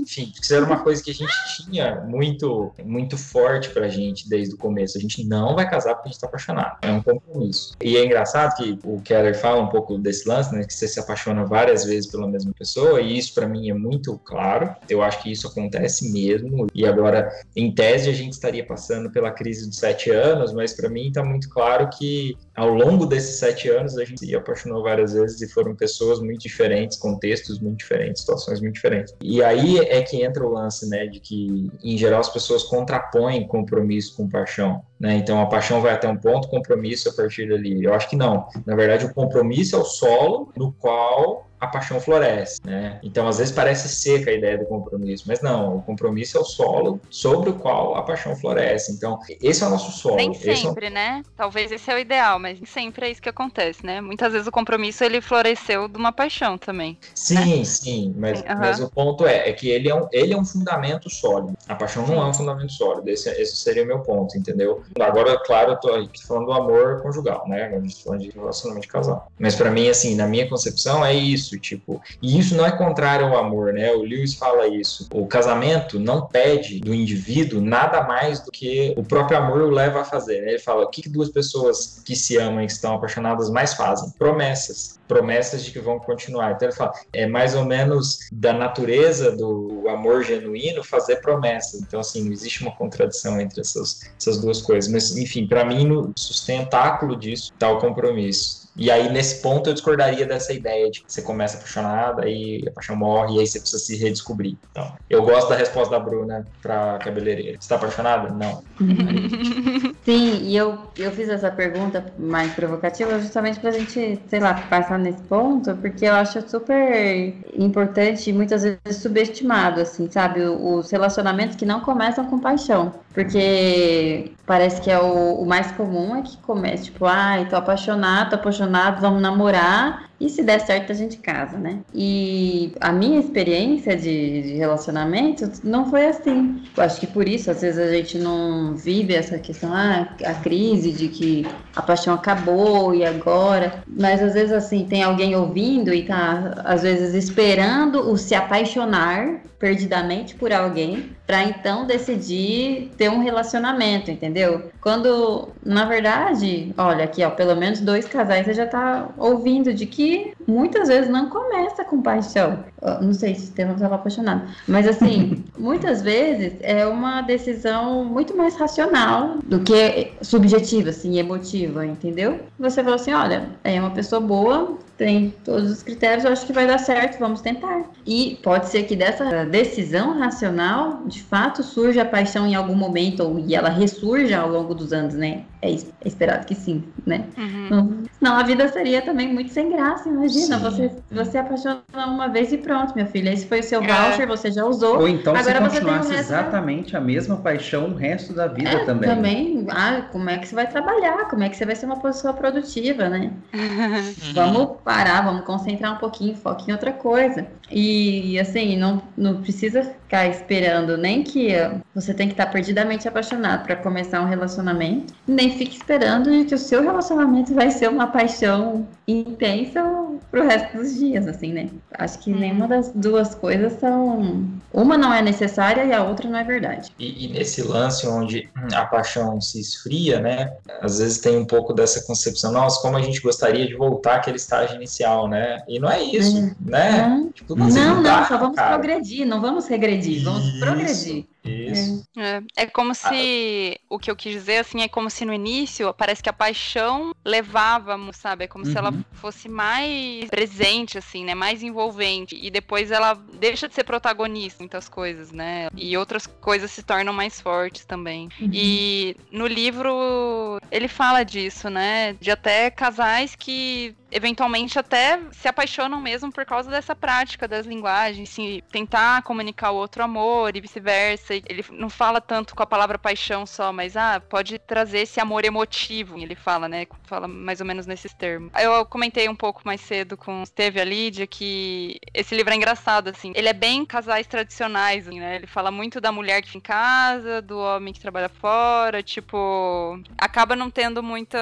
[0.00, 1.32] enfim, isso era uma coisa que a gente
[1.64, 4.96] tinha muito, muito forte pra gente desde o começo.
[4.96, 6.78] A gente não vai casar porque a gente tá apaixonado.
[6.82, 7.74] É um compromisso.
[7.82, 10.64] E é engraçado que o Keller fala um pouco desse lance, né?
[10.64, 14.18] Que você se apaixona várias vezes pela mesma pessoa, e isso pra mim é muito
[14.24, 14.74] claro.
[14.88, 16.66] Eu acho que isso acontece mesmo.
[16.74, 20.88] E agora, em tese, a gente estaria passando pela crise dos sete anos, mas pra
[20.88, 25.12] mim tá muito claro que ao longo desses sete anos a gente se apaixonou várias
[25.12, 29.14] vezes e foram pessoas muito diferentes, contextos muito diferentes, situações muito diferentes.
[29.22, 33.46] E aí é que entra o lance, né, de que em geral as pessoas contrapõem
[33.46, 35.16] compromisso com paixão, né?
[35.16, 37.84] Então a paixão vai até um ponto, compromisso a partir dali.
[37.84, 38.48] Eu acho que não.
[38.66, 43.00] Na verdade, o compromisso é o solo no qual a paixão floresce, né?
[43.02, 46.44] Então, às vezes parece seca a ideia do compromisso, mas não, o compromisso é o
[46.44, 48.92] solo sobre o qual a paixão floresce.
[48.92, 50.16] Então, esse é o nosso solo.
[50.16, 51.22] Nem é sempre, né?
[51.36, 54.00] Talvez esse é o ideal, mas nem sempre é isso que acontece, né?
[54.00, 56.96] Muitas vezes o compromisso ele floresceu de uma paixão também.
[57.14, 60.36] Sim, sim, mas, Sim, mas o ponto é, é que ele é, um, ele é
[60.36, 61.56] um fundamento sólido.
[61.68, 63.08] A paixão não é um fundamento sólido.
[63.08, 64.82] Esse, esse seria o meu ponto, entendeu?
[65.00, 67.64] Agora, claro, eu tô aqui falando do amor conjugal, né?
[67.66, 69.30] A gente tá falando de relacionamento de casal.
[69.38, 72.00] Mas pra mim, assim, na minha concepção, é isso, tipo.
[72.20, 73.92] E isso não é contrário ao amor, né?
[73.92, 75.08] O Lewis fala isso.
[75.12, 80.00] O casamento não pede do indivíduo nada mais do que o próprio amor o leva
[80.00, 80.40] a fazer.
[80.42, 80.50] né?
[80.50, 83.74] Ele fala: o que, que duas pessoas que se amam e que estão apaixonadas mais
[83.74, 84.10] fazem?
[84.18, 84.97] Promessas.
[85.08, 86.52] Promessas de que vão continuar.
[86.52, 91.80] Então ele fala: é mais ou menos da natureza do amor genuíno fazer promessas.
[91.80, 94.90] Então, assim, não existe uma contradição entre essas, essas duas coisas.
[94.90, 98.68] Mas, enfim, para mim, no sustentáculo disso está o compromisso.
[98.76, 102.70] E aí, nesse ponto, eu discordaria dessa ideia de que você começa apaixonada, aí a
[102.70, 104.56] paixão morre, e aí você precisa se redescobrir.
[104.70, 107.58] Então, eu gosto da resposta da Bruna pra cabeleireira.
[107.60, 108.32] Você tá apaixonada?
[108.32, 108.62] Não.
[110.08, 114.98] Sim, e eu, eu fiz essa pergunta mais provocativa justamente pra gente, sei lá, passar
[114.98, 120.40] nesse ponto, porque eu acho super importante e muitas vezes subestimado, assim, sabe?
[120.46, 123.04] Os relacionamentos que não começam com paixão.
[123.18, 128.30] Porque parece que é o, o mais comum é que comece, tipo, ai, tô apaixonado,
[128.30, 130.08] tô apaixonado, vamos namorar.
[130.20, 131.80] E se der certo, a gente casa, né?
[131.92, 136.62] E a minha experiência de, de relacionamento não foi assim.
[136.76, 140.34] Eu acho que por isso, às vezes, a gente não vive essa questão, ah, a
[140.34, 143.82] crise de que a paixão acabou e agora.
[143.86, 149.40] Mas às vezes, assim, tem alguém ouvindo e tá, às vezes, esperando o se apaixonar
[149.58, 154.70] perdidamente por alguém para então decidir ter um relacionamento, entendeu?
[154.80, 159.84] Quando, na verdade, olha aqui, ó, pelo menos dois casais você já tá ouvindo de
[159.84, 162.64] que muitas vezes não começa com paixão.
[163.02, 168.56] Não sei se temos estava apaixonado, mas assim, muitas vezes é uma decisão muito mais
[168.56, 172.40] racional do que subjetiva, assim, emotiva, entendeu?
[172.58, 176.52] Você falou assim, olha, é uma pessoa boa, tem todos os critérios, eu acho que
[176.52, 177.84] vai dar certo, vamos tentar.
[178.04, 183.22] E pode ser que dessa decisão racional, de fato, surja a paixão em algum momento,
[183.22, 185.44] ou e ela ressurja ao longo dos anos, né?
[185.62, 187.24] É, é esperado que sim, né?
[187.36, 188.04] Uhum.
[188.18, 190.58] Senão a vida seria também muito sem graça, imagina.
[190.58, 193.32] Você, você apaixona uma vez e pronto, minha filha.
[193.32, 193.86] Esse foi o seu é.
[193.86, 194.98] voucher, você já usou.
[194.98, 199.08] Ou então Agora se continuasse exatamente a mesma paixão o resto da vida é, também.
[199.08, 201.28] Também, ah, como é que você vai trabalhar?
[201.28, 203.32] Como é que você vai ser uma pessoa produtiva, né?
[204.34, 207.46] vamos parar, vamos concentrar um pouquinho, foco em outra coisa.
[207.70, 211.50] E assim, não, não precisa ficar esperando nem que
[211.94, 216.58] você tem que estar perdidamente apaixonado para começar um relacionamento, nem fique esperando que o
[216.58, 219.82] seu relacionamento vai ser uma paixão intensa
[220.30, 221.70] pro resto dos dias, assim, né?
[221.92, 222.68] Acho que nenhuma uhum.
[222.68, 224.46] das duas coisas são.
[224.72, 226.92] Uma não é necessária e a outra não é verdade.
[226.98, 230.52] E, e nesse lance onde a paixão se esfria, né?
[230.82, 234.36] Às vezes tem um pouco dessa concepção, nossa, como a gente gostaria de voltar àquele
[234.36, 235.62] estágio inicial, né?
[235.66, 236.54] E não é isso, é.
[236.60, 237.08] né?
[237.08, 238.78] Não, tipo, não, não, não, só vamos cara.
[238.78, 240.60] progredir, não vamos regredir, vamos isso.
[240.60, 241.26] progredir.
[241.48, 242.04] Isso.
[242.16, 242.42] É.
[242.56, 243.78] é, como se.
[243.78, 243.84] Ah.
[243.90, 247.12] O que eu quis dizer, assim, é como se no início parece que a paixão
[247.24, 248.44] levava, sabe?
[248.44, 248.70] É como uhum.
[248.70, 249.04] se ela uhum.
[249.12, 251.34] fosse mais presente, assim, né?
[251.34, 252.38] Mais envolvente.
[252.40, 255.68] E depois ela deixa de ser protagonista em muitas coisas, né?
[255.76, 258.28] E outras coisas se tornam mais fortes também.
[258.40, 258.50] Uhum.
[258.52, 262.14] E no livro ele fala disso, né?
[262.20, 268.28] De até casais que eventualmente até se apaixonam mesmo por causa dessa prática das linguagens,
[268.30, 271.34] se tentar comunicar o outro amor e vice-versa.
[271.34, 275.44] Ele não fala tanto com a palavra paixão só, mas ah, pode trazer esse amor
[275.44, 276.18] emotivo.
[276.18, 276.86] Ele fala, né?
[277.04, 278.50] Fala mais ou menos nesses termos.
[278.58, 282.56] Eu comentei um pouco mais cedo com Steve e a Lídia que esse livro é
[282.56, 283.32] engraçado, assim.
[283.34, 285.36] Ele é bem casais tradicionais, assim, né?
[285.36, 290.00] Ele fala muito da mulher que fica em casa, do homem que trabalha fora, tipo,
[290.16, 291.38] acaba não tendo muita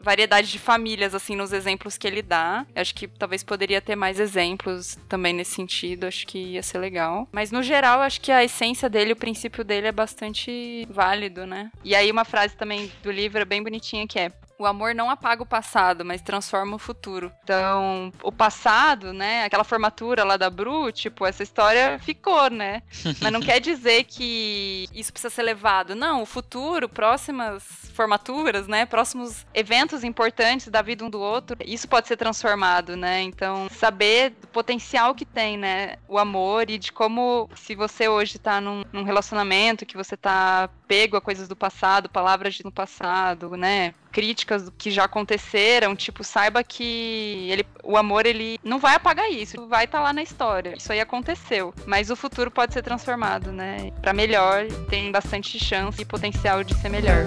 [0.00, 2.66] variedade de famílias assim nos exemplos exemplos que ele dá.
[2.74, 6.78] Eu acho que talvez poderia ter mais exemplos também nesse sentido, acho que ia ser
[6.78, 7.28] legal.
[7.32, 11.70] Mas no geral, acho que a essência dele, o princípio dele é bastante válido, né?
[11.82, 14.30] E aí uma frase também do livro é bem bonitinha que é:
[14.62, 17.32] o amor não apaga o passado, mas transforma o futuro.
[17.42, 22.82] Então, o passado, né, aquela formatura lá da Bru, tipo, essa história ficou, né?
[23.20, 25.94] Mas não quer dizer que isso precisa ser levado.
[25.94, 31.88] Não, o futuro, próximas formaturas, né, próximos eventos importantes da vida um do outro, isso
[31.88, 33.22] pode ser transformado, né?
[33.22, 38.38] Então, saber do potencial que tem, né, o amor e de como, se você hoje
[38.38, 43.56] tá num, num relacionamento, que você tá pego a coisas do passado, palavras do passado,
[43.56, 49.30] né, críticas que já aconteceram, tipo, saiba que ele, o amor, ele não vai apagar
[49.30, 50.74] isso, vai estar tá lá na história.
[50.76, 53.90] Isso aí aconteceu, mas o futuro pode ser transformado, né?
[54.00, 57.24] Para melhor, tem bastante chance e potencial de ser melhor.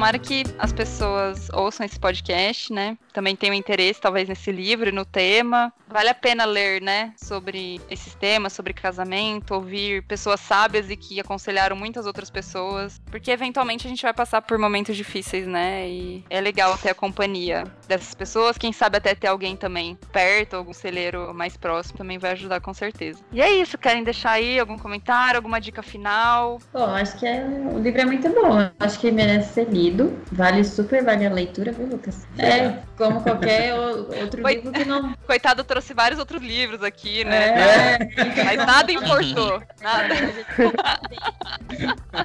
[0.00, 2.96] Tomara que as pessoas ouçam esse podcast, né?
[3.12, 5.70] Também tenham interesse, talvez, nesse livro no tema.
[5.86, 7.12] Vale a pena ler, né?
[7.18, 12.98] Sobre esses temas, sobre casamento, ouvir pessoas sábias e que aconselharam muitas outras pessoas.
[13.10, 15.86] Porque eventualmente a gente vai passar por momentos difíceis, né?
[15.86, 18.56] E é legal ter a companhia dessas pessoas.
[18.56, 22.72] Quem sabe até ter alguém também perto, algum celeiro mais próximo, também vai ajudar com
[22.72, 23.20] certeza.
[23.32, 26.58] E é isso, querem deixar aí algum comentário, alguma dica final?
[26.72, 27.44] Bom, acho que é...
[27.44, 28.70] o livro é muito bom.
[28.78, 30.12] Acho que merece ser lido lido.
[30.32, 32.26] Vale super, vale a leitura, viu, Lucas?
[32.38, 33.74] É, como qualquer
[34.22, 35.14] outro livro que não.
[35.26, 37.60] Coitado, trouxe vários outros livros aqui, né?
[37.60, 37.98] É.
[38.44, 39.62] Mas nada importou.
[39.80, 40.14] Nada.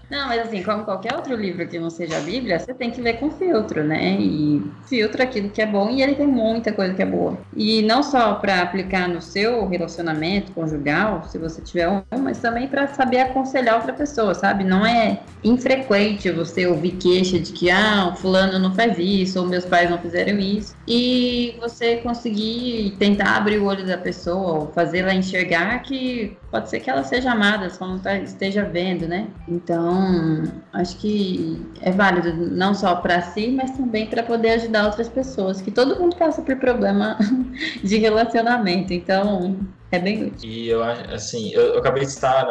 [0.09, 2.99] Não, mas assim, como qualquer outro livro que não seja a Bíblia, você tem que
[2.99, 4.17] ler com filtro, né?
[4.19, 7.37] E filtra aquilo que é bom e ele tem muita coisa que é boa.
[7.55, 12.67] E não só para aplicar no seu relacionamento conjugal, se você tiver um, mas também
[12.67, 14.63] para saber aconselhar outra pessoa, sabe?
[14.63, 19.47] Não é infrequente você ouvir queixa de que, ah, o fulano não faz isso, ou
[19.47, 24.71] meus pais não fizeram isso, e você conseguir tentar abrir o olho da pessoa, ou
[24.73, 29.27] fazê-la enxergar que pode ser que ela seja amada, só não tá, esteja vendo, né?
[29.45, 35.09] Então, acho que é válido não só para si, mas também para poder ajudar outras
[35.09, 37.17] pessoas, que todo mundo passa por problema
[37.83, 39.59] de relacionamento, então
[39.91, 40.49] é bem útil.
[40.49, 42.45] E eu assim, eu, eu acabei de estar,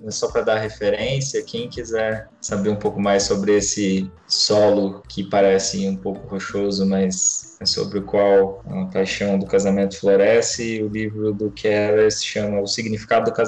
[0.00, 5.24] né, só para dar referência, quem quiser saber um pouco mais sobre esse solo que
[5.24, 10.88] parece um pouco rochoso, mas é sobre o qual a paixão do casamento floresce, o
[10.88, 13.47] livro do Keller se chama O Significado do Casamento.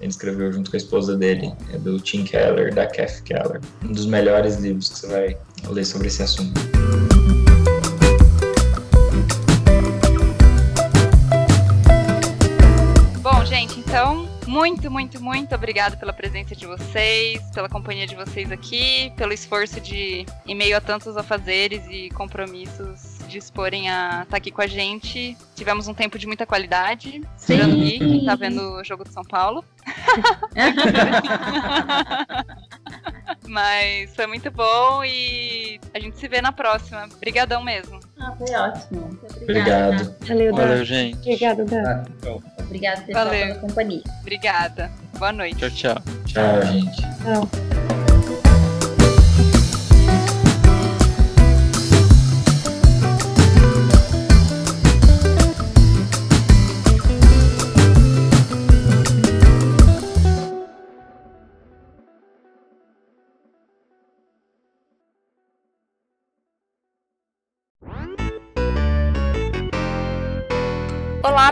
[0.00, 3.60] Ele escreveu junto com a esposa dele, é do Tim Keller, da Kath Keller.
[3.84, 5.36] Um dos melhores livros que você vai
[5.68, 6.60] ler sobre esse assunto.
[13.22, 18.52] Bom, gente, então Muito, muito, muito obrigado pela presença de vocês, pela companhia de vocês
[18.52, 24.50] aqui, pelo esforço de, em meio a tantos afazeres e compromissos, disporem a estar aqui
[24.50, 25.36] com a gente.
[25.54, 27.22] Tivemos um tempo de muita qualidade.
[27.36, 27.54] Sim.
[27.54, 29.64] Tirando o Gui, que tá vendo o jogo de São Paulo.
[33.48, 37.06] Mas foi muito bom e a gente se vê na próxima.
[37.14, 38.00] Obrigadão mesmo.
[38.18, 39.00] Ah, foi ótimo.
[39.02, 40.14] Muito Obrigado.
[40.26, 40.62] Valeu, Dan.
[40.62, 41.18] Valeu, gente.
[41.18, 42.04] Obrigada, Dan.
[42.60, 43.46] Obrigada, pessoal, Valeu.
[43.46, 44.02] pela companhia.
[44.20, 44.90] Obrigada.
[45.18, 45.58] Boa noite.
[45.58, 46.02] Tchau, tchau.
[46.26, 47.02] Tchau, gente.
[47.22, 47.73] Tchau.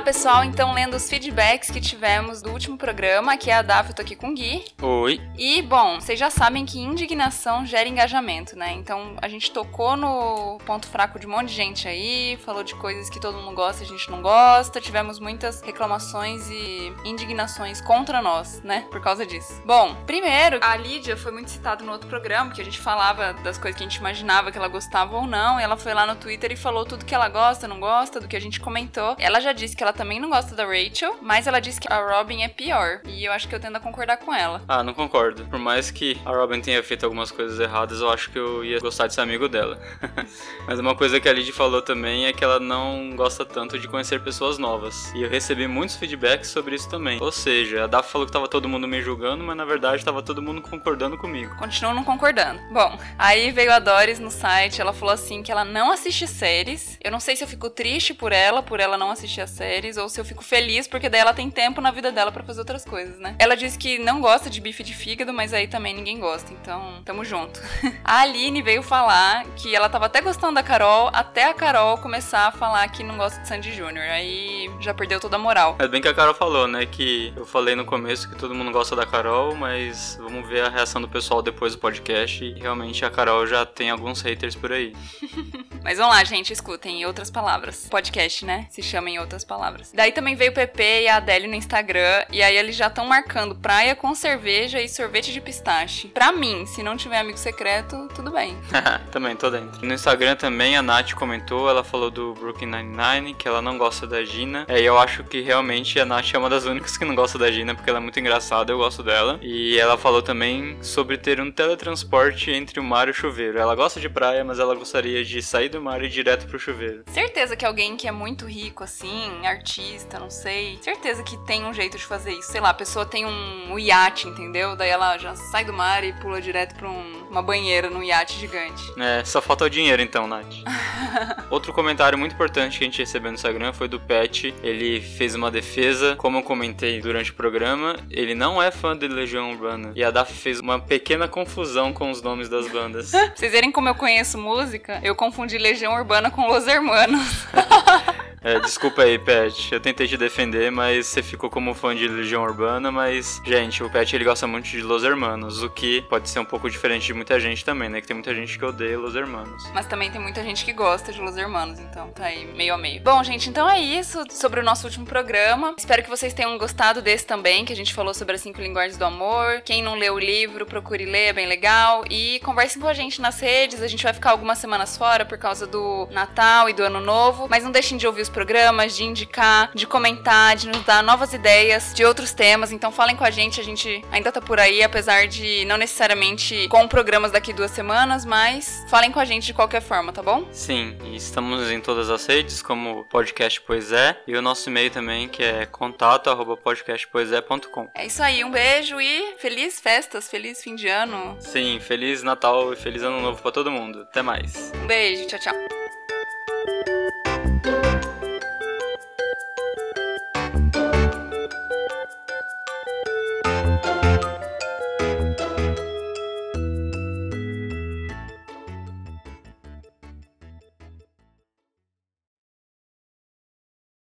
[0.02, 0.42] Pessoal.
[0.42, 4.02] Então, lendo os feedbacks que tivemos do último programa, aqui é a Daf, eu tô
[4.02, 4.64] aqui com o Gui.
[4.82, 5.20] Oi.
[5.38, 8.72] E, bom, vocês já sabem que indignação gera engajamento, né?
[8.72, 12.74] Então, a gente tocou no ponto fraco de um monte de gente aí, falou de
[12.74, 17.80] coisas que todo mundo gosta e a gente não gosta, tivemos muitas reclamações e indignações
[17.80, 18.84] contra nós, né?
[18.90, 19.62] Por causa disso.
[19.64, 23.56] Bom, primeiro, a Lídia foi muito citada no outro programa, que a gente falava das
[23.56, 26.16] coisas que a gente imaginava que ela gostava ou não, e ela foi lá no
[26.16, 29.14] Twitter e falou tudo que ela gosta, não gosta, do que a gente comentou.
[29.18, 31.98] Ela já disse que ela também não gosta da Rachel, mas ela disse que a
[31.98, 34.62] Robin é pior, e eu acho que eu tendo a concordar com ela.
[34.66, 35.44] Ah, não concordo.
[35.46, 38.80] Por mais que a Robin tenha feito algumas coisas erradas, eu acho que eu ia
[38.80, 39.80] gostar de ser amigo dela.
[40.66, 43.88] Mas uma coisa que a Lid falou também é que ela não gosta tanto de
[43.88, 45.12] conhecer pessoas novas.
[45.14, 47.20] E eu recebi muitos feedbacks sobre isso também.
[47.20, 50.22] Ou seja, a Daf falou que tava todo mundo me julgando, mas na verdade tava
[50.22, 51.54] todo mundo concordando comigo.
[51.56, 52.60] Continuo não concordando.
[52.70, 56.98] Bom, aí veio a Doris no site, ela falou assim que ela não assiste séries.
[57.02, 59.50] Eu não sei se eu fico triste por ela, por ela não assistir as
[59.82, 62.42] séries, ou se eu fico feliz porque daí ela tem tempo na vida dela pra
[62.42, 63.34] fazer outras coisas, né?
[63.38, 67.02] Ela disse que não gosta de bife de fígado, mas aí também ninguém gosta, então
[67.04, 67.60] tamo junto.
[68.04, 72.46] A Aline veio falar que ela tava até gostando da Carol, até a Carol começar
[72.46, 74.04] a falar que não gosta de Sandy Júnior.
[74.04, 75.76] Aí já perdeu toda a moral.
[75.78, 76.86] É bem que a Carol falou, né?
[76.86, 80.68] Que eu falei no começo que todo mundo gosta da Carol, mas vamos ver a
[80.68, 82.44] reação do pessoal depois do podcast.
[82.44, 84.94] E realmente a Carol já tem alguns haters por aí.
[85.84, 87.88] Mas vamos lá, gente, escutem em outras palavras.
[87.90, 88.66] Podcast, né?
[88.70, 89.90] Se chama em outras palavras.
[89.92, 92.24] Daí também veio o PP e a Adélia no Instagram.
[92.30, 96.08] E aí eles já estão marcando praia com cerveja e sorvete de pistache.
[96.08, 98.56] Pra mim, se não tiver amigo secreto, tudo bem.
[99.10, 99.84] também, tô dentro.
[99.84, 104.06] No Instagram também a Nath comentou, ela falou do Brooklyn Nine-Nine, que ela não gosta
[104.06, 104.64] da Gina.
[104.68, 107.38] É, e eu acho que realmente a Nath é uma das únicas que não gosta
[107.38, 109.40] da Gina, porque ela é muito engraçada, eu gosto dela.
[109.42, 113.58] E ela falou também sobre ter um teletransporte entre o mar e o chuveiro.
[113.58, 116.58] Ela gosta de praia, mas ela gostaria de sair do mar e ir direto pro
[116.58, 117.02] chuveiro.
[117.10, 120.78] Certeza que alguém que é muito rico, assim, artista, não sei.
[120.82, 122.52] Certeza que tem um jeito de fazer isso.
[122.52, 124.76] Sei lá, a pessoa tem um, um iate, entendeu?
[124.76, 128.38] Daí ela já sai do mar e pula direto pra um- uma banheira num iate
[128.38, 128.82] gigante.
[128.98, 130.46] É, só falta o dinheiro então, Nath.
[131.50, 134.54] Outro comentário muito importante que a gente recebeu no Instagram foi do Pet.
[134.62, 139.08] Ele fez uma defesa, como eu comentei durante o programa, ele não é fã de
[139.08, 139.92] Legião Urbana.
[139.94, 143.10] E a Daf fez uma pequena confusão com os nomes das bandas.
[143.34, 147.46] Vocês verem como eu conheço música, eu confundi Legião Urbana com Los Hermanos.
[148.44, 149.72] É, desculpa aí, Pet.
[149.72, 153.90] Eu tentei te defender, mas você ficou como fã de Legião Urbana, mas, gente, o
[153.90, 157.14] Pet ele gosta muito de Los Hermanos, o que pode ser um pouco diferente de
[157.14, 158.00] muita gente também, né?
[158.00, 159.70] Que tem muita gente que odeia Los Hermanos.
[159.72, 162.78] Mas também tem muita gente que gosta de Los Hermanos, então tá aí meio a
[162.78, 163.00] meio.
[163.02, 165.74] Bom, gente, então é isso sobre o nosso último programa.
[165.78, 168.96] Espero que vocês tenham gostado desse também, que a gente falou sobre as cinco linguagens
[168.96, 169.60] do amor.
[169.64, 172.04] Quem não leu o livro, procure ler, é bem legal.
[172.10, 173.80] E conversem com a gente nas redes.
[173.82, 177.46] A gente vai ficar algumas semanas fora por causa do Natal e do Ano Novo.
[177.48, 181.32] Mas não deixem de ouvir os programas, de indicar, de comentar, de nos dar novas
[181.32, 182.72] ideias de outros temas.
[182.72, 186.66] Então falem com a gente, a gente ainda tá por aí, apesar de não necessariamente
[186.68, 190.46] com programas daqui duas semanas, mas falem com a gente de qualquer forma, tá bom?
[190.50, 194.90] Sim, e estamos em todas as redes, como podcast Pois é, e o nosso e-mail
[194.90, 197.88] também, que é contato@podcastpoisé.com.
[197.94, 201.36] É isso aí, um beijo e feliz festas, feliz fim de ano.
[201.40, 204.00] Sim, feliz Natal e feliz Ano Novo pra todo mundo.
[204.02, 204.72] Até mais.
[204.82, 205.54] Um beijo, tchau, tchau.